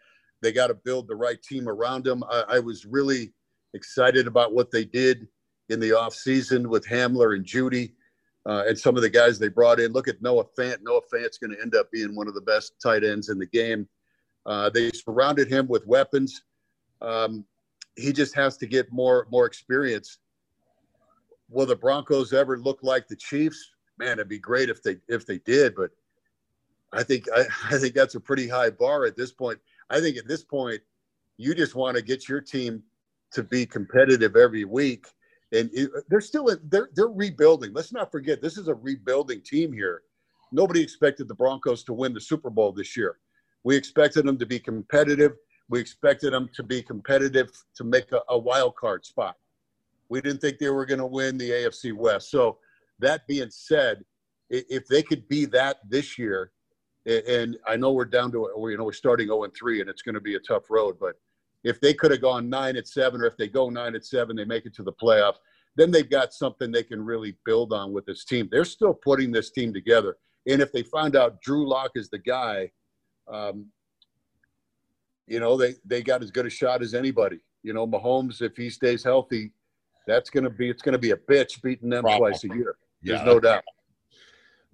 They 0.42 0.52
got 0.52 0.66
to 0.68 0.74
build 0.74 1.08
the 1.08 1.16
right 1.16 1.40
team 1.42 1.68
around 1.68 2.06
him. 2.06 2.24
I, 2.24 2.44
I 2.48 2.58
was 2.58 2.84
really 2.84 3.32
excited 3.74 4.26
about 4.26 4.54
what 4.54 4.70
they 4.70 4.84
did 4.84 5.28
in 5.68 5.80
the 5.80 5.90
offseason 5.90 6.66
with 6.66 6.86
Hamler 6.86 7.34
and 7.34 7.44
Jeudy 7.44 7.92
uh, 8.46 8.64
and 8.66 8.78
some 8.78 8.96
of 8.96 9.02
the 9.02 9.10
guys 9.10 9.38
they 9.38 9.48
brought 9.48 9.80
in. 9.80 9.92
Look 9.92 10.08
at 10.08 10.22
Noah 10.22 10.44
Fant. 10.58 10.78
Noah 10.82 11.00
Fant's 11.12 11.38
going 11.38 11.54
to 11.54 11.60
end 11.60 11.74
up 11.74 11.90
being 11.90 12.14
one 12.14 12.28
of 12.28 12.34
the 12.34 12.40
best 12.40 12.74
tight 12.82 13.04
ends 13.04 13.28
in 13.28 13.38
the 13.38 13.46
game. 13.46 13.88
Uh, 14.46 14.70
they 14.70 14.90
surrounded 14.90 15.50
him 15.50 15.66
with 15.68 15.86
weapons. 15.86 16.44
Um, 17.00 17.44
he 17.96 18.12
just 18.12 18.34
has 18.34 18.56
to 18.58 18.66
get 18.66 18.92
more 18.92 19.26
more 19.30 19.46
experience 19.46 20.18
will 21.54 21.66
the 21.66 21.76
Broncos 21.76 22.32
ever 22.32 22.58
look 22.58 22.80
like 22.82 23.08
the 23.08 23.16
Chiefs? 23.16 23.70
Man, 23.98 24.14
it'd 24.14 24.28
be 24.28 24.38
great 24.38 24.68
if 24.68 24.82
they 24.82 24.96
if 25.08 25.26
they 25.26 25.38
did, 25.38 25.74
but 25.74 25.90
I 26.92 27.02
think 27.02 27.26
I, 27.34 27.44
I 27.74 27.78
think 27.78 27.94
that's 27.94 28.14
a 28.14 28.20
pretty 28.20 28.48
high 28.48 28.70
bar 28.70 29.06
at 29.06 29.16
this 29.16 29.32
point. 29.32 29.58
I 29.90 30.00
think 30.00 30.16
at 30.16 30.28
this 30.28 30.44
point, 30.44 30.80
you 31.36 31.54
just 31.54 31.74
want 31.74 31.96
to 31.96 32.02
get 32.02 32.28
your 32.28 32.40
team 32.40 32.82
to 33.34 33.42
be 33.42 33.66
competitive 33.66 34.36
every 34.36 34.64
week, 34.64 35.06
and 35.52 35.70
it, 35.72 35.90
they're 36.08 36.20
still 36.20 36.48
they're 36.64 36.88
they're 36.94 37.08
rebuilding. 37.08 37.72
Let's 37.72 37.92
not 37.92 38.10
forget 38.10 38.40
this 38.40 38.56
is 38.56 38.68
a 38.68 38.74
rebuilding 38.74 39.42
team 39.42 39.72
here. 39.72 40.02
Nobody 40.52 40.82
expected 40.82 41.28
the 41.28 41.34
Broncos 41.34 41.84
to 41.84 41.92
win 41.92 42.14
the 42.14 42.20
Super 42.20 42.50
Bowl 42.50 42.72
this 42.72 42.96
year. 42.96 43.18
We 43.64 43.76
expected 43.76 44.24
them 44.24 44.38
to 44.38 44.46
be 44.46 44.58
competitive. 44.58 45.32
We 45.68 45.80
expected 45.80 46.32
them 46.32 46.48
to 46.54 46.62
be 46.62 46.82
competitive 46.82 47.50
to 47.76 47.84
make 47.84 48.12
a, 48.12 48.20
a 48.28 48.38
wild 48.38 48.76
card 48.76 49.04
spot. 49.04 49.36
We 50.08 50.20
didn't 50.20 50.40
think 50.40 50.58
they 50.58 50.68
were 50.68 50.86
going 50.86 51.00
to 51.00 51.06
win 51.06 51.38
the 51.38 51.50
AFC 51.50 51.92
West. 51.92 52.30
So, 52.30 52.58
that 53.00 53.26
being 53.26 53.50
said, 53.50 54.04
if 54.50 54.86
they 54.86 55.02
could 55.02 55.26
be 55.28 55.46
that 55.46 55.78
this 55.88 56.18
year, 56.18 56.52
and 57.06 57.56
I 57.66 57.76
know 57.76 57.92
we're 57.92 58.04
down 58.04 58.30
to 58.32 58.48
you 58.56 58.76
know 58.76 58.84
we're 58.84 58.92
starting 58.92 59.26
0 59.26 59.44
and 59.44 59.54
3, 59.54 59.80
and 59.80 59.90
it's 59.90 60.02
going 60.02 60.14
to 60.14 60.20
be 60.20 60.36
a 60.36 60.40
tough 60.40 60.70
road. 60.70 60.96
But 61.00 61.16
if 61.64 61.80
they 61.80 61.94
could 61.94 62.10
have 62.10 62.20
gone 62.20 62.48
nine 62.48 62.76
at 62.76 62.86
seven, 62.86 63.20
or 63.20 63.26
if 63.26 63.36
they 63.36 63.48
go 63.48 63.70
nine 63.70 63.94
at 63.94 64.04
seven, 64.04 64.36
they 64.36 64.44
make 64.44 64.66
it 64.66 64.74
to 64.74 64.82
the 64.82 64.92
playoffs. 64.92 65.38
Then 65.76 65.90
they've 65.90 66.08
got 66.08 66.32
something 66.32 66.70
they 66.70 66.84
can 66.84 67.04
really 67.04 67.36
build 67.44 67.72
on 67.72 67.92
with 67.92 68.06
this 68.06 68.24
team. 68.24 68.48
They're 68.50 68.64
still 68.64 68.94
putting 68.94 69.32
this 69.32 69.50
team 69.50 69.72
together, 69.72 70.16
and 70.46 70.60
if 70.60 70.70
they 70.72 70.82
find 70.82 71.16
out 71.16 71.40
Drew 71.40 71.68
Lock 71.68 71.92
is 71.96 72.10
the 72.10 72.18
guy, 72.18 72.70
um, 73.32 73.66
you 75.26 75.40
know 75.40 75.56
they 75.56 75.74
they 75.84 76.02
got 76.02 76.22
as 76.22 76.30
good 76.30 76.46
a 76.46 76.50
shot 76.50 76.82
as 76.82 76.94
anybody. 76.94 77.40
You 77.62 77.72
know, 77.72 77.86
Mahomes, 77.86 78.42
if 78.42 78.56
he 78.56 78.70
stays 78.70 79.02
healthy, 79.02 79.52
that's 80.06 80.30
going 80.30 80.44
to 80.44 80.50
be 80.50 80.68
it's 80.68 80.82
going 80.82 80.92
to 80.92 80.98
be 80.98 81.12
a 81.12 81.16
bitch 81.16 81.62
beating 81.62 81.88
them 81.88 82.02
Probably. 82.02 82.30
twice 82.30 82.44
a 82.44 82.48
year. 82.48 82.76
There's 83.02 83.20
yeah. 83.20 83.24
no 83.24 83.40
doubt. 83.40 83.64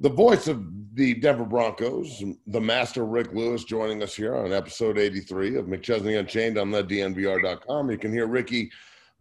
The 0.02 0.08
voice 0.08 0.48
of 0.48 0.64
the 0.94 1.12
Denver 1.12 1.44
Broncos, 1.44 2.24
the 2.46 2.60
master 2.60 3.04
Rick 3.04 3.34
Lewis, 3.34 3.64
joining 3.64 4.02
us 4.02 4.14
here 4.14 4.34
on 4.34 4.50
episode 4.50 4.96
83 4.96 5.56
of 5.56 5.66
McChesney 5.66 6.18
Unchained 6.18 6.56
on 6.56 6.70
the 6.70 6.82
DNVR.com. 6.82 7.90
You 7.90 7.98
can 7.98 8.10
hear 8.10 8.26
Ricky, 8.26 8.70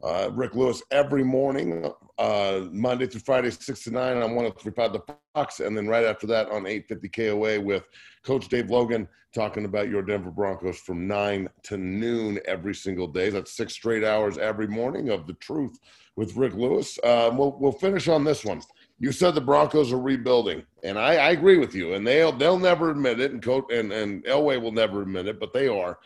uh, 0.01 0.29
Rick 0.31 0.55
Lewis 0.55 0.81
every 0.91 1.25
morning, 1.25 1.91
uh, 2.17 2.61
Monday 2.71 3.07
through 3.07 3.19
Friday, 3.19 3.49
6 3.51 3.83
to 3.83 3.91
9 3.91 4.17
on 4.19 4.35
1035 4.35 4.93
The 4.93 5.15
Fox, 5.35 5.59
and 5.59 5.75
then 5.75 5.85
right 5.85 6.05
after 6.05 6.25
that 6.27 6.49
on 6.49 6.65
850 6.65 7.09
KOA 7.09 7.59
with 7.59 7.85
Coach 8.23 8.47
Dave 8.47 8.69
Logan 8.69 9.05
talking 9.35 9.65
about 9.65 9.89
your 9.89 10.01
Denver 10.01 10.31
Broncos 10.31 10.79
from 10.79 11.09
9 11.09 11.49
to 11.63 11.77
noon 11.77 12.39
every 12.45 12.73
single 12.73 13.07
day. 13.07 13.29
That's 13.29 13.51
six 13.51 13.73
straight 13.73 14.05
hours 14.05 14.37
every 14.37 14.67
morning 14.67 15.09
of 15.09 15.27
the 15.27 15.33
truth 15.33 15.77
with 16.15 16.37
Rick 16.37 16.53
Lewis. 16.53 16.97
Uh, 17.03 17.31
we'll, 17.33 17.57
we'll 17.59 17.73
finish 17.73 18.07
on 18.07 18.23
this 18.23 18.45
one 18.45 18.61
you 18.99 19.11
said 19.11 19.33
the 19.33 19.41
Broncos 19.41 19.93
are 19.93 19.99
rebuilding, 19.99 20.63
and 20.83 20.99
I, 20.99 21.15
I, 21.15 21.29
agree 21.31 21.57
with 21.57 21.73
you. 21.73 21.93
And 21.93 22.05
they'll 22.05 22.33
they'll 22.33 22.59
never 22.59 22.91
admit 22.91 23.19
it, 23.19 23.31
and 23.31 23.41
Coach 23.41 23.71
and 23.71 23.91
and 23.93 24.23
Elway 24.25 24.61
will 24.61 24.73
never 24.73 25.01
admit 25.01 25.27
it, 25.27 25.39
but 25.39 25.53
they 25.53 25.67
are. 25.67 25.99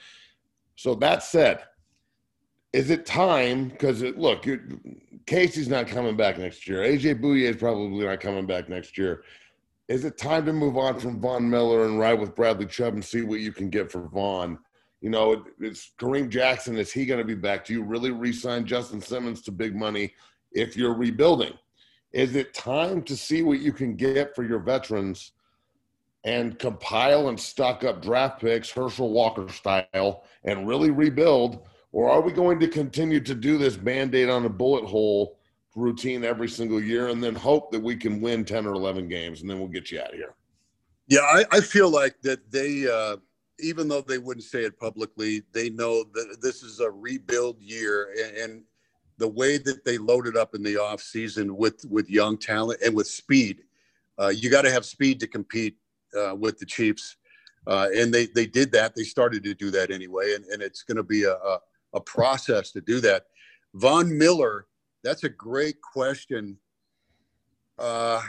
So 0.76 0.96
that 0.96 1.24
said, 1.24 1.64
is 2.72 2.90
it 2.90 3.06
time? 3.06 3.70
Because 3.70 4.02
look, 4.02 4.46
Casey's 5.26 5.68
not 5.68 5.88
coming 5.88 6.16
back 6.16 6.38
next 6.38 6.68
year. 6.68 6.80
AJ 6.80 7.22
Bouye 7.22 7.50
is 7.50 7.56
probably 7.56 8.06
not 8.06 8.20
coming 8.20 8.46
back 8.46 8.70
next 8.70 8.98
year. 8.98 9.24
Is 9.88 10.06
it 10.06 10.18
time 10.18 10.46
to 10.46 10.54
move 10.54 10.78
on 10.78 11.00
from 11.00 11.20
Von 11.20 11.50
Miller 11.50 11.86
and 11.86 12.00
ride 12.00 12.20
with 12.20 12.36
Bradley 12.36 12.66
Chubb 12.66 12.94
and 12.94 13.04
see 13.04 13.22
what 13.22 13.42
you 13.42 13.52
can 13.52 13.70
get 13.70 13.92
for 13.92 14.08
Von? 14.08 14.58
You 15.02 15.10
know, 15.10 15.46
it's 15.60 15.92
Kareem 16.00 16.30
Jackson. 16.30 16.78
Is 16.78 16.92
he 16.92 17.06
going 17.06 17.20
to 17.20 17.26
be 17.26 17.36
back? 17.36 17.66
Do 17.66 17.74
you 17.74 17.84
really 17.84 18.12
re-sign 18.12 18.66
Justin 18.66 19.02
Simmons 19.02 19.42
to 19.42 19.52
big 19.52 19.76
money 19.76 20.14
if 20.54 20.78
you're 20.78 20.94
rebuilding? 20.94 21.54
Is 22.14 22.36
it 22.36 22.54
time 22.54 23.02
to 23.04 23.18
see 23.18 23.42
what 23.42 23.60
you 23.60 23.74
can 23.74 23.96
get 23.96 24.36
for 24.36 24.44
your 24.44 24.60
veterans 24.60 25.32
and 26.24 26.58
compile 26.58 27.28
and 27.28 27.40
stock 27.40 27.84
up 27.84 28.02
draft 28.02 28.40
picks, 28.40 28.70
Herschel 28.70 29.12
Walker 29.12 29.50
style, 29.50 30.24
and 30.44 30.68
really 30.68 30.92
rebuild? 30.92 31.68
Or 31.92 32.10
are 32.10 32.22
we 32.22 32.32
going 32.32 32.60
to 32.60 32.68
continue 32.68 33.20
to 33.22 33.36
do 33.36 33.58
this 33.58 33.76
band 33.76 34.16
aid 34.16 34.30
on 34.30 34.46
a 34.46 34.50
bullet 34.50 34.86
hole 34.86 35.40
routine 35.76 36.24
every 36.24 36.48
single 36.48 36.82
year 36.82 37.08
and 37.08 37.24
then 37.24 37.36
hope 37.36 37.72
that 37.72 37.82
we 37.82 37.96
can 37.96 38.22
win 38.22 38.46
10 38.46 38.68
or 38.68 38.74
11 38.74 39.08
games 39.08 39.42
and 39.42 39.50
then 39.50 39.60
we'll 39.60 39.68
get 39.68 39.92
you 39.92 40.00
out 40.00 40.10
of 40.10 40.16
here? 40.16 40.36
Yeah, 41.08 41.22
I, 41.22 41.46
I 41.52 41.62
feel 41.62 41.90
like 41.90 42.22
that 42.22 42.52
they, 42.52 42.88
uh, 42.88 43.18
even 43.60 43.88
though 43.88 44.02
they 44.02 44.20
wouldn't 44.20 44.46
say 44.46 44.64
it 44.64 44.80
publicly, 44.80 45.44
they 45.52 45.70
know 45.70 46.04
that 46.14 46.38
this 46.42 46.64
is 46.64 46.80
a 46.80 46.90
rebuild 46.90 47.60
year. 47.60 48.14
And, 48.24 48.38
and 48.38 48.64
the 49.18 49.28
way 49.28 49.58
that 49.58 49.86
they 49.86 49.98
loaded 49.98 50.36
up 50.36 50.56
in 50.56 50.64
the 50.64 50.78
off 50.78 51.02
season 51.02 51.56
with 51.56 51.86
with 51.90 52.10
young 52.10 52.38
talent 52.38 52.82
and 52.84 52.96
with 52.96 53.08
speed. 53.08 53.64
Uh, 54.20 54.30
you 54.30 54.50
got 54.50 54.64
to 54.64 54.72
have 54.72 54.86
speed 54.86 55.20
to 55.20 55.28
compete 55.28 55.78
uh, 56.20 56.36
with 56.36 56.58
the 56.60 56.66
Chiefs, 56.66 57.18
uh, 57.68 57.88
and 57.96 58.14
they 58.14 58.28
they 58.28 58.46
did 58.46 58.72
that. 58.72 58.96
They 58.96 59.04
started 59.04 59.44
to 59.44 59.54
do 59.54 59.72
that 59.72 59.92
anyway, 59.92 60.34
and, 60.36 60.46
and 60.46 60.62
it's 60.62 60.84
going 60.84 60.98
to 60.98 61.04
be 61.04 61.24
a, 61.24 61.34
a, 61.34 61.60
a 61.94 62.02
process 62.02 62.72
to 62.72 62.82
do 62.82 63.00
that. 63.02 63.26
Von 63.76 64.16
Miller, 64.18 64.68
that's 65.04 65.24
a 65.24 65.30
great 65.30 65.82
question. 65.82 66.58
Uh, 67.80 68.22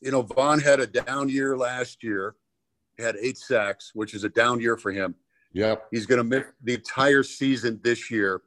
you 0.00 0.12
know, 0.12 0.22
Von 0.22 0.60
had 0.60 0.80
a 0.80 0.86
down 0.86 1.28
year 1.28 1.56
last 1.56 2.02
year. 2.02 2.36
He 2.96 3.02
had 3.02 3.16
eight 3.20 3.38
sacks, 3.38 3.92
which 3.94 4.14
is 4.14 4.24
a 4.24 4.28
down 4.28 4.60
year 4.60 4.76
for 4.76 4.92
him. 4.92 5.14
Yeah, 5.52 5.76
he's 5.90 6.06
going 6.06 6.18
to 6.18 6.24
miss 6.24 6.44
the 6.62 6.74
entire 6.74 7.22
season 7.22 7.80
this 7.82 8.10
year 8.10 8.42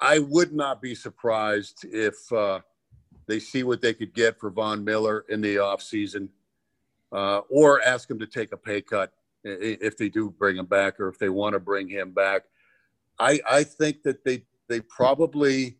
I 0.00 0.20
would 0.20 0.52
not 0.52 0.80
be 0.80 0.94
surprised 0.94 1.84
if 1.84 2.32
uh, 2.32 2.60
they 3.26 3.40
see 3.40 3.62
what 3.64 3.80
they 3.80 3.94
could 3.94 4.14
get 4.14 4.38
for 4.38 4.50
Von 4.50 4.84
Miller 4.84 5.24
in 5.28 5.40
the 5.40 5.56
offseason 5.56 6.28
uh, 7.12 7.38
or 7.50 7.82
ask 7.82 8.10
him 8.10 8.18
to 8.18 8.26
take 8.26 8.52
a 8.52 8.56
pay 8.56 8.80
cut 8.80 9.12
if 9.44 9.96
they 9.96 10.08
do 10.08 10.30
bring 10.30 10.56
him 10.56 10.66
back 10.66 11.00
or 11.00 11.08
if 11.08 11.18
they 11.18 11.28
want 11.28 11.54
to 11.54 11.60
bring 11.60 11.88
him 11.88 12.12
back. 12.12 12.42
I, 13.18 13.40
I 13.48 13.64
think 13.64 14.02
that 14.04 14.24
they, 14.24 14.44
they 14.68 14.80
probably, 14.80 15.78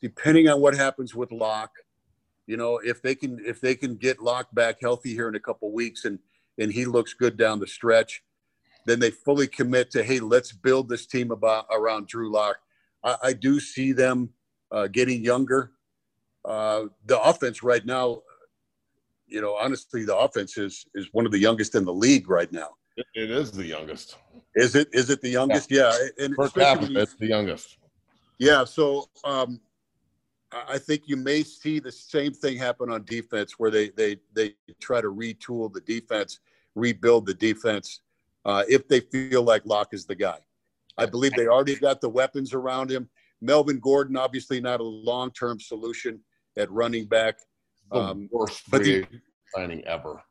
depending 0.00 0.48
on 0.48 0.60
what 0.60 0.74
happens 0.74 1.14
with 1.14 1.32
Lock, 1.32 1.72
you 2.46 2.56
know, 2.56 2.78
if 2.78 3.00
they 3.00 3.14
can 3.14 3.40
if 3.46 3.60
they 3.60 3.76
can 3.76 3.94
get 3.94 4.20
Lock 4.20 4.52
back 4.52 4.78
healthy 4.80 5.10
here 5.10 5.28
in 5.28 5.36
a 5.36 5.40
couple 5.40 5.72
weeks 5.72 6.04
and 6.04 6.18
and 6.58 6.72
he 6.72 6.84
looks 6.84 7.14
good 7.14 7.36
down 7.36 7.60
the 7.60 7.66
stretch, 7.66 8.24
then 8.86 8.98
they 8.98 9.10
fully 9.10 9.46
commit 9.46 9.90
to 9.92 10.02
hey, 10.02 10.18
let's 10.18 10.52
build 10.52 10.88
this 10.88 11.06
team 11.06 11.30
about 11.30 11.66
around 11.70 12.08
Drew 12.08 12.30
Lock 12.30 12.56
I, 13.04 13.16
I 13.24 13.32
do 13.32 13.60
see 13.60 13.92
them 13.92 14.30
uh, 14.70 14.86
getting 14.88 15.24
younger. 15.24 15.72
Uh, 16.44 16.84
the 17.06 17.20
offense 17.20 17.62
right 17.62 17.84
now, 17.84 18.22
you 19.26 19.40
know, 19.40 19.56
honestly, 19.56 20.04
the 20.04 20.16
offense 20.16 20.58
is 20.58 20.86
is 20.94 21.08
one 21.12 21.26
of 21.26 21.32
the 21.32 21.38
youngest 21.38 21.74
in 21.74 21.84
the 21.84 21.92
league 21.92 22.28
right 22.28 22.50
now. 22.52 22.70
It 23.14 23.30
is 23.30 23.52
the 23.52 23.64
youngest. 23.64 24.16
Is 24.54 24.74
it? 24.74 24.88
Is 24.92 25.10
it 25.10 25.20
the 25.20 25.28
youngest? 25.28 25.70
Yeah, 25.70 25.92
yeah. 26.18 26.24
and 26.24 26.34
per 26.34 26.48
capita, 26.48 27.00
it's 27.00 27.14
the 27.14 27.28
youngest. 27.28 27.78
Yeah, 28.38 28.64
so 28.64 29.08
um, 29.24 29.60
I 30.52 30.78
think 30.78 31.02
you 31.06 31.16
may 31.16 31.42
see 31.42 31.78
the 31.78 31.92
same 31.92 32.32
thing 32.32 32.56
happen 32.56 32.90
on 32.90 33.04
defense, 33.04 33.54
where 33.58 33.70
they 33.70 33.90
they 33.90 34.16
they 34.32 34.54
try 34.80 35.00
to 35.00 35.08
retool 35.08 35.72
the 35.72 35.80
defense, 35.82 36.40
rebuild 36.74 37.26
the 37.26 37.34
defense, 37.34 38.00
uh, 38.44 38.64
if 38.68 38.88
they 38.88 39.00
feel 39.00 39.42
like 39.42 39.64
Lock 39.64 39.92
is 39.92 40.06
the 40.06 40.14
guy. 40.14 40.38
I 41.00 41.06
believe 41.06 41.32
they 41.34 41.46
already 41.46 41.76
got 41.76 42.00
the 42.00 42.08
weapons 42.08 42.52
around 42.52 42.90
him. 42.90 43.08
Melvin 43.40 43.78
Gordon, 43.78 44.16
obviously 44.16 44.60
not 44.60 44.80
a 44.80 44.84
long 44.84 45.30
term 45.32 45.58
solution 45.58 46.20
at 46.58 46.70
running 46.70 47.06
back. 47.06 47.38
Um, 47.90 48.28
worst 48.30 48.70
but 48.70 48.82
the, 48.82 49.06
signing 49.54 49.82
ever. 49.84 50.22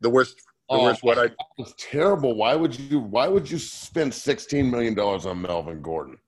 The 0.00 0.10
worst. 0.10 0.36
The 0.68 0.76
oh, 0.76 0.82
worst. 0.84 1.02
What 1.02 1.18
I 1.18 1.30
was 1.58 1.74
terrible. 1.78 2.34
Why 2.34 2.54
would 2.54 2.78
you? 2.78 2.98
Why 2.98 3.28
would 3.28 3.48
you 3.50 3.58
spend 3.58 4.12
sixteen 4.12 4.70
million 4.70 4.94
dollars 4.94 5.26
on 5.26 5.42
Melvin 5.42 5.82
Gordon? 5.82 6.18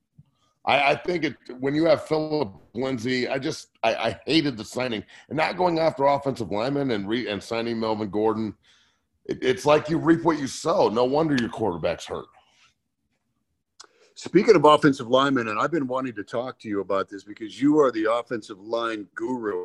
I, 0.64 0.90
I, 0.90 0.96
think 0.96 1.24
it 1.24 1.36
when 1.58 1.74
you 1.74 1.86
have 1.86 2.06
Phillip 2.06 2.52
Lindsay, 2.74 3.26
I 3.26 3.38
just 3.38 3.68
I, 3.82 3.94
I, 3.94 4.20
hated 4.26 4.58
the 4.58 4.64
signing 4.64 5.02
and 5.28 5.36
not 5.36 5.56
going 5.56 5.78
after 5.78 6.04
offensive 6.04 6.50
linemen 6.50 6.90
and 6.90 7.08
re, 7.08 7.26
and 7.28 7.42
signing 7.42 7.80
Melvin 7.80 8.10
Gordon. 8.10 8.54
It, 9.24 9.38
it's 9.40 9.64
like 9.64 9.88
you 9.88 9.96
reap 9.96 10.24
what 10.24 10.38
you 10.38 10.46
sow. 10.46 10.88
No 10.88 11.04
wonder 11.04 11.36
your 11.40 11.48
quarterback's 11.48 12.04
hurt. 12.04 12.26
Speaking 14.18 14.56
of 14.56 14.64
offensive 14.64 15.06
linemen, 15.06 15.46
and 15.46 15.60
I've 15.60 15.70
been 15.70 15.86
wanting 15.86 16.12
to 16.16 16.24
talk 16.24 16.58
to 16.58 16.68
you 16.68 16.80
about 16.80 17.08
this 17.08 17.22
because 17.22 17.62
you 17.62 17.78
are 17.78 17.92
the 17.92 18.12
offensive 18.12 18.58
line 18.58 19.06
guru 19.14 19.64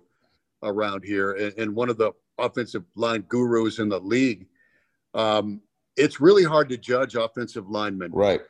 around 0.61 1.03
here 1.03 1.31
and, 1.31 1.57
and 1.57 1.75
one 1.75 1.89
of 1.89 1.97
the 1.97 2.11
offensive 2.37 2.83
line 2.93 3.21
gurus 3.21 3.79
in 3.79 3.89
the 3.89 3.99
league. 3.99 4.45
Um, 5.15 5.59
it's 5.97 6.21
really 6.21 6.43
hard 6.43 6.69
to 6.69 6.77
judge 6.77 7.15
offensive 7.15 7.67
linemen. 7.67 8.11
Right. 8.11 8.41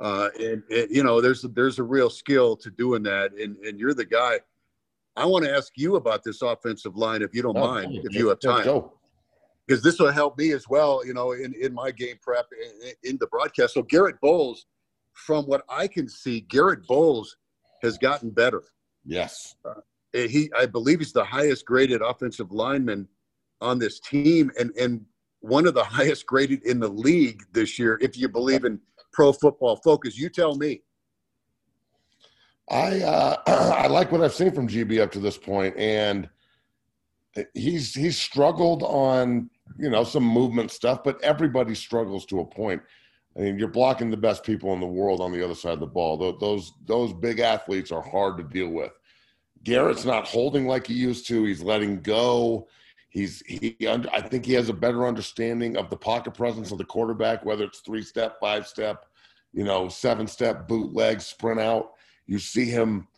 Uh, 0.00 0.30
and, 0.40 0.64
and, 0.68 0.88
you 0.90 1.04
know, 1.04 1.20
there's 1.20 1.42
there's 1.42 1.78
a 1.78 1.84
real 1.84 2.10
skill 2.10 2.56
to 2.56 2.68
doing 2.68 3.04
that, 3.04 3.30
and 3.34 3.56
and 3.58 3.78
you're 3.78 3.94
the 3.94 4.04
guy. 4.04 4.40
I 5.14 5.26
want 5.26 5.44
to 5.44 5.54
ask 5.54 5.74
you 5.76 5.94
about 5.94 6.24
this 6.24 6.42
offensive 6.42 6.96
line, 6.96 7.22
if 7.22 7.36
you 7.36 7.42
don't 7.42 7.56
oh, 7.56 7.68
mind, 7.68 8.00
if 8.02 8.12
you 8.16 8.30
have 8.30 8.40
time, 8.40 8.82
because 9.68 9.80
this 9.80 10.00
will 10.00 10.10
help 10.10 10.36
me 10.36 10.50
as 10.50 10.68
well. 10.68 11.06
You 11.06 11.14
know, 11.14 11.32
in 11.32 11.54
in 11.54 11.72
my 11.72 11.92
game 11.92 12.16
prep 12.20 12.46
in, 12.82 13.10
in 13.10 13.16
the 13.18 13.28
broadcast. 13.28 13.74
So 13.74 13.82
Garrett 13.84 14.20
Bolles 14.20 14.66
from 15.14 15.44
what 15.46 15.62
I 15.68 15.86
can 15.86 16.08
see, 16.08 16.40
Garrett 16.40 16.86
Bolles 16.86 17.36
has 17.82 17.98
gotten 17.98 18.30
better. 18.30 18.62
Yes. 19.04 19.56
Uh, 19.64 19.74
he 20.12 20.50
I 20.56 20.66
believe 20.66 20.98
he's 20.98 21.12
the 21.12 21.24
highest 21.24 21.64
graded 21.64 22.02
offensive 22.02 22.52
lineman 22.52 23.08
on 23.60 23.78
this 23.78 24.00
team 24.00 24.50
and 24.58 24.70
and 24.76 25.04
one 25.40 25.66
of 25.66 25.74
the 25.74 25.84
highest 25.98 26.26
graded 26.26 26.64
in 26.64 26.80
the 26.80 26.88
league 26.88 27.42
this 27.52 27.78
year 27.78 27.98
if 28.02 28.16
you 28.16 28.28
believe 28.28 28.64
in 28.64 28.78
pro 29.12 29.32
football 29.32 29.76
focus 29.76 30.18
you 30.18 30.28
tell 30.28 30.54
me 30.56 30.82
I 32.70 33.00
uh, 33.00 33.36
I 33.46 33.86
like 33.86 34.12
what 34.12 34.22
I've 34.22 34.34
seen 34.34 34.52
from 34.52 34.68
GB 34.68 35.00
up 35.00 35.10
to 35.12 35.20
this 35.20 35.38
point 35.38 35.76
and 35.76 36.28
he's 37.54 37.94
he's 37.94 38.18
struggled 38.18 38.82
on 38.82 39.48
you 39.78 39.88
know 39.88 40.04
some 40.04 40.24
movement 40.24 40.70
stuff 40.70 41.02
but 41.02 41.22
everybody 41.22 41.74
struggles 41.74 42.26
to 42.26 42.40
a 42.40 42.44
point 42.44 42.82
I 43.36 43.40
mean, 43.40 43.58
you're 43.58 43.68
blocking 43.68 44.10
the 44.10 44.16
best 44.16 44.44
people 44.44 44.72
in 44.74 44.80
the 44.80 44.86
world 44.86 45.20
on 45.20 45.32
the 45.32 45.42
other 45.44 45.54
side 45.54 45.72
of 45.72 45.80
the 45.80 45.86
ball. 45.86 46.16
Those 46.38 46.72
those 46.86 47.12
big 47.12 47.38
athletes 47.40 47.90
are 47.90 48.02
hard 48.02 48.36
to 48.36 48.42
deal 48.42 48.68
with. 48.68 48.92
Garrett's 49.64 50.04
not 50.04 50.26
holding 50.26 50.66
like 50.66 50.86
he 50.86 50.94
used 50.94 51.26
to. 51.28 51.44
He's 51.44 51.62
letting 51.62 52.00
go. 52.00 52.68
He's 53.08 53.42
he. 53.46 53.76
I 53.86 54.20
think 54.20 54.44
he 54.44 54.52
has 54.54 54.68
a 54.68 54.74
better 54.74 55.06
understanding 55.06 55.76
of 55.76 55.88
the 55.88 55.96
pocket 55.96 56.34
presence 56.34 56.72
of 56.72 56.78
the 56.78 56.84
quarterback, 56.84 57.44
whether 57.44 57.64
it's 57.64 57.80
three 57.80 58.02
step, 58.02 58.38
five 58.40 58.66
step, 58.66 59.06
you 59.52 59.64
know, 59.64 59.88
seven 59.88 60.26
step, 60.26 60.68
bootleg, 60.68 61.20
sprint 61.20 61.60
out. 61.60 61.92
You 62.26 62.38
see 62.38 62.66
him 62.66 63.08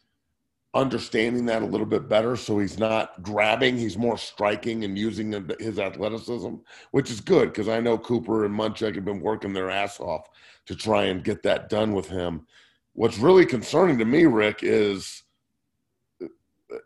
understanding 0.74 1.46
that 1.46 1.62
a 1.62 1.66
little 1.66 1.86
bit 1.86 2.08
better. 2.08 2.36
So 2.36 2.58
he's 2.58 2.78
not 2.78 3.22
grabbing; 3.22 3.78
he's 3.78 3.96
more 3.96 4.18
striking 4.18 4.84
and 4.84 4.98
using 4.98 5.32
his 5.58 5.78
athleticism, 5.78 6.54
which 6.90 7.10
is 7.10 7.20
good 7.20 7.48
because 7.48 7.68
I 7.68 7.80
know 7.80 7.96
Cooper 7.96 8.44
and 8.44 8.54
Munchak 8.54 8.94
have 8.94 9.04
been 9.04 9.20
working 9.20 9.52
their 9.52 9.70
ass 9.70 10.00
off 10.00 10.28
to 10.66 10.74
try 10.74 11.04
and 11.04 11.24
get 11.24 11.42
that 11.44 11.68
done 11.68 11.92
with 11.92 12.08
him. 12.08 12.46
What's 12.94 13.18
really 13.18 13.46
concerning 13.46 13.98
to 13.98 14.04
me, 14.04 14.24
Rick, 14.24 14.60
is 14.62 15.24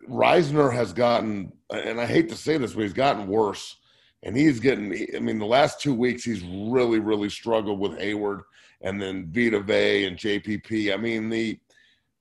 Risner 0.09 0.73
has 0.73 0.93
gotten, 0.93 1.53
and 1.71 2.01
I 2.01 2.07
hate 2.07 2.29
to 2.31 2.37
say 2.37 2.57
this, 2.59 2.75
but 2.75 2.83
he's 2.83 2.93
gotten 2.93 3.27
worse. 3.27 3.77
And 4.25 4.37
he's 4.37 4.59
getting, 4.59 5.07
I 5.15 5.21
mean, 5.21 5.39
the 5.39 5.47
last 5.47 5.81
two 5.81 5.95
weeks, 5.95 6.25
he's 6.25 6.43
really, 6.43 6.99
really 6.99 7.31
struggled 7.31 7.79
with 7.79 7.93
Heyward 7.93 8.43
and 8.81 9.01
then 9.01 9.31
Vita 9.31 9.61
Vea 9.61 10.07
and 10.07 10.17
JPP. 10.17 10.93
I 10.93 10.97
mean, 10.97 11.29
the, 11.29 11.59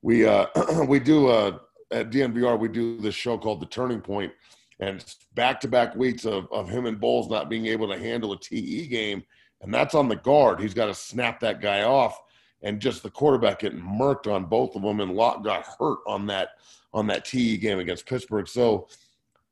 we, 0.02 0.26
uh, 0.26 0.46
we 0.88 1.00
do, 1.00 1.28
uh, 1.28 1.58
at 1.90 2.10
DNVR, 2.10 2.58
we 2.58 2.68
do 2.68 3.00
this 3.00 3.14
show 3.14 3.38
called 3.38 3.60
The 3.60 3.66
Turning 3.66 4.00
Point, 4.00 4.32
and 4.80 5.04
back 5.34 5.60
to 5.60 5.68
back 5.68 5.96
weeks 5.96 6.24
of, 6.24 6.46
of 6.52 6.68
him 6.68 6.86
and 6.86 7.00
Bolles 7.00 7.30
not 7.30 7.48
being 7.48 7.66
able 7.66 7.88
to 7.88 7.98
handle 7.98 8.32
a 8.32 8.38
TE 8.38 8.86
game. 8.86 9.24
And 9.60 9.74
that's 9.74 9.94
on 9.94 10.08
the 10.08 10.16
guard. 10.16 10.60
He's 10.60 10.74
got 10.74 10.86
to 10.86 10.94
snap 10.94 11.40
that 11.40 11.60
guy 11.60 11.82
off. 11.82 12.20
And 12.62 12.80
just 12.80 13.02
the 13.02 13.10
quarterback 13.10 13.60
getting 13.60 13.80
murked 13.80 14.32
on 14.32 14.44
both 14.44 14.76
of 14.76 14.82
them. 14.82 15.00
And 15.00 15.14
Lock 15.14 15.44
got 15.44 15.66
hurt 15.78 15.98
on 16.06 16.26
that 16.26 16.50
on 16.92 17.06
that 17.08 17.24
TE 17.24 17.56
game 17.56 17.78
against 17.78 18.06
Pittsburgh. 18.06 18.48
So 18.48 18.88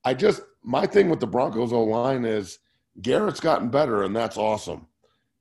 I 0.05 0.15
just 0.15 0.43
my 0.63 0.87
thing 0.87 1.11
with 1.11 1.21
the 1.21 1.27
Broncos 1.27 1.73
O 1.73 1.83
line 1.85 2.25
is 2.25 2.59
Garrett's 3.03 3.41
gotten 3.41 3.69
better, 3.69 4.05
and 4.05 4.15
that's 4.15 4.37
awesome. 4.37 4.87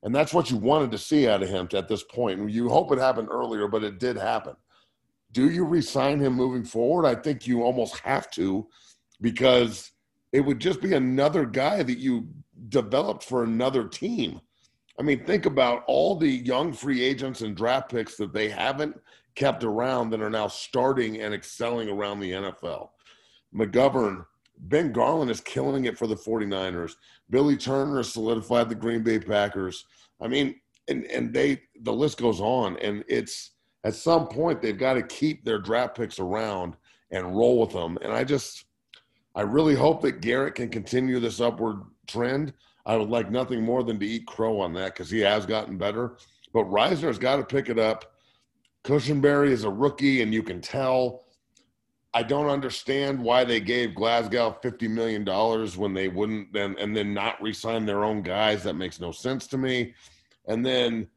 And 0.02 0.14
that's 0.14 0.34
what 0.34 0.50
you 0.50 0.56
wanted 0.56 0.92
to 0.92 0.98
see 0.98 1.28
out 1.28 1.42
of 1.42 1.48
him 1.48 1.68
at 1.72 1.88
this 1.88 2.02
point. 2.04 2.50
You 2.50 2.68
hope 2.68 2.92
it 2.92 2.98
happened 2.98 3.28
earlier, 3.30 3.66
but 3.66 3.82
it 3.82 3.98
did 3.98 4.16
happen. 4.16 4.54
Do 5.36 5.50
you 5.50 5.66
resign 5.66 6.18
him 6.18 6.32
moving 6.32 6.64
forward? 6.64 7.04
I 7.04 7.14
think 7.14 7.46
you 7.46 7.62
almost 7.62 7.98
have 7.98 8.30
to 8.30 8.66
because 9.20 9.90
it 10.32 10.40
would 10.40 10.58
just 10.58 10.80
be 10.80 10.94
another 10.94 11.44
guy 11.44 11.82
that 11.82 11.98
you 11.98 12.26
developed 12.70 13.22
for 13.22 13.44
another 13.44 13.86
team. 13.86 14.40
I 14.98 15.02
mean, 15.02 15.26
think 15.26 15.44
about 15.44 15.84
all 15.86 16.16
the 16.16 16.26
young 16.26 16.72
free 16.72 17.02
agents 17.04 17.42
and 17.42 17.54
draft 17.54 17.90
picks 17.90 18.16
that 18.16 18.32
they 18.32 18.48
haven't 18.48 18.98
kept 19.34 19.62
around 19.62 20.08
that 20.08 20.22
are 20.22 20.30
now 20.30 20.48
starting 20.48 21.20
and 21.20 21.34
excelling 21.34 21.90
around 21.90 22.20
the 22.20 22.32
NFL. 22.32 22.88
McGovern, 23.54 24.24
Ben 24.56 24.90
Garland 24.90 25.30
is 25.30 25.42
killing 25.42 25.84
it 25.84 25.98
for 25.98 26.06
the 26.06 26.16
49ers. 26.16 26.92
Billy 27.28 27.58
Turner 27.58 28.02
solidified 28.02 28.70
the 28.70 28.74
Green 28.74 29.02
Bay 29.02 29.18
Packers. 29.18 29.84
I 30.18 30.28
mean, 30.28 30.58
and, 30.88 31.04
and 31.04 31.34
they 31.34 31.60
the 31.82 31.92
list 31.92 32.16
goes 32.16 32.40
on. 32.40 32.78
And 32.78 33.04
it's 33.06 33.50
at 33.84 33.94
some 33.94 34.26
point 34.28 34.60
they've 34.60 34.78
got 34.78 34.94
to 34.94 35.02
keep 35.02 35.44
their 35.44 35.58
draft 35.58 35.96
picks 35.96 36.18
around 36.18 36.76
and 37.10 37.36
roll 37.36 37.60
with 37.60 37.72
them. 37.72 37.98
And 38.02 38.12
I 38.12 38.24
just 38.24 38.64
I 39.34 39.42
really 39.42 39.74
hope 39.74 40.02
that 40.02 40.20
Garrett 40.20 40.54
can 40.54 40.68
continue 40.68 41.20
this 41.20 41.40
upward 41.40 41.82
trend. 42.06 42.52
I 42.86 42.96
would 42.96 43.10
like 43.10 43.30
nothing 43.30 43.62
more 43.62 43.82
than 43.82 43.98
to 44.00 44.06
eat 44.06 44.26
crow 44.26 44.60
on 44.60 44.72
that 44.74 44.94
because 44.94 45.10
he 45.10 45.20
has 45.20 45.44
gotten 45.44 45.76
better. 45.76 46.16
But 46.52 46.64
Risner 46.64 47.08
has 47.08 47.18
got 47.18 47.36
to 47.36 47.44
pick 47.44 47.68
it 47.68 47.78
up 47.78 48.16
Cushenberry 48.86 49.50
is 49.50 49.64
a 49.64 49.70
rookie, 49.70 50.22
and 50.22 50.32
you 50.32 50.44
can 50.44 50.60
tell. 50.60 51.24
I 52.14 52.22
don't 52.22 52.48
understand 52.48 53.20
why 53.20 53.42
they 53.42 53.60
gave 53.60 53.96
Glasgow 53.96 54.56
fifty 54.62 54.86
million 54.86 55.24
dollars 55.24 55.76
when 55.76 55.92
they 55.92 56.06
wouldn't 56.06 56.52
then 56.52 56.76
and 56.78 56.96
then 56.96 57.12
not 57.12 57.42
resign 57.42 57.84
their 57.84 58.04
own 58.04 58.22
guys. 58.22 58.62
That 58.62 58.74
makes 58.74 59.00
no 59.00 59.10
sense 59.10 59.48
to 59.48 59.58
me. 59.58 59.92
And 60.46 60.64
then 60.64 61.08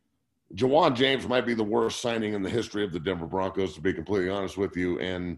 Ja'Wuan 0.55 0.95
James 0.95 1.27
might 1.27 1.45
be 1.45 1.53
the 1.53 1.63
worst 1.63 2.01
signing 2.01 2.33
in 2.33 2.41
the 2.41 2.49
history 2.49 2.83
of 2.83 2.91
the 2.91 2.99
Denver 2.99 3.27
Broncos, 3.27 3.75
to 3.75 3.81
be 3.81 3.93
completely 3.93 4.29
honest 4.29 4.57
with 4.57 4.75
you. 4.75 4.99
And 4.99 5.37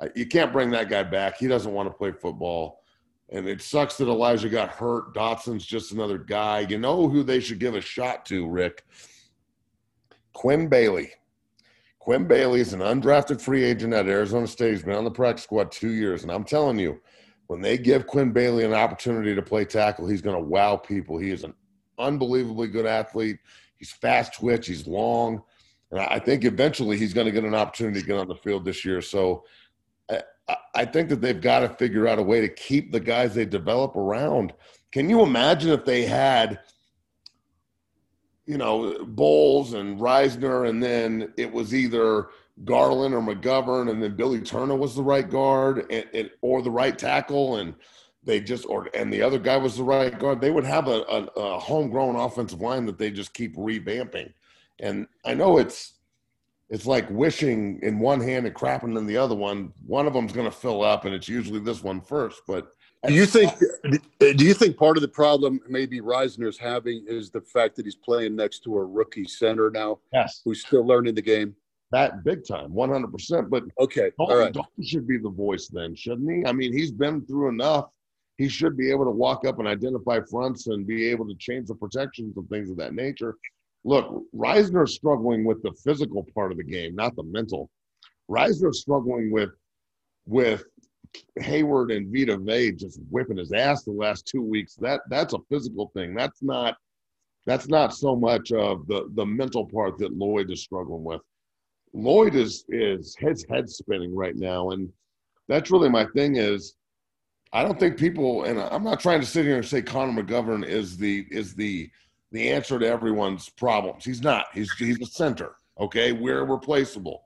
uh, 0.00 0.08
you 0.16 0.26
can't 0.26 0.52
bring 0.52 0.70
that 0.70 0.88
guy 0.88 1.04
back. 1.04 1.36
He 1.36 1.46
doesn't 1.46 1.72
want 1.72 1.88
to 1.88 1.94
play 1.94 2.12
football. 2.12 2.82
And 3.28 3.48
it 3.48 3.62
sucks 3.62 3.96
that 3.98 4.08
Elijah 4.08 4.48
got 4.48 4.70
hurt. 4.70 5.14
Dotson's 5.14 5.64
just 5.64 5.92
another 5.92 6.18
guy. 6.18 6.66
You 6.68 6.78
know 6.78 7.08
who 7.08 7.22
they 7.22 7.38
should 7.38 7.60
give 7.60 7.76
a 7.76 7.80
shot 7.80 8.26
to, 8.26 8.48
Rick? 8.48 8.84
Quinn 10.32 10.68
Bailey. 10.68 11.12
Quinn 12.00 12.26
Bailey 12.26 12.60
is 12.60 12.72
an 12.72 12.80
undrafted 12.80 13.40
free 13.40 13.62
agent 13.62 13.94
at 13.94 14.08
Arizona 14.08 14.48
State. 14.48 14.72
He's 14.72 14.82
been 14.82 14.96
on 14.96 15.04
the 15.04 15.10
practice 15.10 15.44
squad 15.44 15.70
two 15.70 15.92
years. 15.92 16.24
And 16.24 16.32
I'm 16.32 16.44
telling 16.44 16.78
you, 16.78 17.00
when 17.46 17.60
they 17.60 17.78
give 17.78 18.06
Quinn 18.06 18.32
Bailey 18.32 18.64
an 18.64 18.74
opportunity 18.74 19.34
to 19.34 19.42
play 19.42 19.64
tackle, 19.64 20.08
he's 20.08 20.22
going 20.22 20.36
to 20.36 20.42
wow 20.42 20.76
people. 20.76 21.18
He 21.18 21.30
is 21.30 21.44
an 21.44 21.54
unbelievably 21.98 22.68
good 22.68 22.86
athlete. 22.86 23.38
He's 23.80 23.90
fast 23.90 24.34
twitch, 24.34 24.68
he's 24.68 24.86
long. 24.86 25.42
And 25.90 25.98
I 25.98 26.20
think 26.20 26.44
eventually 26.44 26.96
he's 26.96 27.12
going 27.12 27.26
to 27.26 27.32
get 27.32 27.42
an 27.42 27.56
opportunity 27.56 28.00
to 28.00 28.06
get 28.06 28.18
on 28.18 28.28
the 28.28 28.36
field 28.36 28.64
this 28.64 28.84
year. 28.84 29.02
So 29.02 29.42
I, 30.08 30.22
I 30.76 30.84
think 30.84 31.08
that 31.08 31.20
they've 31.20 31.40
got 31.40 31.60
to 31.60 31.68
figure 31.70 32.06
out 32.06 32.20
a 32.20 32.22
way 32.22 32.40
to 32.40 32.48
keep 32.48 32.92
the 32.92 33.00
guys 33.00 33.34
they 33.34 33.44
develop 33.44 33.96
around. 33.96 34.52
Can 34.92 35.10
you 35.10 35.22
imagine 35.22 35.72
if 35.72 35.84
they 35.84 36.04
had– 36.04 36.60
you 38.46 38.58
know, 38.58 39.04
Bolles 39.04 39.74
and 39.74 40.00
Risner, 40.00 40.68
and 40.68 40.82
then 40.82 41.32
it 41.36 41.52
was 41.52 41.72
either 41.72 42.30
Garland 42.64 43.14
or 43.14 43.20
McGovern, 43.20 43.88
and 43.88 44.02
then 44.02 44.16
Billy 44.16 44.40
Turner 44.40 44.74
was 44.74 44.96
the 44.96 45.04
right 45.04 45.28
guard 45.30 45.86
and, 45.88 46.04
and, 46.12 46.30
or 46.40 46.60
the 46.60 46.70
right 46.70 46.98
tackle, 46.98 47.58
and 47.58 47.76
they 48.22 48.40
just 48.40 48.66
or 48.66 48.88
and 48.94 49.12
the 49.12 49.22
other 49.22 49.38
guy 49.38 49.56
was 49.56 49.76
the 49.76 49.82
right 49.82 50.18
guard. 50.18 50.40
They 50.40 50.50
would 50.50 50.64
have 50.64 50.88
a, 50.88 51.02
a, 51.08 51.24
a 51.36 51.58
homegrown 51.58 52.16
offensive 52.16 52.60
line 52.60 52.86
that 52.86 52.98
they 52.98 53.10
just 53.10 53.32
keep 53.32 53.56
revamping. 53.56 54.32
And 54.78 55.06
I 55.24 55.34
know 55.34 55.58
it's 55.58 55.94
it's 56.68 56.86
like 56.86 57.08
wishing 57.10 57.80
in 57.82 57.98
one 57.98 58.20
hand 58.20 58.46
and 58.46 58.54
crapping 58.54 58.96
in 58.96 59.06
the 59.06 59.16
other 59.16 59.34
one. 59.34 59.72
One 59.86 60.06
of 60.06 60.12
them's 60.12 60.32
going 60.32 60.50
to 60.50 60.56
fill 60.56 60.82
up, 60.82 61.04
and 61.04 61.14
it's 61.14 61.28
usually 61.28 61.60
this 61.60 61.82
one 61.82 62.00
first. 62.00 62.42
But 62.46 62.72
do 63.06 63.14
you 63.14 63.26
think? 63.26 63.52
Do 63.88 64.44
you 64.44 64.54
think 64.54 64.76
part 64.76 64.96
of 64.98 65.00
the 65.00 65.08
problem 65.08 65.60
maybe 65.68 66.00
Risner's 66.00 66.58
having 66.58 67.04
is 67.08 67.30
the 67.30 67.40
fact 67.40 67.76
that 67.76 67.86
he's 67.86 67.96
playing 67.96 68.36
next 68.36 68.60
to 68.64 68.76
a 68.76 68.84
rookie 68.84 69.24
center 69.24 69.70
now? 69.70 69.98
Yes, 70.12 70.42
who's 70.44 70.60
still 70.60 70.86
learning 70.86 71.14
the 71.14 71.22
game. 71.22 71.56
That 71.92 72.22
big 72.22 72.46
time, 72.46 72.72
one 72.72 72.90
hundred 72.90 73.12
percent. 73.12 73.50
But 73.50 73.64
okay, 73.80 74.12
Dalton, 74.16 74.36
all 74.36 74.36
right. 74.36 74.52
Dalton 74.52 74.84
should 74.84 75.08
be 75.08 75.18
the 75.18 75.30
voice 75.30 75.68
then, 75.68 75.94
shouldn't 75.96 76.30
he? 76.30 76.46
I 76.46 76.52
mean, 76.52 76.72
he's 76.72 76.92
been 76.92 77.24
through 77.26 77.48
enough. 77.48 77.88
He 78.40 78.48
should 78.48 78.74
be 78.74 78.90
able 78.90 79.04
to 79.04 79.10
walk 79.10 79.44
up 79.44 79.58
and 79.58 79.68
identify 79.68 80.20
fronts 80.30 80.66
and 80.68 80.86
be 80.86 81.06
able 81.10 81.28
to 81.28 81.34
change 81.34 81.68
the 81.68 81.74
protections 81.74 82.38
and 82.38 82.48
things 82.48 82.70
of 82.70 82.78
that 82.78 82.94
nature. 82.94 83.36
Look, 83.84 84.24
Risner's 84.34 84.94
struggling 84.94 85.44
with 85.44 85.62
the 85.62 85.72
physical 85.84 86.26
part 86.34 86.50
of 86.50 86.56
the 86.56 86.64
game, 86.64 86.94
not 86.94 87.14
the 87.16 87.22
mental. 87.22 87.68
Risner's 88.30 88.80
struggling 88.80 89.30
with 89.30 89.50
with 90.24 90.64
Heyward 91.38 91.94
and 91.94 92.10
Vita 92.10 92.38
Vea 92.38 92.72
just 92.72 92.98
whipping 93.10 93.36
his 93.36 93.52
ass 93.52 93.82
the 93.82 93.90
last 93.90 94.24
two 94.24 94.40
weeks. 94.40 94.74
That 94.76 95.02
that's 95.10 95.34
a 95.34 95.44
physical 95.50 95.90
thing. 95.92 96.14
That's 96.14 96.42
not 96.42 96.78
that's 97.44 97.68
not 97.68 97.92
so 97.92 98.16
much 98.16 98.52
of 98.52 98.86
the 98.86 99.10
the 99.16 99.26
mental 99.26 99.66
part 99.66 99.98
that 99.98 100.16
Lloyd 100.16 100.50
is 100.50 100.62
struggling 100.62 101.04
with. 101.04 101.20
Lloyd 101.92 102.34
is 102.34 102.64
is 102.70 103.14
his 103.18 103.44
head 103.50 103.68
spinning 103.68 104.16
right 104.16 104.34
now, 104.34 104.70
and 104.70 104.90
that's 105.46 105.70
really 105.70 105.90
my 105.90 106.06
thing. 106.14 106.36
Is 106.36 106.74
I 107.52 107.62
don't 107.64 107.78
think 107.80 107.98
people, 107.98 108.44
and 108.44 108.60
I'm 108.60 108.84
not 108.84 109.00
trying 109.00 109.20
to 109.20 109.26
sit 109.26 109.44
here 109.44 109.56
and 109.56 109.66
say 109.66 109.82
Connor 109.82 110.22
McGovern 110.22 110.64
is 110.64 110.96
the 110.96 111.26
is 111.30 111.54
the 111.54 111.90
the 112.32 112.50
answer 112.50 112.78
to 112.78 112.86
everyone's 112.86 113.48
problems. 113.48 114.04
He's 114.04 114.22
not. 114.22 114.46
He's 114.54 114.72
he's 114.74 115.00
a 115.00 115.06
center. 115.06 115.56
Okay, 115.78 116.12
we're 116.12 116.44
replaceable, 116.44 117.24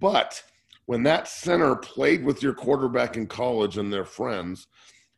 but 0.00 0.42
when 0.86 1.02
that 1.04 1.26
center 1.26 1.74
played 1.76 2.24
with 2.24 2.42
your 2.42 2.52
quarterback 2.52 3.16
in 3.16 3.26
college 3.26 3.78
and 3.78 3.92
their 3.92 4.04
friends, 4.04 4.66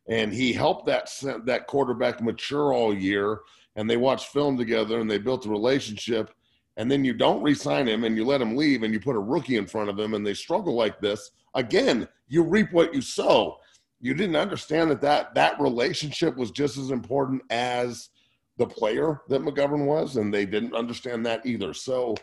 and 0.07 0.33
he 0.33 0.53
helped 0.53 0.85
that 0.87 1.11
that 1.45 1.67
quarterback 1.67 2.21
mature 2.21 2.73
all 2.73 2.93
year, 2.93 3.41
and 3.75 3.89
they 3.89 3.97
watched 3.97 4.27
film 4.27 4.57
together 4.57 4.99
and 4.99 5.11
they 5.11 5.19
built 5.19 5.45
a 5.45 5.49
relationship, 5.49 6.33
and 6.77 6.89
then 6.89 7.03
you 7.03 7.13
don't 7.13 7.43
re-sign 7.43 7.87
him 7.87 8.03
and 8.05 8.15
you 8.15 8.25
let 8.25 8.41
him 8.41 8.55
leave 8.55 8.83
and 8.83 8.93
you 8.93 8.99
put 8.99 9.15
a 9.15 9.19
rookie 9.19 9.57
in 9.57 9.67
front 9.67 9.89
of 9.89 9.99
him 9.99 10.13
and 10.13 10.25
they 10.25 10.33
struggle 10.33 10.75
like 10.75 10.99
this, 10.99 11.31
again, 11.55 12.07
you 12.27 12.43
reap 12.43 12.71
what 12.71 12.93
you 12.93 13.01
sow. 13.01 13.57
You 13.99 14.13
didn't 14.13 14.35
understand 14.35 14.91
that 14.91 15.01
that, 15.01 15.33
that 15.35 15.59
relationship 15.59 16.37
was 16.37 16.51
just 16.51 16.77
as 16.77 16.91
important 16.91 17.41
as 17.49 18.09
the 18.57 18.67
player 18.67 19.21
that 19.29 19.41
McGovern 19.41 19.85
was, 19.85 20.17
and 20.17 20.33
they 20.33 20.45
didn't 20.45 20.75
understand 20.75 21.25
that 21.25 21.45
either. 21.45 21.73
So 21.73 22.15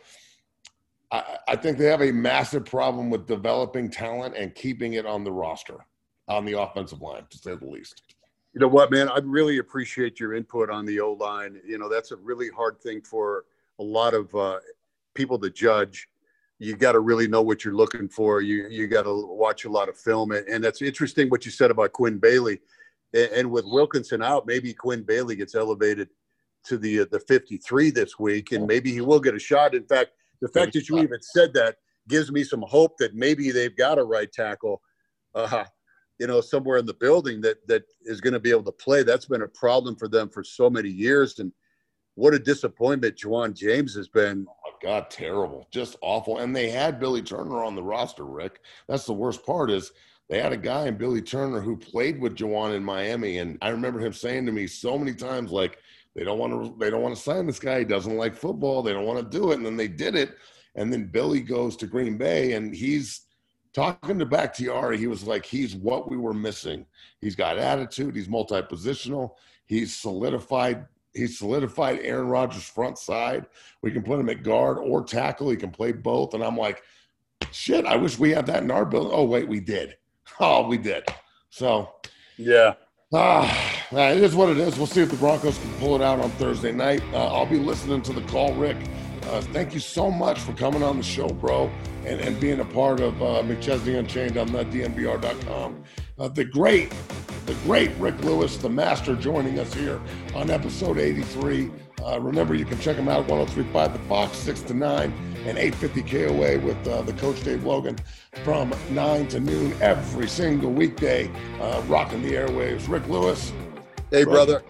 I, 1.10 1.38
I 1.48 1.56
think 1.56 1.78
they 1.78 1.86
have 1.86 2.02
a 2.02 2.12
massive 2.12 2.64
problem 2.64 3.10
with 3.10 3.26
developing 3.26 3.90
talent 3.90 4.36
and 4.36 4.54
keeping 4.54 4.94
it 4.94 5.06
on 5.06 5.24
the 5.24 5.32
roster 5.32 5.86
on 6.28 6.44
the 6.44 6.58
offensive 6.58 7.02
line, 7.02 7.24
to 7.30 7.38
say 7.38 7.54
the 7.54 7.66
least. 7.66 8.02
You 8.54 8.60
know 8.60 8.68
what, 8.68 8.90
man? 8.90 9.08
I 9.08 9.18
really 9.22 9.58
appreciate 9.58 10.20
your 10.20 10.34
input 10.34 10.70
on 10.70 10.86
the 10.86 11.00
O 11.00 11.12
line. 11.12 11.60
You 11.66 11.78
know, 11.78 11.88
that's 11.88 12.12
a 12.12 12.16
really 12.16 12.48
hard 12.48 12.80
thing 12.80 13.02
for 13.02 13.44
a 13.78 13.82
lot 13.82 14.14
of 14.14 14.34
uh, 14.34 14.58
people 15.14 15.38
to 15.40 15.50
judge. 15.50 16.08
You 16.64 16.76
got 16.76 16.92
to 16.92 17.00
really 17.00 17.28
know 17.28 17.42
what 17.42 17.64
you're 17.64 17.74
looking 17.74 18.08
for. 18.08 18.40
You 18.40 18.68
you 18.68 18.86
got 18.86 19.02
to 19.02 19.26
watch 19.26 19.64
a 19.64 19.70
lot 19.70 19.88
of 19.88 19.98
film, 19.98 20.32
and, 20.32 20.46
and 20.48 20.64
that's 20.64 20.80
interesting 20.80 21.28
what 21.28 21.44
you 21.44 21.50
said 21.50 21.70
about 21.70 21.92
Quinn 21.92 22.18
Bailey. 22.18 22.60
And, 23.12 23.30
and 23.32 23.50
with 23.50 23.64
Wilkinson 23.66 24.22
out, 24.22 24.46
maybe 24.46 24.72
Quinn 24.72 25.02
Bailey 25.02 25.36
gets 25.36 25.54
elevated 25.54 26.08
to 26.64 26.78
the 26.78 27.00
uh, 27.00 27.06
the 27.10 27.20
53 27.20 27.90
this 27.90 28.18
week, 28.18 28.52
and 28.52 28.66
maybe 28.66 28.90
he 28.92 29.02
will 29.02 29.20
get 29.20 29.34
a 29.34 29.38
shot. 29.38 29.74
In 29.74 29.84
fact, 29.84 30.12
the 30.40 30.48
fact 30.48 30.72
that 30.72 30.88
you 30.88 30.98
even 30.98 31.20
said 31.20 31.52
that 31.54 31.76
gives 32.08 32.32
me 32.32 32.42
some 32.42 32.62
hope 32.62 32.96
that 32.98 33.14
maybe 33.14 33.50
they've 33.50 33.76
got 33.76 33.98
a 33.98 34.04
right 34.04 34.32
tackle, 34.32 34.80
uh, 35.34 35.64
you 36.18 36.26
know, 36.26 36.40
somewhere 36.40 36.78
in 36.78 36.86
the 36.86 36.94
building 36.94 37.40
that 37.42 37.58
that 37.68 37.84
is 38.02 38.20
going 38.20 38.32
to 38.32 38.40
be 38.40 38.50
able 38.50 38.64
to 38.64 38.72
play. 38.72 39.02
That's 39.02 39.26
been 39.26 39.42
a 39.42 39.48
problem 39.48 39.96
for 39.96 40.08
them 40.08 40.30
for 40.30 40.42
so 40.42 40.70
many 40.70 40.88
years, 40.88 41.38
and 41.38 41.52
what 42.14 42.34
a 42.34 42.38
disappointment 42.38 43.16
Ja'Wuan 43.16 43.54
James 43.54 43.94
has 43.94 44.08
been. 44.08 44.46
God, 44.82 45.10
terrible, 45.10 45.66
just 45.70 45.96
awful. 46.00 46.38
And 46.38 46.54
they 46.54 46.70
had 46.70 47.00
Billy 47.00 47.22
Turner 47.22 47.64
on 47.64 47.74
the 47.74 47.82
roster, 47.82 48.24
Rick. 48.24 48.60
That's 48.88 49.06
the 49.06 49.12
worst 49.12 49.44
part 49.44 49.70
is 49.70 49.92
they 50.28 50.40
had 50.40 50.52
a 50.52 50.56
guy 50.58 50.86
in 50.86 50.96
Billy 50.96 51.20
Turner 51.20 51.60
who 51.60 51.76
played 51.76 52.20
with 52.20 52.36
Ja'Wuan 52.36 52.74
in 52.74 52.82
Miami, 52.82 53.38
and 53.38 53.58
I 53.60 53.68
remember 53.68 54.00
him 54.00 54.12
saying 54.12 54.46
to 54.46 54.52
me 54.52 54.66
so 54.66 54.98
many 54.98 55.14
times, 55.14 55.50
like 55.50 55.78
they 56.14 56.24
don't 56.24 56.38
want 56.38 56.52
to 56.52 56.76
they 56.78 56.90
don't 56.90 57.02
want 57.02 57.14
to 57.14 57.20
sign 57.20 57.46
this 57.46 57.58
guy. 57.58 57.80
He 57.80 57.84
doesn't 57.84 58.16
like 58.16 58.34
football. 58.34 58.82
They 58.82 58.92
don't 58.92 59.06
want 59.06 59.18
to 59.18 59.38
do 59.38 59.50
it, 59.50 59.56
and 59.56 59.66
then 59.66 59.76
they 59.76 59.88
did 59.88 60.14
it. 60.14 60.36
And 60.76 60.92
then 60.92 61.06
Billy 61.06 61.40
goes 61.40 61.76
to 61.76 61.86
Green 61.86 62.16
Bay, 62.16 62.52
and 62.52 62.74
he's 62.74 63.26
talking 63.74 64.18
to 64.18 64.26
Bakhtiari. 64.26 64.96
He 64.96 65.06
was 65.06 65.24
like, 65.24 65.44
he's 65.44 65.74
what 65.74 66.10
we 66.10 66.16
were 66.16 66.34
missing. 66.34 66.86
He's 67.20 67.36
got 67.36 67.58
attitude. 67.58 68.16
He's 68.16 68.28
multi-positional. 68.28 69.32
He's 69.66 69.96
solidified 69.96 70.86
he's 71.14 71.38
solidified 71.38 72.00
Aaron 72.02 72.28
Rodgers' 72.28 72.64
front 72.68 72.98
side. 72.98 73.46
We 73.82 73.90
can 73.90 74.02
put 74.02 74.20
him 74.20 74.28
at 74.28 74.42
guard 74.42 74.78
or 74.78 75.04
tackle. 75.04 75.50
He 75.50 75.56
can 75.56 75.70
play 75.70 75.92
both. 75.92 76.34
And 76.34 76.42
I'm 76.42 76.56
like, 76.56 76.82
shit, 77.50 77.86
I 77.86 77.96
wish 77.96 78.18
we 78.18 78.30
had 78.30 78.46
that 78.46 78.62
in 78.62 78.70
our 78.70 78.84
building. 78.84 79.12
Oh, 79.14 79.24
wait, 79.24 79.48
we 79.48 79.60
did. 79.60 79.96
Oh, 80.40 80.66
we 80.66 80.78
did. 80.78 81.04
So, 81.50 81.92
yeah. 82.38 82.74
Ah, 83.12 83.86
it 83.92 84.20
is 84.20 84.34
what 84.34 84.48
it 84.48 84.58
is. 84.58 84.76
We'll 84.76 84.88
see 84.88 85.02
if 85.02 85.10
the 85.10 85.16
Broncos 85.16 85.56
can 85.58 85.72
pull 85.74 85.94
it 85.94 86.02
out 86.02 86.18
on 86.18 86.28
Thursday 86.32 86.72
night. 86.72 87.02
Uh, 87.12 87.32
I'll 87.32 87.46
be 87.46 87.60
listening 87.60 88.02
to 88.02 88.12
the 88.12 88.22
call, 88.22 88.52
Rick. 88.54 88.76
Uh, 89.26 89.40
thank 89.40 89.72
you 89.72 89.80
so 89.80 90.10
much 90.10 90.40
for 90.40 90.52
coming 90.54 90.82
on 90.82 90.96
the 90.96 91.02
show, 91.04 91.28
bro, 91.28 91.70
and, 92.04 92.20
and 92.20 92.40
being 92.40 92.60
a 92.60 92.64
part 92.64 93.00
of 93.00 93.22
uh, 93.22 93.42
McChesney 93.42 93.96
Unchained 93.98 94.36
on 94.36 94.50
the 94.50 94.64
DNVR.com. 94.64 95.84
Uh, 96.18 96.28
the 96.28 96.44
great 96.44 96.92
the 97.46 97.54
great 97.64 97.90
Rick 97.98 98.22
Lewis, 98.22 98.56
the 98.56 98.68
master, 98.68 99.14
joining 99.14 99.58
us 99.58 99.72
here 99.74 100.00
on 100.34 100.50
episode 100.50 100.98
83. 100.98 101.70
Uh, 102.02 102.20
remember, 102.20 102.54
you 102.54 102.64
can 102.64 102.78
check 102.80 102.96
him 102.96 103.08
out 103.08 103.24
at 103.24 103.30
1035 103.30 103.92
The 103.92 103.98
Fox, 104.08 104.36
6 104.38 104.62
to 104.62 104.74
9, 104.74 105.12
and 105.46 105.58
850 105.58 106.02
KOA 106.02 106.58
with 106.58 106.88
uh, 106.88 107.02
the 107.02 107.12
coach 107.14 107.42
Dave 107.44 107.64
Logan 107.64 107.96
from 108.44 108.72
9 108.90 109.28
to 109.28 109.40
noon 109.40 109.74
every 109.80 110.28
single 110.28 110.70
weekday, 110.70 111.30
uh, 111.60 111.82
rocking 111.86 112.22
the 112.22 112.32
airwaves. 112.32 112.88
Rick 112.88 113.06
Lewis. 113.08 113.52
Hey, 114.10 114.24
brother. 114.24 114.62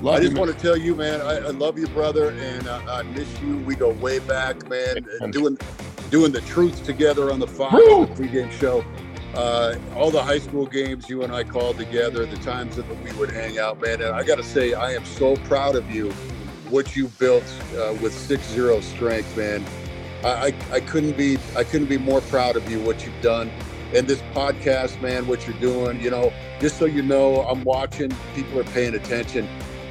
Love 0.00 0.16
I 0.16 0.20
just 0.20 0.32
you, 0.32 0.38
want 0.38 0.50
to 0.52 0.58
tell 0.58 0.76
you, 0.76 0.96
man, 0.96 1.20
I, 1.20 1.36
I 1.36 1.50
love 1.50 1.78
you, 1.78 1.86
brother, 1.88 2.30
and 2.30 2.66
uh, 2.66 2.80
I 2.88 3.02
miss 3.02 3.40
you. 3.40 3.58
We 3.58 3.76
go 3.76 3.90
way 3.90 4.18
back, 4.18 4.68
man. 4.68 5.06
Doing 5.30 5.56
doing 6.10 6.32
the 6.32 6.40
truth 6.42 6.84
together 6.84 7.30
on 7.30 7.38
the 7.38 7.46
Fox 7.46 7.72
the 7.72 8.06
pregame 8.14 8.50
show 8.52 8.84
uh, 9.34 9.76
all 9.96 10.10
the 10.10 10.22
high 10.22 10.38
school 10.38 10.66
games 10.66 11.08
you 11.08 11.22
and 11.22 11.32
I 11.32 11.44
called 11.44 11.78
together, 11.78 12.26
the 12.26 12.36
times 12.38 12.76
that 12.76 12.86
we 13.02 13.12
would 13.12 13.30
hang 13.30 13.58
out, 13.58 13.80
man. 13.80 14.02
And 14.02 14.14
I 14.14 14.22
got 14.24 14.36
to 14.36 14.44
say, 14.44 14.74
I 14.74 14.92
am 14.92 15.04
so 15.04 15.36
proud 15.36 15.74
of 15.74 15.90
you, 15.90 16.10
what 16.68 16.94
you 16.96 17.08
built 17.08 17.44
uh, 17.76 17.94
with 18.02 18.12
six 18.12 18.46
zero 18.48 18.80
strength, 18.80 19.36
man. 19.36 19.64
I, 20.24 20.28
I, 20.28 20.54
I 20.74 20.80
couldn't 20.80 21.16
be 21.16 21.38
I 21.56 21.64
couldn't 21.64 21.88
be 21.88 21.98
more 21.98 22.20
proud 22.22 22.56
of 22.56 22.70
you 22.70 22.80
what 22.80 23.04
you've 23.04 23.20
done. 23.22 23.50
And 23.94 24.06
this 24.06 24.22
podcast, 24.34 25.00
man, 25.02 25.26
what 25.26 25.46
you're 25.46 25.58
doing, 25.58 26.00
you 26.00 26.10
know, 26.10 26.32
just 26.60 26.78
so 26.78 26.86
you 26.86 27.02
know, 27.02 27.42
I'm 27.42 27.62
watching. 27.64 28.10
People 28.34 28.58
are 28.58 28.64
paying 28.64 28.94
attention, 28.94 29.46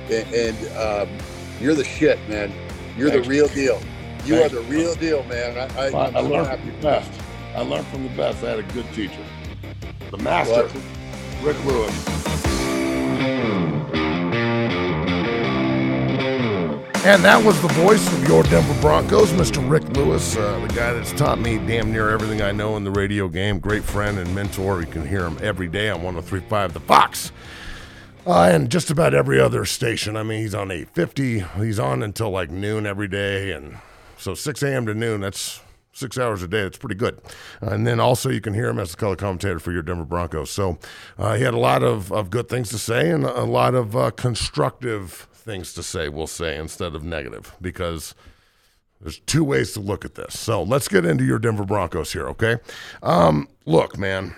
and, 0.09 0.33
and 0.33 0.77
um, 0.77 1.17
you're 1.59 1.75
the 1.75 1.83
shit, 1.83 2.17
man. 2.27 2.51
You're 2.97 3.09
Thanks. 3.09 3.27
the 3.27 3.29
real 3.29 3.47
deal. 3.49 3.79
You 4.25 4.35
Thanks. 4.35 4.53
are 4.53 4.55
the 4.55 4.61
real 4.63 4.95
deal, 4.95 5.23
man. 5.25 5.57
I, 5.57 5.77
I, 5.77 5.87
I, 5.89 6.05
I 6.15 6.19
learned 6.19 6.47
from 6.47 6.65
the 6.67 6.81
best. 6.81 7.11
I 7.55 7.61
learned 7.61 7.87
from 7.87 8.03
the 8.03 8.09
best. 8.09 8.43
I 8.43 8.51
had 8.51 8.59
a 8.59 8.73
good 8.73 8.91
teacher 8.93 9.23
the 10.11 10.17
master, 10.17 10.67
what? 10.67 11.45
Rick 11.45 11.65
Lewis. 11.65 12.07
And 17.03 17.23
that 17.23 17.43
was 17.43 17.59
the 17.63 17.67
voice 17.69 18.05
of 18.13 18.27
your 18.27 18.43
Denver 18.43 18.79
Broncos, 18.79 19.31
Mr. 19.31 19.67
Rick 19.67 19.89
Lewis, 19.97 20.37
uh, 20.37 20.59
the 20.59 20.67
guy 20.67 20.93
that's 20.93 21.11
taught 21.13 21.39
me 21.39 21.57
damn 21.57 21.91
near 21.91 22.11
everything 22.11 22.43
I 22.43 22.51
know 22.51 22.77
in 22.77 22.83
the 22.83 22.91
radio 22.91 23.27
game. 23.27 23.57
Great 23.57 23.83
friend 23.83 24.19
and 24.19 24.35
mentor. 24.35 24.81
You 24.81 24.85
can 24.85 25.07
hear 25.07 25.25
him 25.25 25.39
every 25.41 25.67
day 25.67 25.89
on 25.89 26.03
1035 26.03 26.73
The 26.73 26.79
Fox. 26.79 27.31
Uh, 28.27 28.49
and 28.51 28.69
just 28.69 28.91
about 28.91 29.15
every 29.15 29.39
other 29.39 29.65
station. 29.65 30.15
I 30.15 30.21
mean, 30.21 30.41
he's 30.41 30.53
on 30.53 30.69
850. 30.69 31.39
He's 31.63 31.79
on 31.79 32.03
until 32.03 32.29
like 32.29 32.51
noon 32.51 32.85
every 32.85 33.07
day. 33.07 33.51
And 33.51 33.79
so 34.17 34.35
6 34.35 34.61
a.m. 34.61 34.85
to 34.85 34.93
noon, 34.93 35.21
that's 35.21 35.61
six 35.91 36.17
hours 36.17 36.41
a 36.41 36.47
day. 36.47 36.63
That's 36.63 36.77
pretty 36.77 36.95
good. 36.95 37.19
And 37.59 37.85
then 37.85 37.99
also 37.99 38.29
you 38.29 38.41
can 38.41 38.53
hear 38.53 38.69
him 38.69 38.79
as 38.79 38.91
the 38.91 38.97
color 38.97 39.15
commentator 39.15 39.59
for 39.59 39.71
your 39.71 39.83
Denver 39.83 40.05
Broncos. 40.05 40.49
So 40.49 40.79
uh, 41.17 41.35
he 41.35 41.43
had 41.43 41.53
a 41.53 41.59
lot 41.59 41.83
of, 41.83 42.11
of 42.11 42.29
good 42.29 42.49
things 42.49 42.69
to 42.69 42.77
say 42.77 43.09
and 43.09 43.25
a 43.25 43.43
lot 43.43 43.75
of 43.75 43.95
uh, 43.95 44.11
constructive 44.11 45.27
things 45.33 45.73
to 45.73 45.83
say, 45.83 46.07
we'll 46.07 46.27
say, 46.27 46.57
instead 46.57 46.95
of 46.95 47.03
negative, 47.03 47.55
because 47.59 48.15
there's 49.01 49.19
two 49.19 49.43
ways 49.43 49.73
to 49.73 49.79
look 49.79 50.05
at 50.05 50.15
this. 50.15 50.39
So 50.39 50.63
let's 50.63 50.87
get 50.87 51.05
into 51.05 51.23
your 51.23 51.39
Denver 51.39 51.65
Broncos 51.65 52.13
here, 52.13 52.27
okay? 52.29 52.57
Um, 53.01 53.47
look, 53.65 53.97
man. 53.97 54.35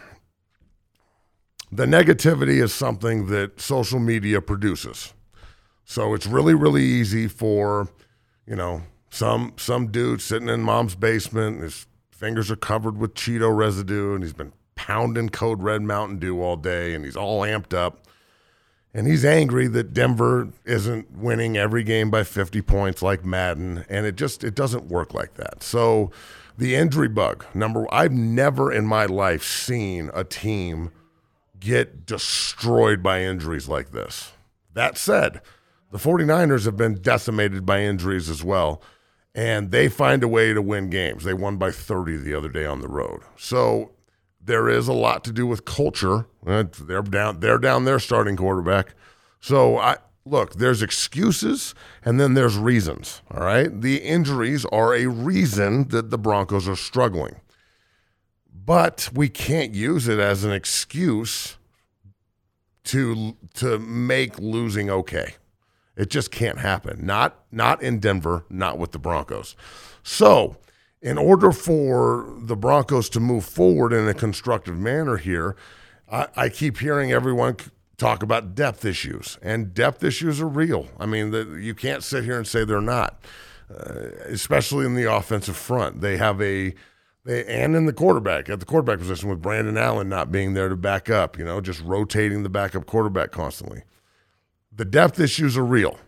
The 1.72 1.86
negativity 1.86 2.62
is 2.62 2.72
something 2.72 3.28
that 3.28 3.60
social 3.60 4.00
media 4.00 4.42
produces. 4.42 5.14
So 5.86 6.14
it's 6.14 6.28
really, 6.28 6.54
really 6.54 6.84
easy 6.84 7.28
for, 7.28 7.90
you 8.46 8.56
know, 8.56 8.84
some 9.14 9.54
some 9.58 9.92
dude 9.92 10.22
sitting 10.22 10.50
in 10.50 10.64
mom's 10.64 10.96
basement, 10.96 11.62
his 11.62 11.86
fingers 12.10 12.50
are 12.50 12.56
covered 12.56 12.98
with 12.98 13.14
Cheeto 13.14 13.56
residue, 13.56 14.16
and 14.16 14.24
he's 14.24 14.34
been 14.34 14.54
pounding 14.74 15.30
Code 15.30 15.62
Red 15.62 15.84
Mountain 15.84 16.18
Dew 16.18 16.42
all 16.42 16.56
day, 16.56 16.96
and 16.96 17.06
he's 17.06 17.16
all 17.16 17.42
amped 17.42 17.76
up. 17.76 18.08
And 18.92 19.08
he's 19.08 19.24
angry 19.24 19.68
that 19.68 19.94
Denver 19.94 20.50
isn't 20.66 21.12
winning 21.12 21.58
every 21.58 21.84
game 21.84 22.10
by 22.10 22.24
50 22.24 22.62
points 22.64 23.02
like 23.04 23.24
Madden, 23.24 23.86
and 23.88 24.08
it 24.08 24.16
just 24.16 24.44
it 24.44 24.56
doesn't 24.56 24.86
work 24.86 25.14
like 25.14 25.36
that. 25.36 25.62
So 25.62 26.10
the 26.58 26.76
injury 26.76 27.08
bug, 27.08 27.46
number 27.54 27.86
I've 27.94 28.12
never 28.12 28.72
in 28.72 28.88
my 28.88 29.06
life 29.06 29.44
seen 29.44 30.10
a 30.16 30.24
team 30.24 30.92
get 31.60 32.08
destroyed 32.08 33.04
by 33.04 33.22
injuries 33.22 33.68
like 33.68 33.92
this. 33.92 34.32
That 34.74 34.98
said, 34.98 35.42
the 35.92 36.00
49ers 36.00 36.66
have 36.66 36.78
been 36.78 36.96
decimated 36.96 37.64
by 37.64 37.82
injuries 37.82 38.28
as 38.28 38.44
well 38.44 38.82
and 39.36 39.72
they 39.72 39.90
find 39.90 40.24
a 40.24 40.28
way 40.28 40.54
to 40.54 40.62
win 40.62 40.90
games. 40.90 41.24
They 41.24 41.34
won 41.34 41.58
by 41.58 41.72
30 41.72 42.18
the 42.18 42.34
other 42.34 42.50
day 42.50 42.66
on 42.66 42.82
the 42.82 42.88
road. 42.88 43.22
So 43.38 43.92
there 44.40 44.70
is 44.70 44.88
a 44.88 44.94
lot 44.94 45.24
to 45.26 45.32
do 45.32 45.48
with 45.48 45.66
culture. 45.66 46.28
Uh, 46.46 46.66
they're 46.82 47.02
down 47.02 47.40
they're 47.40 47.58
down 47.58 47.86
their 47.86 48.00
starting 48.00 48.36
quarterback. 48.36 48.94
So 49.40 49.78
I 49.78 49.98
look, 50.26 50.56
there's 50.56 50.82
excuses 50.82 51.74
and 52.06 52.20
then 52.20 52.34
there's 52.34 52.58
reasons, 52.58 53.22
all 53.32 53.42
right? 53.42 53.82
The 53.82 53.98
injuries 53.98 54.66
are 54.66 54.94
a 54.94 55.08
reason 55.08 55.90
that 55.90 56.10
the 56.10 56.18
Broncos 56.18 56.68
are 56.68 56.76
struggling. 56.76 57.36
But 58.54 59.10
we 59.14 59.28
can't 59.30 59.74
use 59.74 60.08
it 60.08 60.20
as 60.20 60.44
an 60.44 60.54
excuse 60.54 61.58
to 62.86 63.36
to 63.56 63.80
make 63.80 64.38
losing 64.40 64.90
okay. 64.90 65.36
It 65.98 66.10
just 66.10 66.32
can't 66.32 66.60
happen. 66.60 67.06
Not 67.06 67.40
not 67.52 67.82
in 67.84 68.00
Denver, 68.00 68.46
not 68.50 68.78
with 68.80 68.92
the 68.94 69.00
Broncos. 69.00 69.56
So, 70.04 70.58
in 71.02 71.18
order 71.18 71.52
for 71.52 72.34
the 72.40 72.56
Broncos 72.56 73.10
to 73.10 73.20
move 73.20 73.46
forward 73.46 73.94
in 73.94 74.08
a 74.08 74.14
constructive 74.14 74.78
manner 74.78 75.18
here, 75.18 75.56
I, 76.12 76.28
I 76.36 76.50
keep 76.50 76.80
hearing 76.80 77.12
everyone 77.12 77.58
talk 77.98 78.24
about 78.24 78.56
depth 78.56 78.86
issues, 78.86 79.38
and 79.42 79.74
depth 79.74 80.04
issues 80.04 80.42
are 80.42 80.48
real. 80.48 80.88
I 81.00 81.06
mean, 81.06 81.32
the, 81.32 81.60
you 81.62 81.76
can't 81.76 82.04
sit 82.04 82.24
here 82.26 82.38
and 82.38 82.48
say 82.48 82.66
they're 82.66 82.82
not. 82.82 83.22
uh, 83.70 84.10
especially 84.28 84.86
in 84.86 84.96
the 84.96 85.12
offensive 85.12 85.58
front. 85.58 86.02
They 86.02 86.18
have 86.18 86.42
a 86.42 86.74
they, 87.26 87.46
and 87.46 87.76
in 87.76 87.86
the 87.86 87.94
quarterback 87.94 88.50
at 88.50 88.60
the 88.60 88.66
quarterback 88.66 89.00
position 89.00 89.30
with 89.30 89.42
Brandon 89.42 89.78
Allen 89.78 90.10
not 90.10 90.32
being 90.32 90.54
there 90.54 90.70
to 90.70 90.76
back 90.76 91.10
up, 91.10 91.38
you 91.38 91.46
know, 91.46 91.62
just 91.62 91.82
rotating 91.84 92.44
the 92.44 92.50
backup 92.50 92.86
quarterback 92.86 93.32
constantly. 93.32 93.84
The 94.76 94.86
depth 94.86 95.20
issues 95.20 95.58
are 95.58 95.66
real. 95.66 96.00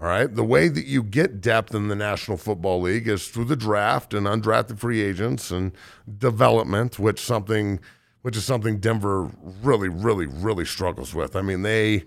All 0.00 0.08
right. 0.08 0.32
The 0.32 0.44
way 0.44 0.68
that 0.68 0.84
you 0.84 1.02
get 1.02 1.40
depth 1.40 1.74
in 1.74 1.88
the 1.88 1.94
National 1.94 2.36
Football 2.36 2.80
League 2.80 3.06
is 3.06 3.28
through 3.28 3.44
the 3.44 3.56
draft 3.56 4.12
and 4.12 4.26
undrafted 4.26 4.78
free 4.78 5.00
agents 5.00 5.50
and 5.50 5.72
development, 6.18 6.98
which 6.98 7.20
something 7.20 7.80
which 8.22 8.36
is 8.36 8.44
something 8.44 8.78
Denver 8.78 9.30
really, 9.62 9.88
really, 9.88 10.26
really 10.26 10.64
struggles 10.64 11.12
with. 11.14 11.34
I 11.34 11.42
mean, 11.42 11.62
they 11.62 12.04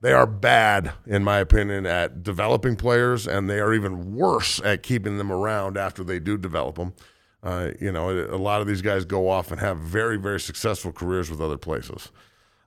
they 0.00 0.12
are 0.12 0.26
bad, 0.26 0.92
in 1.06 1.24
my 1.24 1.38
opinion, 1.38 1.86
at 1.86 2.22
developing 2.22 2.76
players, 2.76 3.26
and 3.26 3.48
they 3.48 3.60
are 3.60 3.72
even 3.72 4.14
worse 4.14 4.60
at 4.64 4.82
keeping 4.82 5.18
them 5.18 5.32
around 5.32 5.76
after 5.76 6.04
they 6.04 6.18
do 6.18 6.36
develop 6.36 6.76
them. 6.76 6.94
Uh, 7.42 7.70
you 7.80 7.90
know, 7.92 8.10
a 8.10 8.36
lot 8.36 8.60
of 8.60 8.66
these 8.66 8.82
guys 8.82 9.04
go 9.04 9.28
off 9.28 9.50
and 9.50 9.60
have 9.60 9.78
very, 9.78 10.16
very 10.16 10.40
successful 10.40 10.92
careers 10.92 11.30
with 11.30 11.40
other 11.40 11.56
places. 11.56 12.10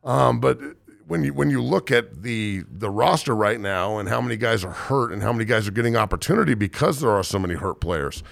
Um, 0.03 0.39
but 0.39 0.59
when 1.09 1.23
you 1.23 1.33
when 1.33 1.49
you 1.49 1.61
look 1.61 1.91
at 1.91 2.21
the 2.21 2.63
the 2.71 2.89
roster 2.89 3.35
right 3.35 3.59
now 3.59 3.97
and 3.97 4.07
how 4.07 4.21
many 4.21 4.37
guys 4.37 4.63
are 4.63 4.71
hurt 4.71 5.11
and 5.11 5.23
how 5.23 5.33
many 5.33 5.43
guys 5.43 5.67
are 5.67 5.71
getting 5.71 5.95
opportunity 5.95 6.53
because 6.53 7.01
there 7.01 7.09
are 7.09 7.23
so 7.23 7.39
many 7.39 7.55
hurt 7.55 7.81
players, 7.81 8.23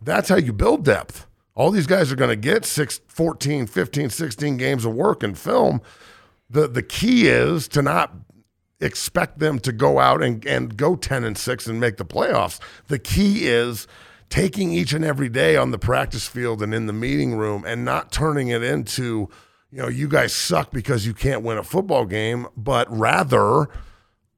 that's 0.00 0.30
how 0.30 0.36
you 0.36 0.52
build 0.52 0.84
depth. 0.84 1.26
All 1.54 1.70
these 1.70 1.86
guys 1.86 2.10
are 2.10 2.16
going 2.16 2.30
to 2.30 2.36
get 2.36 2.64
6, 2.64 3.02
14, 3.08 3.66
15, 3.66 4.08
16 4.08 4.56
games 4.56 4.86
of 4.86 4.94
work 4.94 5.22
and 5.22 5.36
film. 5.36 5.82
The 6.48 6.66
the 6.66 6.82
key 6.82 7.28
is 7.28 7.68
to 7.68 7.82
not 7.82 8.14
expect 8.80 9.38
them 9.38 9.58
to 9.60 9.70
go 9.70 9.98
out 9.98 10.22
and, 10.22 10.44
and 10.46 10.76
go 10.76 10.96
10 10.96 11.24
and 11.24 11.36
6 11.36 11.66
and 11.66 11.78
make 11.78 11.98
the 11.98 12.04
playoffs. 12.04 12.58
The 12.88 12.98
key 12.98 13.46
is 13.46 13.86
taking 14.30 14.72
each 14.72 14.94
and 14.94 15.04
every 15.04 15.28
day 15.28 15.56
on 15.56 15.70
the 15.70 15.78
practice 15.78 16.26
field 16.26 16.62
and 16.62 16.72
in 16.74 16.86
the 16.86 16.92
meeting 16.94 17.34
room 17.34 17.64
and 17.66 17.84
not 17.84 18.10
turning 18.10 18.48
it 18.48 18.62
into, 18.62 19.28
you 19.72 19.78
know, 19.78 19.88
you 19.88 20.06
guys 20.06 20.34
suck 20.34 20.70
because 20.70 21.06
you 21.06 21.14
can't 21.14 21.42
win 21.42 21.56
a 21.56 21.62
football 21.62 22.04
game, 22.04 22.46
but 22.56 22.86
rather 22.90 23.68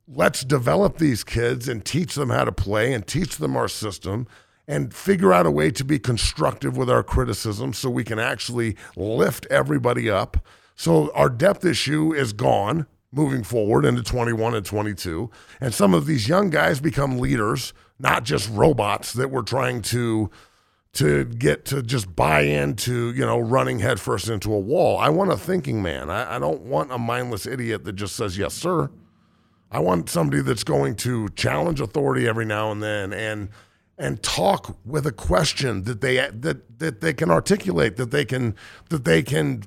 let's 0.06 0.44
develop 0.44 0.98
these 0.98 1.24
kids 1.24 1.68
and 1.68 1.84
teach 1.84 2.14
them 2.14 2.30
how 2.30 2.44
to 2.44 2.52
play 2.52 2.92
and 2.92 3.06
teach 3.06 3.38
them 3.38 3.56
our 3.56 3.68
system 3.68 4.28
and 4.68 4.94
figure 4.94 5.32
out 5.32 5.44
a 5.44 5.50
way 5.50 5.70
to 5.72 5.84
be 5.84 5.98
constructive 5.98 6.76
with 6.76 6.88
our 6.88 7.02
criticism 7.02 7.72
so 7.72 7.90
we 7.90 8.04
can 8.04 8.20
actually 8.20 8.76
lift 8.96 9.46
everybody 9.50 10.08
up. 10.08 10.36
So 10.76 11.12
our 11.14 11.28
depth 11.28 11.64
issue 11.64 12.14
is 12.14 12.32
gone 12.32 12.86
moving 13.12 13.42
forward 13.42 13.84
into 13.84 14.02
21 14.02 14.54
and 14.54 14.64
22. 14.64 15.30
And 15.60 15.74
some 15.74 15.94
of 15.94 16.06
these 16.06 16.28
young 16.28 16.48
guys 16.48 16.80
become 16.80 17.18
leaders 17.18 17.72
not 17.98 18.24
just 18.24 18.48
robots 18.50 19.12
that 19.12 19.30
we're 19.30 19.42
trying 19.42 19.82
to 19.82 20.30
to 20.94 21.24
get 21.24 21.64
to 21.66 21.82
just 21.82 22.14
buy 22.14 22.42
into, 22.42 23.12
you 23.12 23.26
know, 23.26 23.38
running 23.38 23.80
headfirst 23.80 24.28
into 24.28 24.52
a 24.52 24.58
wall. 24.58 24.98
I 24.98 25.08
want 25.08 25.32
a 25.32 25.36
thinking 25.36 25.82
man. 25.82 26.10
I, 26.10 26.36
I 26.36 26.38
don't 26.38 26.62
want 26.62 26.92
a 26.92 26.98
mindless 26.98 27.46
idiot 27.46 27.84
that 27.84 27.94
just 27.94 28.16
says 28.16 28.38
yes, 28.38 28.54
sir. 28.54 28.90
I 29.70 29.80
want 29.80 30.08
somebody 30.08 30.40
that's 30.40 30.64
going 30.64 30.94
to 30.96 31.28
challenge 31.30 31.80
authority 31.80 32.28
every 32.28 32.44
now 32.44 32.70
and 32.70 32.82
then 32.82 33.12
and 33.12 33.48
and 33.96 34.22
talk 34.22 34.76
with 34.84 35.06
a 35.06 35.12
question 35.12 35.84
that 35.84 36.00
they 36.00 36.16
that 36.16 36.78
that 36.78 37.00
they 37.00 37.12
can 37.12 37.30
articulate, 37.30 37.96
that 37.96 38.10
they 38.10 38.24
can 38.24 38.54
that 38.90 39.04
they 39.04 39.22
can 39.22 39.64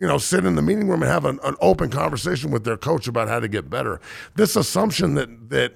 you 0.00 0.06
know, 0.06 0.18
sit 0.18 0.44
in 0.44 0.54
the 0.54 0.62
meeting 0.62 0.88
room 0.88 1.02
and 1.02 1.10
have 1.10 1.24
an, 1.24 1.40
an 1.42 1.56
open 1.60 1.90
conversation 1.90 2.50
with 2.50 2.64
their 2.64 2.76
coach 2.76 3.08
about 3.08 3.28
how 3.28 3.40
to 3.40 3.48
get 3.48 3.68
better. 3.68 4.00
This 4.36 4.54
assumption 4.54 5.14
that 5.14 5.50
that 5.50 5.74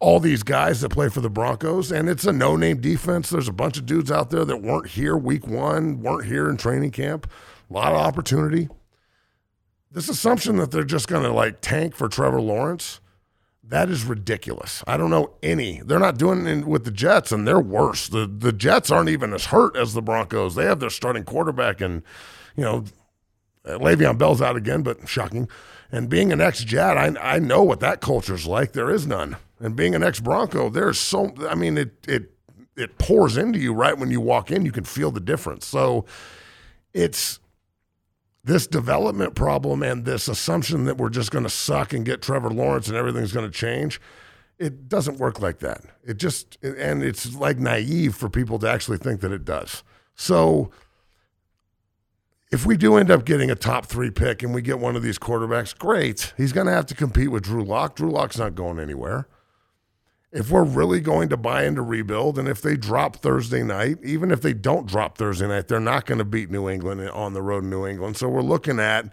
all 0.00 0.20
these 0.20 0.42
guys 0.42 0.80
that 0.80 0.90
play 0.90 1.08
for 1.08 1.20
the 1.20 1.30
Broncos, 1.30 1.90
and 1.90 2.08
it's 2.08 2.24
a 2.24 2.32
no 2.32 2.56
name 2.56 2.80
defense. 2.80 3.30
There's 3.30 3.48
a 3.48 3.52
bunch 3.52 3.76
of 3.76 3.86
dudes 3.86 4.10
out 4.10 4.30
there 4.30 4.44
that 4.44 4.62
weren't 4.62 4.88
here 4.88 5.16
week 5.16 5.46
one, 5.46 6.00
weren't 6.00 6.26
here 6.26 6.48
in 6.48 6.56
training 6.56 6.92
camp. 6.92 7.30
A 7.68 7.72
lot 7.72 7.92
of 7.92 7.98
opportunity. 7.98 8.68
This 9.90 10.08
assumption 10.08 10.56
that 10.56 10.70
they're 10.70 10.84
just 10.84 11.08
going 11.08 11.24
to 11.24 11.32
like 11.32 11.60
tank 11.60 11.96
for 11.96 12.08
Trevor 12.08 12.40
Lawrence, 12.40 13.00
that 13.64 13.90
is 13.90 14.04
ridiculous. 14.04 14.84
I 14.86 14.96
don't 14.96 15.10
know 15.10 15.34
any. 15.42 15.80
They're 15.80 15.98
not 15.98 16.16
doing 16.16 16.46
it 16.46 16.64
with 16.66 16.84
the 16.84 16.90
Jets, 16.90 17.32
and 17.32 17.46
they're 17.46 17.60
worse. 17.60 18.08
The 18.08 18.26
the 18.26 18.52
Jets 18.52 18.90
aren't 18.90 19.10
even 19.10 19.32
as 19.34 19.46
hurt 19.46 19.76
as 19.76 19.94
the 19.94 20.02
Broncos. 20.02 20.54
They 20.54 20.64
have 20.64 20.80
their 20.80 20.90
starting 20.90 21.24
quarterback, 21.24 21.80
and 21.80 22.02
you 22.56 22.64
know, 22.64 22.84
Le'Veon 23.66 24.16
Bell's 24.16 24.40
out 24.40 24.56
again, 24.56 24.82
but 24.82 25.08
shocking. 25.08 25.48
And 25.90 26.08
being 26.08 26.32
an 26.32 26.40
ex 26.40 26.64
Jet, 26.64 26.96
I 26.96 27.14
I 27.20 27.38
know 27.38 27.62
what 27.62 27.80
that 27.80 28.00
culture's 28.00 28.46
like. 28.46 28.72
There 28.72 28.90
is 28.90 29.06
none. 29.06 29.36
And 29.60 29.74
being 29.74 29.94
an 29.94 30.02
ex 30.02 30.20
Bronco, 30.20 30.68
there's 30.68 30.98
so 30.98 31.34
I 31.48 31.54
mean 31.54 31.76
it 31.76 32.06
it 32.06 32.32
it 32.76 32.98
pours 32.98 33.36
into 33.36 33.58
you 33.58 33.74
right 33.74 33.98
when 33.98 34.10
you 34.10 34.20
walk 34.20 34.50
in. 34.50 34.64
You 34.64 34.72
can 34.72 34.84
feel 34.84 35.10
the 35.10 35.20
difference. 35.20 35.66
So 35.66 36.04
it's 36.94 37.40
this 38.44 38.66
development 38.66 39.34
problem 39.34 39.82
and 39.82 40.04
this 40.04 40.28
assumption 40.28 40.84
that 40.84 40.96
we're 40.96 41.10
just 41.10 41.30
going 41.30 41.44
to 41.44 41.50
suck 41.50 41.92
and 41.92 42.04
get 42.04 42.22
Trevor 42.22 42.50
Lawrence 42.50 42.88
and 42.88 42.96
everything's 42.96 43.32
going 43.32 43.50
to 43.50 43.56
change. 43.56 44.00
It 44.58 44.88
doesn't 44.88 45.18
work 45.18 45.40
like 45.40 45.58
that. 45.58 45.82
It 46.04 46.18
just 46.18 46.56
and 46.62 47.02
it's 47.02 47.34
like 47.34 47.58
naive 47.58 48.14
for 48.14 48.28
people 48.28 48.58
to 48.60 48.70
actually 48.70 48.98
think 48.98 49.20
that 49.20 49.32
it 49.32 49.44
does. 49.44 49.82
So 50.14 50.70
if 52.50 52.64
we 52.64 52.76
do 52.76 52.96
end 52.96 53.10
up 53.10 53.24
getting 53.24 53.50
a 53.50 53.54
top 53.54 53.86
three 53.86 54.10
pick 54.10 54.42
and 54.42 54.54
we 54.54 54.62
get 54.62 54.78
one 54.78 54.96
of 54.96 55.02
these 55.02 55.18
quarterbacks, 55.18 55.76
great. 55.76 56.32
He's 56.36 56.52
going 56.52 56.66
to 56.66 56.72
have 56.72 56.86
to 56.86 56.94
compete 56.94 57.30
with 57.30 57.42
Drew 57.42 57.64
Lock. 57.64 57.96
Drew 57.96 58.10
Lock's 58.10 58.38
not 58.38 58.54
going 58.54 58.78
anywhere 58.78 59.26
if 60.30 60.50
we're 60.50 60.64
really 60.64 61.00
going 61.00 61.28
to 61.30 61.36
buy 61.36 61.64
into 61.64 61.82
rebuild, 61.82 62.38
and 62.38 62.48
if 62.48 62.60
they 62.60 62.76
drop 62.76 63.16
Thursday 63.16 63.62
night, 63.62 63.98
even 64.02 64.30
if 64.30 64.42
they 64.42 64.52
don't 64.52 64.86
drop 64.86 65.16
Thursday 65.16 65.48
night, 65.48 65.68
they're 65.68 65.80
not 65.80 66.04
going 66.06 66.18
to 66.18 66.24
beat 66.24 66.50
New 66.50 66.68
England 66.68 67.08
on 67.10 67.32
the 67.32 67.42
road 67.42 67.64
in 67.64 67.70
New 67.70 67.86
England. 67.86 68.16
So 68.16 68.28
we're 68.28 68.42
looking 68.42 68.78
at 68.78 69.10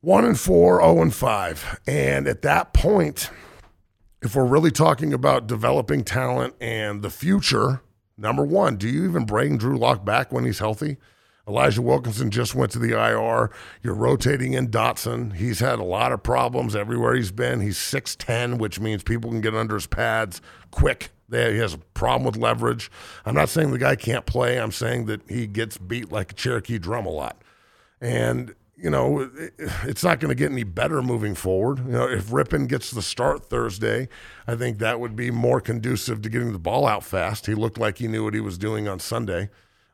one 0.00 0.24
and 0.24 0.38
four, 0.38 0.80
zero 0.80 0.98
oh 0.98 1.02
and 1.02 1.14
five, 1.14 1.80
and 1.86 2.26
at 2.26 2.42
that 2.42 2.72
point, 2.72 3.30
if 4.22 4.34
we're 4.34 4.44
really 4.44 4.72
talking 4.72 5.12
about 5.12 5.46
developing 5.46 6.02
talent 6.02 6.54
and 6.60 7.02
the 7.02 7.10
future, 7.10 7.82
number 8.16 8.44
one, 8.44 8.76
do 8.76 8.88
you 8.88 9.04
even 9.04 9.24
bring 9.24 9.56
Drew 9.56 9.76
Lock 9.76 10.04
back 10.04 10.32
when 10.32 10.44
he's 10.44 10.58
healthy? 10.58 10.96
Elijah 11.48 11.82
Wilkinson 11.82 12.30
just 12.30 12.54
went 12.54 12.70
to 12.72 12.78
the 12.78 12.92
IR. 12.92 13.50
You're 13.82 13.94
rotating 13.94 14.52
in 14.52 14.68
Dotson. 14.68 15.34
He's 15.34 15.58
had 15.58 15.80
a 15.80 15.84
lot 15.84 16.12
of 16.12 16.22
problems 16.22 16.76
everywhere 16.76 17.14
he's 17.14 17.32
been. 17.32 17.60
He's 17.60 17.78
6'10, 17.78 18.58
which 18.58 18.78
means 18.78 19.02
people 19.02 19.30
can 19.30 19.40
get 19.40 19.54
under 19.54 19.74
his 19.74 19.86
pads 19.86 20.40
quick. 20.70 21.10
He 21.30 21.38
has 21.38 21.74
a 21.74 21.78
problem 21.78 22.24
with 22.24 22.36
leverage. 22.36 22.90
I'm 23.24 23.34
not 23.34 23.48
saying 23.48 23.70
the 23.72 23.78
guy 23.78 23.96
can't 23.96 24.26
play. 24.26 24.60
I'm 24.60 24.70
saying 24.70 25.06
that 25.06 25.28
he 25.28 25.46
gets 25.46 25.78
beat 25.78 26.12
like 26.12 26.32
a 26.32 26.34
Cherokee 26.34 26.78
drum 26.78 27.06
a 27.06 27.10
lot. 27.10 27.42
And, 28.00 28.54
you 28.76 28.90
know, 28.90 29.30
it's 29.84 30.04
not 30.04 30.20
going 30.20 30.28
to 30.28 30.34
get 30.34 30.52
any 30.52 30.64
better 30.64 31.02
moving 31.02 31.34
forward. 31.34 31.78
You 31.78 31.92
know, 31.92 32.08
if 32.08 32.26
Rypien 32.26 32.68
gets 32.68 32.90
the 32.90 33.02
start 33.02 33.46
Thursday, 33.46 34.08
I 34.46 34.56
think 34.56 34.78
that 34.78 35.00
would 35.00 35.16
be 35.16 35.30
more 35.30 35.60
conducive 35.60 36.20
to 36.22 36.28
getting 36.28 36.52
the 36.52 36.58
ball 36.58 36.86
out 36.86 37.02
fast. 37.02 37.46
He 37.46 37.54
looked 37.54 37.78
like 37.78 37.98
he 37.98 38.08
knew 38.08 38.24
what 38.24 38.34
he 38.34 38.40
was 38.40 38.58
doing 38.58 38.86
on 38.86 39.00
Sunday 39.00 39.48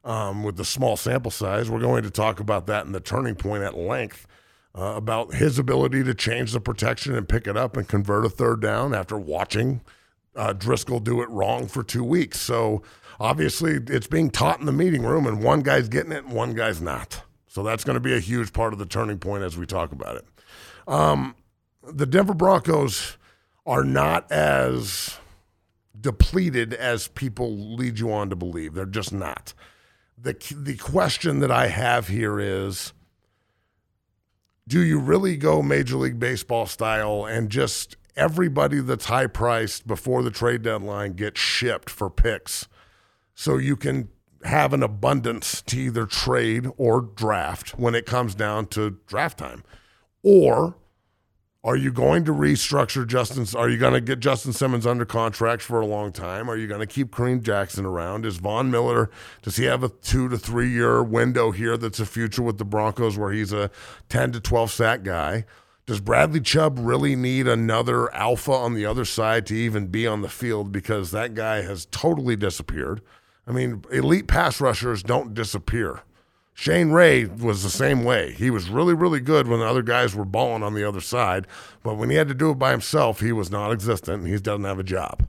um, 0.04 0.42
with 0.42 0.56
the 0.56 0.64
small 0.64 0.96
sample 0.96 1.30
size. 1.30 1.70
We're 1.70 1.80
going 1.80 2.02
to 2.02 2.10
talk 2.10 2.40
about 2.40 2.66
that 2.66 2.86
in 2.86 2.92
the 2.92 3.00
turning 3.00 3.34
point 3.34 3.62
at 3.62 3.76
length 3.76 4.26
uh, 4.74 4.94
about 4.96 5.34
his 5.34 5.58
ability 5.58 6.04
to 6.04 6.14
change 6.14 6.52
the 6.52 6.60
protection 6.60 7.14
and 7.14 7.28
pick 7.28 7.46
it 7.46 7.56
up 7.56 7.76
and 7.76 7.88
convert 7.88 8.24
a 8.24 8.30
third 8.30 8.60
down 8.60 8.94
after 8.94 9.18
watching 9.18 9.80
uh, 10.36 10.54
Driskel 10.54 11.02
do 11.02 11.20
it 11.20 11.28
wrong 11.30 11.66
for 11.66 11.82
two 11.82 12.04
weeks. 12.04 12.40
So 12.40 12.82
obviously, 13.18 13.80
it's 13.88 14.06
being 14.06 14.30
taught 14.30 14.60
in 14.60 14.66
the 14.66 14.72
meeting 14.72 15.02
room, 15.02 15.26
and 15.26 15.42
one 15.42 15.62
guy's 15.62 15.88
getting 15.88 16.12
it 16.12 16.24
and 16.24 16.32
one 16.32 16.54
guy's 16.54 16.80
not. 16.80 17.22
So 17.48 17.62
that's 17.62 17.82
going 17.82 17.94
to 17.94 18.00
be 18.00 18.14
a 18.14 18.20
huge 18.20 18.52
part 18.52 18.72
of 18.72 18.78
the 18.78 18.86
turning 18.86 19.18
point 19.18 19.42
as 19.42 19.56
we 19.56 19.66
talk 19.66 19.90
about 19.90 20.16
it. 20.16 20.24
Um, 20.86 21.34
the 21.82 22.06
Denver 22.06 22.34
Broncos 22.34 23.16
are 23.66 23.84
not 23.84 24.30
as 24.30 25.18
depleted 26.00 26.72
as 26.72 27.08
people 27.08 27.56
lead 27.56 27.98
you 27.98 28.12
on 28.12 28.30
to 28.30 28.36
believe. 28.36 28.74
They're 28.74 28.86
just 28.86 29.12
not 29.12 29.54
the 30.20 30.36
the 30.56 30.76
question 30.76 31.40
that 31.40 31.50
I 31.50 31.68
have 31.68 32.08
here 32.08 32.40
is 32.40 32.92
do 34.66 34.80
you 34.80 34.98
really 34.98 35.36
go 35.36 35.62
major 35.62 35.96
league 35.96 36.18
baseball 36.18 36.66
style 36.66 37.24
and 37.24 37.48
just 37.50 37.96
everybody 38.16 38.80
that's 38.80 39.06
high 39.06 39.26
priced 39.26 39.86
before 39.86 40.22
the 40.22 40.30
trade 40.30 40.62
deadline 40.62 41.12
gets 41.12 41.40
shipped 41.40 41.88
for 41.88 42.10
picks 42.10 42.68
so 43.34 43.56
you 43.56 43.76
can 43.76 44.08
have 44.44 44.72
an 44.72 44.82
abundance 44.82 45.62
to 45.62 45.78
either 45.78 46.06
trade 46.06 46.66
or 46.76 47.00
draft 47.00 47.78
when 47.78 47.94
it 47.94 48.06
comes 48.06 48.34
down 48.34 48.66
to 48.66 48.98
draft 49.06 49.38
time? 49.38 49.64
Or 50.22 50.76
are 51.64 51.76
you 51.76 51.90
going 51.90 52.24
to 52.24 52.32
restructure 52.32 53.06
Justin? 53.06 53.46
Are 53.58 53.68
you 53.68 53.78
going 53.78 53.94
to 53.94 54.00
get 54.00 54.20
Justin 54.20 54.52
Simmons 54.52 54.86
under 54.86 55.04
contract 55.04 55.60
for 55.60 55.80
a 55.80 55.86
long 55.86 56.12
time? 56.12 56.48
Are 56.48 56.56
you 56.56 56.68
going 56.68 56.80
to 56.80 56.86
keep 56.86 57.10
Kareem 57.10 57.42
Jackson 57.42 57.84
around? 57.84 58.24
Is 58.24 58.36
Von 58.36 58.70
Miller, 58.70 59.10
does 59.42 59.56
he 59.56 59.64
have 59.64 59.82
a 59.82 59.88
two 59.88 60.28
to 60.28 60.38
three 60.38 60.70
year 60.70 61.02
window 61.02 61.50
here 61.50 61.76
that's 61.76 61.98
a 61.98 62.06
future 62.06 62.42
with 62.42 62.58
the 62.58 62.64
Broncos 62.64 63.18
where 63.18 63.32
he's 63.32 63.52
a 63.52 63.70
10 64.08 64.32
to 64.32 64.40
12 64.40 64.70
sack 64.70 65.02
guy? 65.02 65.44
Does 65.84 66.00
Bradley 66.00 66.40
Chubb 66.40 66.78
really 66.78 67.16
need 67.16 67.48
another 67.48 68.14
alpha 68.14 68.52
on 68.52 68.74
the 68.74 68.86
other 68.86 69.04
side 69.04 69.46
to 69.46 69.54
even 69.54 69.86
be 69.86 70.06
on 70.06 70.22
the 70.22 70.28
field 70.28 70.70
because 70.70 71.10
that 71.10 71.34
guy 71.34 71.62
has 71.62 71.86
totally 71.86 72.36
disappeared? 72.36 73.00
I 73.48 73.52
mean, 73.52 73.82
elite 73.90 74.28
pass 74.28 74.60
rushers 74.60 75.02
don't 75.02 75.34
disappear. 75.34 76.02
Shane 76.60 76.90
Ray 76.90 77.24
was 77.24 77.62
the 77.62 77.70
same 77.70 78.02
way. 78.02 78.32
He 78.32 78.50
was 78.50 78.68
really, 78.68 78.92
really 78.92 79.20
good 79.20 79.46
when 79.46 79.60
the 79.60 79.64
other 79.64 79.80
guys 79.80 80.16
were 80.16 80.24
balling 80.24 80.64
on 80.64 80.74
the 80.74 80.82
other 80.82 81.00
side, 81.00 81.46
but 81.84 81.94
when 81.94 82.10
he 82.10 82.16
had 82.16 82.26
to 82.26 82.34
do 82.34 82.50
it 82.50 82.58
by 82.58 82.72
himself, 82.72 83.20
he 83.20 83.30
was 83.30 83.48
non-existent. 83.48 84.24
And 84.24 84.26
he 84.26 84.36
doesn't 84.40 84.64
have 84.64 84.80
a 84.80 84.82
job. 84.82 85.28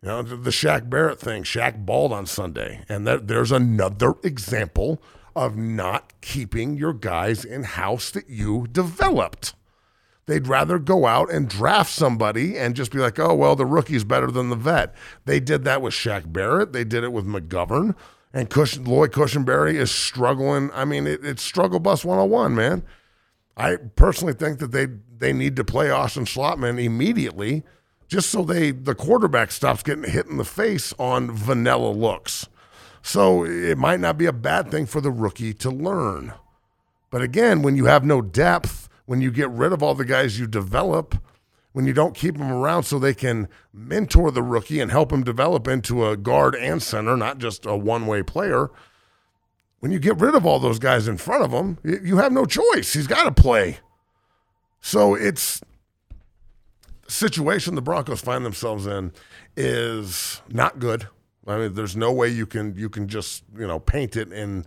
You 0.00 0.08
know, 0.08 0.22
the 0.22 0.48
Shaq 0.48 0.88
Barrett 0.88 1.20
thing. 1.20 1.42
Shaq 1.42 1.84
balled 1.84 2.10
on 2.10 2.24
Sunday, 2.24 2.80
and 2.88 3.06
that, 3.06 3.28
there's 3.28 3.52
another 3.52 4.14
example 4.22 5.02
of 5.34 5.58
not 5.58 6.14
keeping 6.22 6.78
your 6.78 6.94
guys 6.94 7.44
in 7.44 7.64
house 7.64 8.10
that 8.12 8.30
you 8.30 8.66
developed. 8.72 9.52
They'd 10.24 10.48
rather 10.48 10.78
go 10.78 11.04
out 11.04 11.30
and 11.30 11.50
draft 11.50 11.92
somebody 11.92 12.56
and 12.56 12.74
just 12.74 12.92
be 12.92 12.98
like, 12.98 13.18
oh, 13.18 13.34
well, 13.34 13.56
the 13.56 13.66
rookie's 13.66 14.04
better 14.04 14.30
than 14.30 14.48
the 14.48 14.56
vet. 14.56 14.94
They 15.26 15.38
did 15.38 15.64
that 15.64 15.82
with 15.82 15.92
Shaq 15.92 16.32
Barrett. 16.32 16.72
They 16.72 16.84
did 16.84 17.04
it 17.04 17.12
with 17.12 17.26
McGovern. 17.26 17.94
And 18.36 18.50
Cush- 18.50 18.76
Lloyd 18.76 19.12
Cushenberry 19.12 19.76
is 19.76 19.90
struggling. 19.90 20.70
I 20.74 20.84
mean, 20.84 21.06
it, 21.06 21.24
it's 21.24 21.42
struggle 21.42 21.80
bus 21.80 22.04
101, 22.04 22.54
man. 22.54 22.82
I 23.56 23.76
personally 23.76 24.34
think 24.34 24.58
that 24.58 24.72
they 24.72 24.88
they 25.18 25.32
need 25.32 25.56
to 25.56 25.64
play 25.64 25.88
Austin 25.88 26.26
Schlottmann 26.26 26.78
immediately 26.78 27.64
just 28.08 28.28
so 28.28 28.42
they 28.42 28.72
the 28.72 28.94
quarterback 28.94 29.50
stops 29.50 29.82
getting 29.82 30.04
hit 30.04 30.26
in 30.26 30.36
the 30.36 30.44
face 30.44 30.92
on 30.98 31.30
vanilla 31.30 31.88
looks. 31.88 32.46
So 33.00 33.42
it 33.46 33.78
might 33.78 34.00
not 34.00 34.18
be 34.18 34.26
a 34.26 34.34
bad 34.34 34.70
thing 34.70 34.84
for 34.84 35.00
the 35.00 35.10
rookie 35.10 35.54
to 35.54 35.70
learn. 35.70 36.34
But 37.08 37.22
again, 37.22 37.62
when 37.62 37.74
you 37.74 37.86
have 37.86 38.04
no 38.04 38.20
depth, 38.20 38.90
when 39.06 39.22
you 39.22 39.30
get 39.30 39.48
rid 39.48 39.72
of 39.72 39.82
all 39.82 39.94
the 39.94 40.04
guys 40.04 40.38
you 40.38 40.46
develop, 40.46 41.16
when 41.76 41.84
you 41.84 41.92
don't 41.92 42.14
keep 42.14 42.38
them 42.38 42.50
around 42.50 42.84
so 42.84 42.98
they 42.98 43.12
can 43.12 43.46
mentor 43.70 44.30
the 44.30 44.42
rookie 44.42 44.80
and 44.80 44.90
help 44.90 45.12
him 45.12 45.22
develop 45.22 45.68
into 45.68 46.06
a 46.06 46.16
guard 46.16 46.54
and 46.54 46.82
center, 46.82 47.18
not 47.18 47.36
just 47.36 47.66
a 47.66 47.76
one 47.76 48.06
way 48.06 48.22
player, 48.22 48.70
when 49.80 49.92
you 49.92 49.98
get 49.98 50.18
rid 50.18 50.34
of 50.34 50.46
all 50.46 50.58
those 50.58 50.78
guys 50.78 51.06
in 51.06 51.18
front 51.18 51.44
of 51.44 51.50
him, 51.50 51.76
you 51.84 52.16
have 52.16 52.32
no 52.32 52.46
choice. 52.46 52.94
He's 52.94 53.06
got 53.06 53.24
to 53.24 53.42
play. 53.42 53.80
So 54.80 55.14
it's 55.14 55.60
the 57.04 57.12
situation 57.12 57.74
the 57.74 57.82
Broncos 57.82 58.22
find 58.22 58.42
themselves 58.42 58.86
in 58.86 59.12
is 59.54 60.40
not 60.48 60.78
good. 60.78 61.08
I 61.46 61.58
mean, 61.58 61.74
there's 61.74 61.94
no 61.94 62.10
way 62.10 62.28
you 62.28 62.46
can 62.46 62.74
you 62.74 62.88
can 62.88 63.06
just 63.06 63.44
you 63.54 63.66
know 63.66 63.80
paint 63.80 64.16
it 64.16 64.32
in 64.32 64.64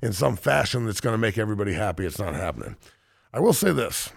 in 0.00 0.12
some 0.12 0.36
fashion 0.36 0.86
that's 0.86 1.00
going 1.00 1.14
to 1.14 1.18
make 1.18 1.38
everybody 1.38 1.72
happy. 1.72 2.06
It's 2.06 2.20
not 2.20 2.36
happening. 2.36 2.76
I 3.34 3.40
will 3.40 3.52
say 3.52 3.72
this: 3.72 4.12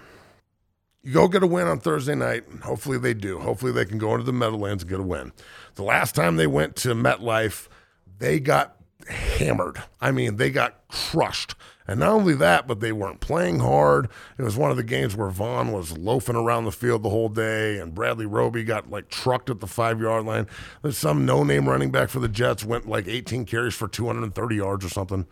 you 1.05 1.13
go 1.13 1.27
get 1.27 1.43
a 1.43 1.47
win 1.47 1.67
on 1.67 1.79
Thursday 1.79 2.15
night. 2.15 2.47
And 2.49 2.63
Hopefully 2.63 2.97
they 2.97 3.13
do. 3.13 3.39
Hopefully 3.39 3.71
they 3.71 3.85
can 3.85 3.99
go 3.99 4.13
into 4.13 4.25
the 4.25 4.33
Meadowlands 4.33 4.83
and 4.83 4.89
get 4.89 4.99
a 4.99 5.03
win. 5.03 5.31
The 5.75 5.83
last 5.83 6.15
time 6.15 6.35
they 6.35 6.47
went 6.47 6.75
to 6.77 6.95
MetLife, 6.95 7.67
they 8.17 8.39
got 8.39 8.77
hammered. 9.07 9.83
I 10.01 10.11
mean, 10.11 10.37
they 10.37 10.49
got 10.49 10.87
crushed. 10.87 11.53
And 11.87 11.99
not 11.99 12.09
only 12.09 12.33
that, 12.33 12.67
but 12.67 12.79
they 12.79 12.91
weren't 12.91 13.19
playing 13.19 13.59
hard. 13.59 14.09
It 14.39 14.41
was 14.41 14.57
one 14.57 14.71
of 14.71 14.77
the 14.77 14.83
games 14.83 15.15
where 15.15 15.29
Von 15.29 15.71
was 15.71 15.95
loafing 15.95 16.35
around 16.35 16.65
the 16.65 16.71
field 16.71 17.03
the 17.03 17.11
whole 17.11 17.29
day, 17.29 17.77
and 17.77 17.93
Bradley 17.93 18.25
Roby 18.25 18.63
got 18.63 18.89
like 18.89 19.07
trucked 19.09 19.51
at 19.51 19.59
the 19.59 19.67
five 19.67 20.01
yard 20.01 20.25
line. 20.25 20.47
There's 20.81 20.97
some 20.97 21.25
no 21.25 21.43
name 21.43 21.69
running 21.69 21.91
back 21.91 22.09
for 22.09 22.19
the 22.19 22.27
Jets 22.27 22.65
went 22.65 22.87
like 22.89 23.07
18 23.07 23.45
carries 23.45 23.75
for 23.75 23.87
230 23.87 24.55
yards 24.55 24.83
or 24.83 24.89
something. 24.89 25.27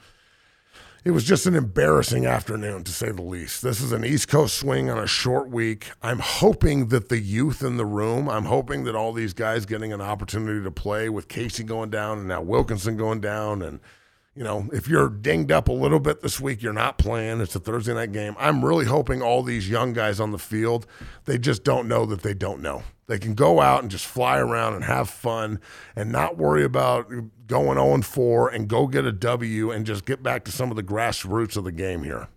It 1.06 1.12
was 1.12 1.26
just 1.26 1.46
an 1.46 1.56
embarrassing 1.56 2.26
afternoon, 2.26 2.86
to 2.86 2.92
say 2.94 3.12
the 3.12 3.22
least. 3.22 3.62
This 3.62 3.82
is 3.82 3.92
an 3.92 4.06
East 4.06 4.30
Coast 4.30 4.58
swing 4.58 4.90
on 4.90 4.98
a 4.98 5.06
short 5.06 5.50
week. 5.50 5.92
I'm 6.02 6.20
hoping 6.20 6.88
that 6.88 7.10
the 7.10 7.20
youth 7.20 7.62
in 7.62 7.76
the 7.76 7.86
room, 7.86 8.30
I'm 8.30 8.46
hoping 8.46 8.86
that 8.86 8.96
all 8.96 9.12
these 9.12 9.34
guys 9.34 9.66
getting 9.66 9.92
an 9.92 10.00
opportunity 10.00 10.64
to 10.64 10.72
play 10.72 11.10
with 11.10 11.28
Casey 11.28 11.66
going 11.66 11.90
down 11.90 12.20
and 12.20 12.30
now 12.30 12.42
Wilkinson 12.42 12.96
going 12.96 13.20
down 13.20 13.62
and 13.62 13.82
you 14.36 14.44
know, 14.44 14.68
if 14.74 14.88
you're 14.88 15.10
dinged 15.10 15.52
up 15.52 15.68
a 15.68 15.74
little 15.74 16.00
bit 16.00 16.22
this 16.22 16.40
week, 16.40 16.64
you're 16.64 16.74
not 16.74 16.98
playing. 16.98 17.40
It's 17.40 17.56
a 17.56 17.60
Thursday 17.60 17.94
night 17.94 18.12
game. 18.12 18.36
I'm 18.40 18.66
really 18.66 18.86
hoping 18.86 19.22
all 19.22 19.44
these 19.44 19.70
young 19.70 19.94
guys 19.94 20.20
on 20.20 20.32
the 20.32 20.40
field, 20.40 20.88
they 21.26 21.38
just 21.38 21.64
don't 21.64 21.88
know 21.88 22.06
that 22.08 22.24
they 22.24 22.34
don't 22.34 22.62
know. 22.62 22.84
They 23.06 23.20
can 23.20 23.36
go 23.36 23.60
out 23.60 23.82
and 23.82 23.92
just 23.92 24.06
fly 24.06 24.40
around 24.40 24.74
and 24.74 24.86
have 24.86 25.10
fun 25.10 25.60
and 25.96 26.12
not 26.12 26.38
worry 26.38 26.64
about 26.64 27.12
going 27.48 27.78
0 27.78 28.02
4 28.02 28.50
and 28.50 28.68
go 28.68 28.88
get 28.88 29.06
a 29.06 29.12
W 29.12 29.72
and 29.72 29.86
just 29.86 30.06
get 30.06 30.24
back 30.24 30.46
to 30.46 30.52
some 30.52 30.72
of 30.72 30.78
the 30.78 30.84
grassroots 30.84 31.58
of 31.58 31.64
the 31.64 31.72
game 31.72 32.04
here. 32.04 32.30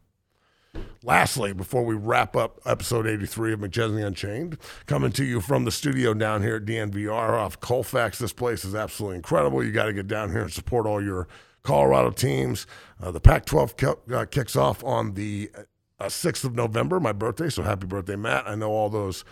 Lastly, 1.02 1.52
before 1.54 1.84
we 1.84 1.94
wrap 1.94 2.36
up 2.36 2.60
episode 2.66 3.06
83 3.06 3.52
of 3.54 3.60
McChesney 3.60 4.04
Unchained, 4.04 4.58
coming 4.86 5.12
to 5.12 5.24
you 5.24 5.40
from 5.40 5.64
the 5.64 5.70
studio 5.70 6.12
down 6.12 6.42
here 6.42 6.56
at 6.56 6.64
DNVR 6.64 7.30
off 7.30 7.60
Colfax. 7.60 8.18
This 8.18 8.32
place 8.32 8.64
is 8.64 8.74
absolutely 8.74 9.16
incredible. 9.16 9.64
You 9.64 9.72
got 9.72 9.84
to 9.84 9.92
get 9.92 10.08
down 10.08 10.32
here 10.32 10.42
and 10.42 10.52
support 10.52 10.84
all 10.84 11.02
your 11.02 11.28
Colorado 11.66 12.10
teams. 12.10 12.66
Uh, 13.02 13.10
the 13.10 13.20
Pac 13.20 13.44
12 13.44 13.74
uh, 14.14 14.24
kicks 14.30 14.56
off 14.56 14.82
on 14.84 15.14
the 15.14 15.50
uh, 15.98 16.04
6th 16.04 16.44
of 16.44 16.54
November, 16.54 17.00
my 17.00 17.12
birthday. 17.12 17.50
So 17.50 17.62
happy 17.62 17.86
birthday, 17.86 18.16
Matt. 18.16 18.48
I 18.48 18.54
know 18.54 18.70
all 18.70 18.88
those. 18.88 19.24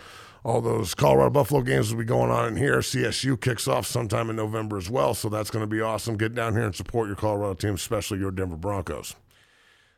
All 0.46 0.60
those 0.60 0.94
Colorado 0.94 1.30
Buffalo 1.30 1.62
games 1.62 1.90
will 1.90 2.00
be 2.00 2.04
going 2.04 2.30
on 2.30 2.46
in 2.46 2.56
here. 2.56 2.80
CSU 2.80 3.40
kicks 3.40 3.66
off 3.66 3.86
sometime 3.86 4.28
in 4.28 4.36
November 4.36 4.76
as 4.76 4.90
well, 4.90 5.14
so 5.14 5.30
that's 5.30 5.50
going 5.50 5.62
to 5.62 5.66
be 5.66 5.80
awesome. 5.80 6.18
Get 6.18 6.34
down 6.34 6.52
here 6.52 6.64
and 6.64 6.74
support 6.74 7.06
your 7.06 7.16
Colorado 7.16 7.54
team, 7.54 7.76
especially 7.76 8.18
your 8.18 8.30
Denver 8.30 8.58
Broncos. 8.58 9.14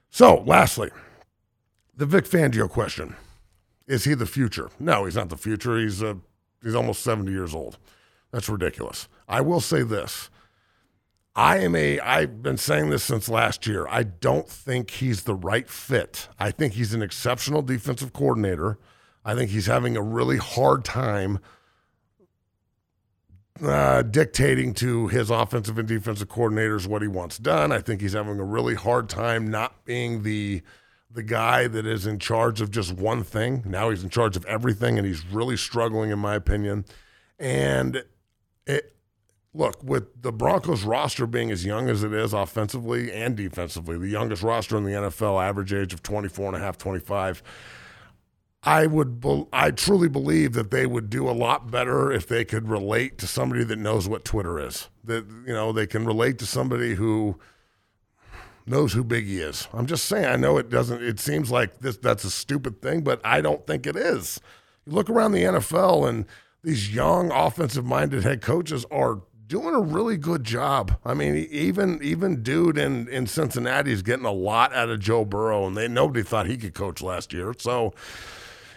So, 0.09 0.45
lastly, 0.47 0.91
the 1.97 2.07
Vic 2.07 2.27
Fangio 2.27 2.71
question: 2.71 3.17
Is 3.89 4.05
he 4.05 4.15
the 4.15 4.25
future? 4.25 4.71
No, 4.79 5.05
he's 5.05 5.17
not 5.17 5.31
the 5.31 5.37
future. 5.37 5.79
He's 5.79 6.01
uh, 6.01 6.15
he's 6.63 6.77
almost 6.77 7.03
seventy 7.03 7.33
years 7.33 7.53
old. 7.53 7.79
That's 8.31 8.49
ridiculous. 8.49 9.09
I 9.27 9.41
will 9.41 9.61
say 9.61 9.83
this: 9.83 10.31
I 11.37 11.59
am 11.59 11.77
a, 11.77 12.01
I've 12.01 12.43
been 12.43 12.57
saying 12.57 12.89
this 12.89 13.05
since 13.05 13.29
last 13.29 13.67
year. 13.67 13.87
I 13.89 14.05
don't 14.05 14.49
think 14.49 14.91
he's 14.91 15.25
the 15.25 15.35
right 15.35 15.69
fit. 15.69 16.29
I 16.39 16.51
think 16.51 16.73
he's 16.73 16.95
an 16.95 17.03
exceptional 17.03 17.61
defensive 17.61 18.15
coordinator. 18.15 18.79
I 19.23 19.35
think 19.35 19.51
he's 19.51 19.67
having 19.67 19.99
a 19.99 20.03
really 20.03 20.39
hard 20.39 20.83
time 20.83 21.41
uh, 23.63 24.01
dictating 24.01 24.73
to 24.75 25.09
his 25.09 25.29
offensive 25.31 25.79
and 25.79 25.87
defensive 25.87 26.29
coordinators 26.29 26.87
what 26.87 27.03
he 27.03 27.09
wants 27.09 27.37
done. 27.37 27.71
I 27.71 27.81
think 27.81 28.01
he's 28.01 28.15
having 28.15 28.39
a 28.39 28.45
really 28.45 28.75
hard 28.75 29.11
time 29.11 29.51
not 29.51 29.85
being 29.85 30.23
the 30.23 30.63
the 31.11 31.23
guy 31.23 31.67
that 31.67 31.87
is 31.87 32.07
in 32.07 32.19
charge 32.19 32.61
of 32.61 32.71
just 32.71 32.93
one 32.93 33.23
thing. 33.23 33.63
Now 33.65 33.89
he's 33.89 34.03
in 34.03 34.11
charge 34.11 34.37
of 34.37 34.45
everything, 34.45 34.99
and 34.99 35.07
he's 35.07 35.25
really 35.27 35.57
struggling, 35.57 36.11
in 36.11 36.19
my 36.19 36.35
opinion. 36.35 36.85
And 37.39 38.05
it, 38.67 38.96
look, 39.57 39.83
with 39.83 40.23
the 40.23 40.33
Broncos 40.33 40.85
roster 40.85 41.27
being 41.27 41.51
as 41.51 41.65
young 41.65 41.89
as 41.89 42.03
it 42.03 42.13
is 42.13 42.33
offensively 42.33 43.13
and 43.13 43.37
defensively, 43.37 43.99
the 43.99 44.09
youngest 44.09 44.43
roster 44.43 44.77
in 44.77 44.85
the 44.85 44.93
NFL, 44.93 45.43
average 45.43 45.73
age 45.73 45.93
of 45.95 46.03
24 46.03 46.49
and 46.49 46.57
a 46.57 46.59
half, 46.61 46.79
25, 46.79 47.43
I 48.63 48.87
would 48.87 49.25
I 49.53 49.71
truly 49.71 50.09
believe 50.09 50.53
that 50.55 50.71
they 50.73 50.87
would 50.87 51.09
do 51.09 51.29
a 51.29 51.31
lot 51.31 51.71
better 51.71 52.11
if 52.11 52.27
they 52.27 52.45
could 52.45 52.69
relate 52.69 53.17
to 53.19 53.27
somebody 53.27 53.63
that 53.65 53.79
knows 53.79 54.09
what 54.09 54.25
Twitter 54.25 54.59
is. 54.59 54.89
That 55.05 55.25
you 55.47 55.53
know, 55.53 55.73
they 55.73 55.87
can 55.87 56.05
relate 56.05 56.39
to 56.41 56.47
somebody 56.47 56.95
who 56.97 57.39
knows 58.67 58.93
who 58.93 59.05
Biggie 59.05 59.39
is. 59.39 59.69
I'm 59.73 59.87
just 59.87 60.07
saying, 60.07 60.25
I 60.25 60.35
know 60.35 60.59
it 60.59 60.69
doesn't 60.69 61.01
it 61.01 61.21
seems 61.21 61.51
like 61.51 61.79
this 61.79 61.97
that's 61.97 62.25
a 62.25 62.31
stupid 62.31 62.83
thing, 62.83 63.03
but 63.03 63.21
I 63.25 63.41
don't 63.41 63.65
think 63.67 63.87
it 63.87 63.95
is. 63.95 64.41
You 64.85 64.93
look 64.93 65.09
around 65.09 65.33
the 65.33 65.45
NFL 65.45 66.09
and 66.09 66.27
these 66.65 66.93
young 66.93 67.31
offensive 67.31 67.85
minded 67.85 68.25
head 68.25 68.43
coaches 68.43 68.85
are 68.91 69.21
doing 69.47 69.75
a 69.75 69.81
really 69.81 70.17
good 70.17 70.45
job. 70.45 70.99
I 71.05 71.15
mean, 71.15 71.37
even 71.51 72.01
even 72.03 72.43
dude 72.43 72.79
in 72.79 73.09
in 73.09 73.27
Cincinnati 73.27 73.93
is 73.93 74.03
getting 74.03 74.25
a 74.25 74.33
lot 74.33 74.73
out 74.75 74.89
of 74.89 75.01
Joe 75.01 75.25
Burrow, 75.25 75.67
and 75.67 75.77
they 75.77 75.89
nobody 75.89 76.23
thought 76.23 76.47
he 76.47 76.57
could 76.57 76.75
coach 76.75 77.03
last 77.03 77.33
year. 77.33 77.55
So, 77.59 77.95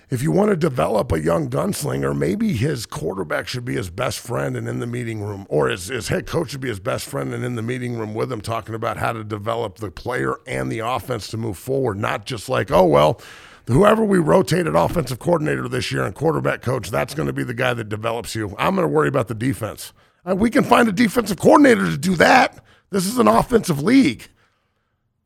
if 0.10 0.22
you 0.22 0.32
want 0.32 0.50
to 0.52 0.56
develop 0.56 1.12
a 1.12 1.22
young 1.22 1.50
gunslinger, 1.50 2.18
maybe 2.18 2.54
his 2.54 2.86
quarterback 2.86 3.48
should 3.48 3.66
be 3.66 3.76
his 3.76 3.90
best 3.90 4.20
friend 4.20 4.56
and 4.56 4.68
in 4.68 4.80
the 4.80 4.88
meeting 4.88 5.22
room, 5.22 5.46
or 5.50 5.70
his, 5.70 5.88
his 5.88 6.08
head 6.08 6.26
coach 6.26 6.52
should 6.52 6.62
be 6.62 6.70
his 6.70 6.80
best 6.80 7.06
friend 7.08 7.34
and 7.34 7.44
in 7.44 7.56
the 7.56 7.62
meeting 7.62 7.98
room 7.98 8.14
with 8.14 8.32
him, 8.32 8.42
talking 8.42 8.76
about 8.76 8.98
how 8.98 9.14
to 9.14 9.24
develop 9.24 9.78
the 9.78 9.92
player 9.92 10.36
and 10.48 10.72
the 10.72 10.80
offense 10.80 11.28
to 11.30 11.38
move 11.38 11.58
forward. 11.58 11.98
Not 11.98 12.26
just 12.26 12.50
like, 12.50 12.72
oh 12.72 12.86
well 12.86 13.22
whoever 13.68 14.04
we 14.04 14.18
rotated 14.18 14.76
offensive 14.76 15.20
coordinator 15.20 15.68
this 15.68 15.92
year 15.92 16.04
and 16.04 16.16
quarterback 16.16 16.60
coach, 16.64 16.90
that's 16.90 17.14
going 17.14 17.28
to 17.28 17.34
be 17.34 17.44
the 17.44 17.54
guy 17.54 17.72
that 17.72 17.88
develops 17.88 18.34
you. 18.34 18.56
I'm 18.58 18.74
going 18.74 18.88
to 18.88 18.92
worry 18.92 19.08
about 19.08 19.28
the 19.28 19.36
defense. 19.36 19.94
Uh, 20.30 20.36
we 20.36 20.50
can 20.50 20.64
find 20.64 20.88
a 20.88 20.92
defensive 20.92 21.40
coordinator 21.40 21.86
to 21.86 21.98
do 21.98 22.16
that. 22.16 22.64
This 22.90 23.06
is 23.06 23.18
an 23.18 23.28
offensive 23.28 23.82
league. 23.82 24.28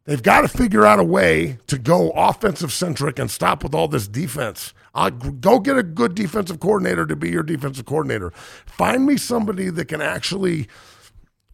They've 0.06 0.22
got 0.22 0.42
to 0.42 0.48
figure 0.48 0.86
out 0.86 1.00
a 1.00 1.04
way 1.04 1.58
to 1.68 1.78
go 1.78 2.12
offensive 2.12 2.74
centric 2.74 3.20
and 3.20 3.32
stop 3.32 3.64
with 3.64 3.74
all 3.74 3.88
this 3.88 4.08
defense. 4.08 4.74
Uh, 4.94 5.10
go 5.10 5.60
get 5.60 5.78
a 5.78 5.84
good 5.84 6.14
defensive 6.14 6.60
coordinator 6.60 7.06
to 7.06 7.16
be 7.16 7.30
your 7.30 7.44
defensive 7.44 7.86
coordinator. 7.86 8.32
Find 8.66 9.06
me 9.06 9.18
somebody 9.18 9.70
that 9.70 9.86
can 9.86 10.02
actually 10.02 10.68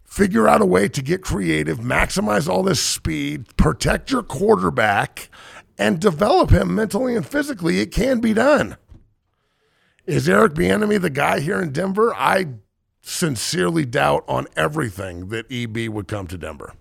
figure 0.04 0.48
out 0.48 0.62
a 0.62 0.66
way 0.66 0.90
to 0.90 1.02
get 1.04 1.22
creative, 1.22 1.78
maximize 1.80 2.50
all 2.50 2.64
this 2.64 2.82
speed, 2.82 3.56
protect 3.56 4.10
your 4.12 4.24
quarterback, 4.24 5.30
and 5.78 6.00
develop 6.00 6.50
him 6.50 6.74
mentally 6.74 7.16
and 7.16 7.26
physically. 7.26 7.80
It 7.80 7.92
can 7.92 8.20
be 8.20 8.34
done. 8.34 8.78
Is 10.08 10.28
Eric 10.28 10.56
Bieniemy 10.56 11.00
the 11.00 11.12
guy 11.12 11.40
here 11.40 11.62
in 11.62 11.72
Denver? 11.72 12.14
I 12.16 12.48
sincerely 13.10 13.86
doubt 13.86 14.24
on 14.28 14.48
everything 14.56 15.30
that 15.30 15.52
EB 15.52 15.92
would 15.92 16.08
come 16.08 16.28
to 16.28 16.38
Denver, 16.38 16.74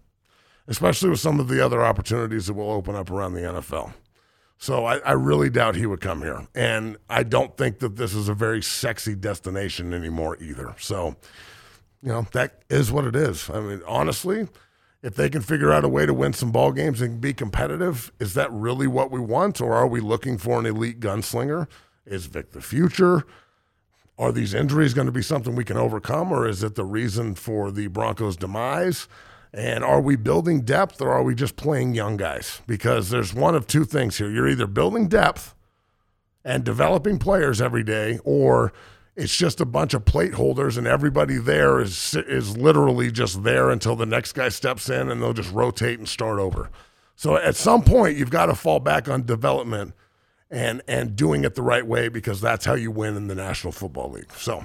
especially 0.66 1.09
with 1.09 1.20
some 1.20 1.41
of 1.41 1.49
the 1.49 1.64
other 1.64 1.83
opportunities 1.83 2.47
that 2.47 2.55
will 2.55 2.70
open 2.70 2.95
up 2.95 3.11
around 3.11 3.33
the 3.33 3.41
NFL. 3.41 3.95
So 4.59 4.85
I, 4.85 4.99
I, 4.99 5.12
really 5.12 5.49
doubt 5.49 5.76
he 5.76 5.87
would 5.87 6.01
come 6.01 6.20
here. 6.20 6.47
And 6.55 6.97
I 7.09 7.22
don't 7.22 7.57
think 7.57 7.79
that 7.79 7.97
this 7.97 8.12
is 8.12 8.29
a 8.29 8.35
very 8.35 8.61
sexy 8.61 9.14
destination 9.14 9.95
anymore 9.95 10.37
either. 10.41 10.74
So, 10.79 11.16
you 12.03 12.09
know, 12.09 12.26
that 12.33 12.62
is 12.68 12.91
what 12.91 13.05
it 13.05 13.14
is. 13.14 13.49
I 13.49 13.61
mean, 13.61 13.81
honestly, 13.87 14.49
if 15.01 15.14
they 15.14 15.31
can 15.31 15.43
figure 15.43 15.72
out 15.72 15.85
a 15.85 15.89
way 15.89 16.07
to 16.07 16.12
win 16.12 16.33
some 16.33 16.51
ball 16.51 16.72
games 16.72 17.01
and 17.01 17.20
be 17.20 17.33
competitive, 17.33 18.11
is 18.18 18.35
that 18.35 18.53
really 18.53 18.89
what 18.89 19.12
we 19.12 19.20
want? 19.20 19.61
Or 19.61 19.74
are 19.74 19.87
we 19.87 20.01
looking 20.01 20.37
for 20.37 20.59
an 20.59 20.66
elite 20.66 20.99
gunslinger? 21.01 21.68
Is 22.05 22.26
Vic 22.26 22.51
the 22.51 22.61
future? 22.61 23.24
Are 24.19 24.33
these 24.33 24.53
injuries 24.53 24.95
going 24.95 25.07
to 25.07 25.12
be 25.12 25.23
something 25.23 25.55
we 25.55 25.64
can 25.64 25.77
overcome, 25.77 26.33
or 26.33 26.49
is 26.49 26.62
it 26.64 26.75
the 26.75 26.85
reason 26.85 27.35
for 27.35 27.71
the 27.71 27.87
Broncos' 27.87 28.37
demise? 28.37 29.07
And 29.53 29.85
are 29.85 30.01
we 30.01 30.16
building 30.16 30.62
depth 30.62 31.01
or 31.01 31.11
are 31.11 31.23
we 31.23 31.35
just 31.35 31.57
playing 31.57 31.95
young 31.95 32.16
guys? 32.16 32.61
Because 32.66 33.11
there's 33.11 33.33
one 33.33 33.55
of 33.55 33.66
two 33.66 33.85
things 33.85 34.19
here. 34.19 34.31
You're 34.31 34.49
either 34.49 34.66
building 34.66 35.09
depth 35.09 35.55
and 36.45 36.64
developing 36.64 37.19
players 37.19 37.61
every 37.61 37.83
day, 37.83 38.19
or 38.25 38.73
it's 39.16 39.37
just 39.37 39.61
a 39.61 39.64
bunch 39.64 39.95
of 39.95 40.05
plate 40.05 40.35
holders 40.35 40.77
and 40.77 40.87
everybody 40.87 41.39
there 41.39 41.81
is 41.81 42.14
is 42.14 42.57
literally 42.57 43.11
just 43.11 43.43
there 43.43 43.71
until 43.71 43.97
the 43.97 44.07
next 44.07 44.33
guy 44.33 44.49
steps 44.49 44.89
in 44.89 45.11
and 45.11 45.21
they'll 45.21 45.33
just 45.33 45.53
rotate 45.53 45.99
and 45.99 46.09
start 46.09 46.39
over. 46.39 46.71
So 47.16 47.37
at 47.37 47.57
some 47.57 47.83
point 47.83 48.16
you've 48.16 48.31
got 48.31 48.47
to 48.47 48.55
fall 48.55 48.79
back 48.79 49.09
on 49.09 49.27
development 49.27 49.95
and 50.51 50.82
and 50.88 51.16
doing 51.16 51.44
it 51.44 51.55
the 51.55 51.62
right 51.62 51.86
way 51.86 52.09
because 52.09 52.40
that's 52.40 52.64
how 52.64 52.74
you 52.74 52.90
win 52.90 53.16
in 53.16 53.28
the 53.28 53.34
National 53.34 53.72
Football 53.72 54.11
League. 54.11 54.32
So 54.32 54.64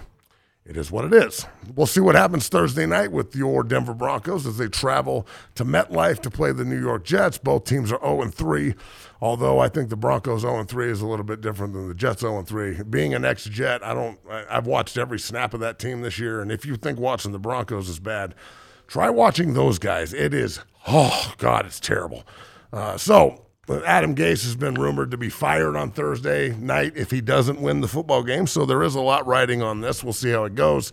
it 0.65 0.77
is 0.77 0.89
what 0.89 1.03
it 1.03 1.13
is. 1.13 1.45
We'll 1.75 1.87
see 1.87 1.99
what 1.99 2.15
happens 2.15 2.47
Thursday 2.47 2.85
night 2.85 3.11
with 3.11 3.35
your 3.35 3.63
Denver 3.63 3.93
Broncos 3.93 4.47
as 4.47 4.57
they 4.57 4.69
travel 4.69 5.27
to 5.55 5.65
MetLife 5.65 6.21
to 6.21 6.29
play 6.29 6.53
the 6.53 6.63
New 6.63 6.79
York 6.79 7.03
Jets. 7.03 7.37
Both 7.37 7.65
teams 7.65 7.91
are 7.91 7.99
0 7.99 8.29
3, 8.29 8.73
although 9.19 9.59
I 9.59 9.67
think 9.67 9.89
the 9.89 9.97
Broncos 9.97 10.41
0 10.41 10.63
3 10.63 10.89
is 10.89 11.01
a 11.01 11.07
little 11.07 11.25
bit 11.25 11.41
different 11.41 11.73
than 11.73 11.89
the 11.89 11.93
Jets 11.93 12.21
0 12.21 12.43
3. 12.43 12.83
Being 12.83 13.13
an 13.13 13.25
ex 13.25 13.43
Jet, 13.43 13.83
I 13.83 13.93
don't 13.93 14.17
I've 14.29 14.65
watched 14.65 14.97
every 14.97 15.19
snap 15.19 15.53
of 15.53 15.59
that 15.59 15.79
team 15.79 16.01
this 16.01 16.17
year, 16.17 16.41
and 16.41 16.49
if 16.49 16.65
you 16.65 16.77
think 16.77 16.97
watching 16.97 17.33
the 17.33 17.39
Broncos 17.39 17.89
is 17.89 17.99
bad, 17.99 18.33
try 18.87 19.09
watching 19.09 19.53
those 19.55 19.79
guys. 19.79 20.13
It 20.13 20.33
is 20.33 20.61
oh 20.87 21.33
god, 21.39 21.65
it's 21.65 21.81
terrible. 21.81 22.23
Uh, 22.71 22.97
so 22.97 23.42
Adam 23.69 24.13
Gase 24.13 24.43
has 24.43 24.55
been 24.55 24.73
rumored 24.73 25.11
to 25.11 25.17
be 25.17 25.29
fired 25.29 25.77
on 25.77 25.91
Thursday 25.91 26.53
night 26.55 26.93
if 26.97 27.11
he 27.11 27.21
doesn't 27.21 27.61
win 27.61 27.79
the 27.79 27.87
football 27.87 28.21
game. 28.21 28.45
So 28.45 28.65
there 28.65 28.83
is 28.83 28.95
a 28.95 29.01
lot 29.01 29.25
riding 29.25 29.61
on 29.61 29.79
this. 29.79 30.03
We'll 30.03 30.13
see 30.13 30.31
how 30.31 30.43
it 30.43 30.55
goes. 30.55 30.91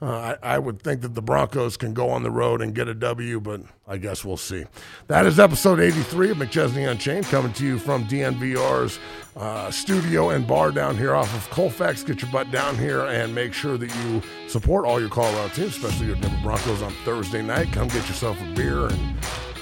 Uh, 0.00 0.36
I, 0.42 0.54
I, 0.54 0.58
would 0.58 0.82
think 0.82 1.00
that 1.02 1.14
the 1.14 1.22
Broncos 1.22 1.78
can 1.78 1.94
go 1.94 2.10
on 2.10 2.22
the 2.22 2.30
road 2.30 2.60
and 2.60 2.74
get 2.74 2.86
a 2.86 2.94
W, 2.94 3.40
but 3.40 3.62
I 3.88 3.98
guess 3.98 4.24
we'll 4.24 4.36
see. 4.36 4.64
That 5.06 5.26
is 5.26 5.38
episode 5.38 5.78
83 5.78 6.30
of 6.30 6.36
McChesney 6.38 6.90
Unchained, 6.90 7.26
coming 7.26 7.52
to 7.52 7.64
you 7.64 7.78
from 7.78 8.04
DNVR's 8.06 8.98
uh, 9.36 9.70
studio 9.70 10.30
and 10.30 10.44
bar 10.44 10.72
down 10.72 10.96
here 10.98 11.14
off 11.14 11.32
of 11.36 11.48
Colfax. 11.50 12.02
Get 12.02 12.20
your 12.20 12.32
butt 12.32 12.50
down 12.50 12.76
here 12.76 13.02
and 13.04 13.32
make 13.32 13.52
sure 13.52 13.78
that 13.78 13.94
you 13.94 14.22
support 14.48 14.86
all 14.86 14.98
your 14.98 15.08
Colorado 15.08 15.54
teams, 15.54 15.76
especially 15.76 16.08
your 16.08 16.16
Denver 16.16 16.40
Broncos 16.42 16.82
on 16.82 16.92
Thursday 17.04 17.42
night. 17.42 17.72
Come 17.72 17.86
get 17.86 18.08
yourself 18.08 18.40
a 18.40 18.54
beer 18.54 18.86
and 18.86 19.16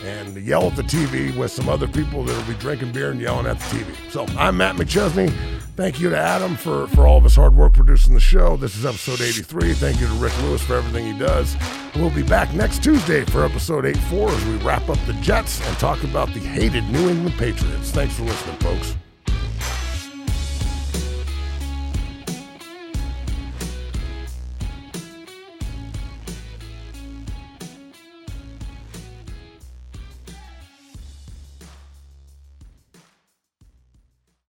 and 0.04 0.36
yell 0.36 0.66
at 0.66 0.76
the 0.76 0.82
TV 0.82 1.34
with 1.34 1.50
some 1.50 1.68
other 1.68 1.88
people 1.88 2.24
that 2.24 2.36
will 2.36 2.52
be 2.52 2.58
drinking 2.60 2.92
beer 2.92 3.10
and 3.10 3.20
yelling 3.20 3.46
at 3.46 3.58
the 3.58 3.64
TV. 3.64 4.10
So 4.10 4.26
I'm 4.38 4.58
Matt 4.58 4.76
McChesney. 4.76 5.32
Thank 5.76 5.98
you 5.98 6.08
to 6.10 6.16
Adam 6.16 6.54
for, 6.54 6.86
for 6.88 7.06
all 7.06 7.18
of 7.18 7.24
his 7.24 7.34
hard 7.34 7.56
work 7.56 7.72
producing 7.72 8.14
the 8.14 8.20
show. 8.20 8.56
This 8.56 8.76
is 8.76 8.86
episode 8.86 9.20
83. 9.20 9.74
Thank 9.74 10.00
you 10.00 10.06
to 10.06 10.12
Rick 10.14 10.36
Lewis 10.42 10.62
for 10.62 10.74
everything 10.74 11.12
he 11.12 11.18
does. 11.18 11.56
We'll 11.96 12.10
be 12.10 12.22
back 12.22 12.52
next 12.54 12.84
Tuesday 12.84 13.24
for 13.24 13.44
episode 13.44 13.84
84 13.84 14.13
as 14.22 14.44
we 14.46 14.54
wrap 14.56 14.88
up 14.88 14.98
the 15.06 15.12
Jets 15.14 15.66
and 15.66 15.76
talk 15.78 16.02
about 16.04 16.32
the 16.34 16.40
hated 16.40 16.88
New 16.90 17.08
England 17.08 17.34
Patriots. 17.36 17.90
Thanks 17.90 18.14
for 18.16 18.22
listening, 18.22 18.56
folks. 18.56 18.94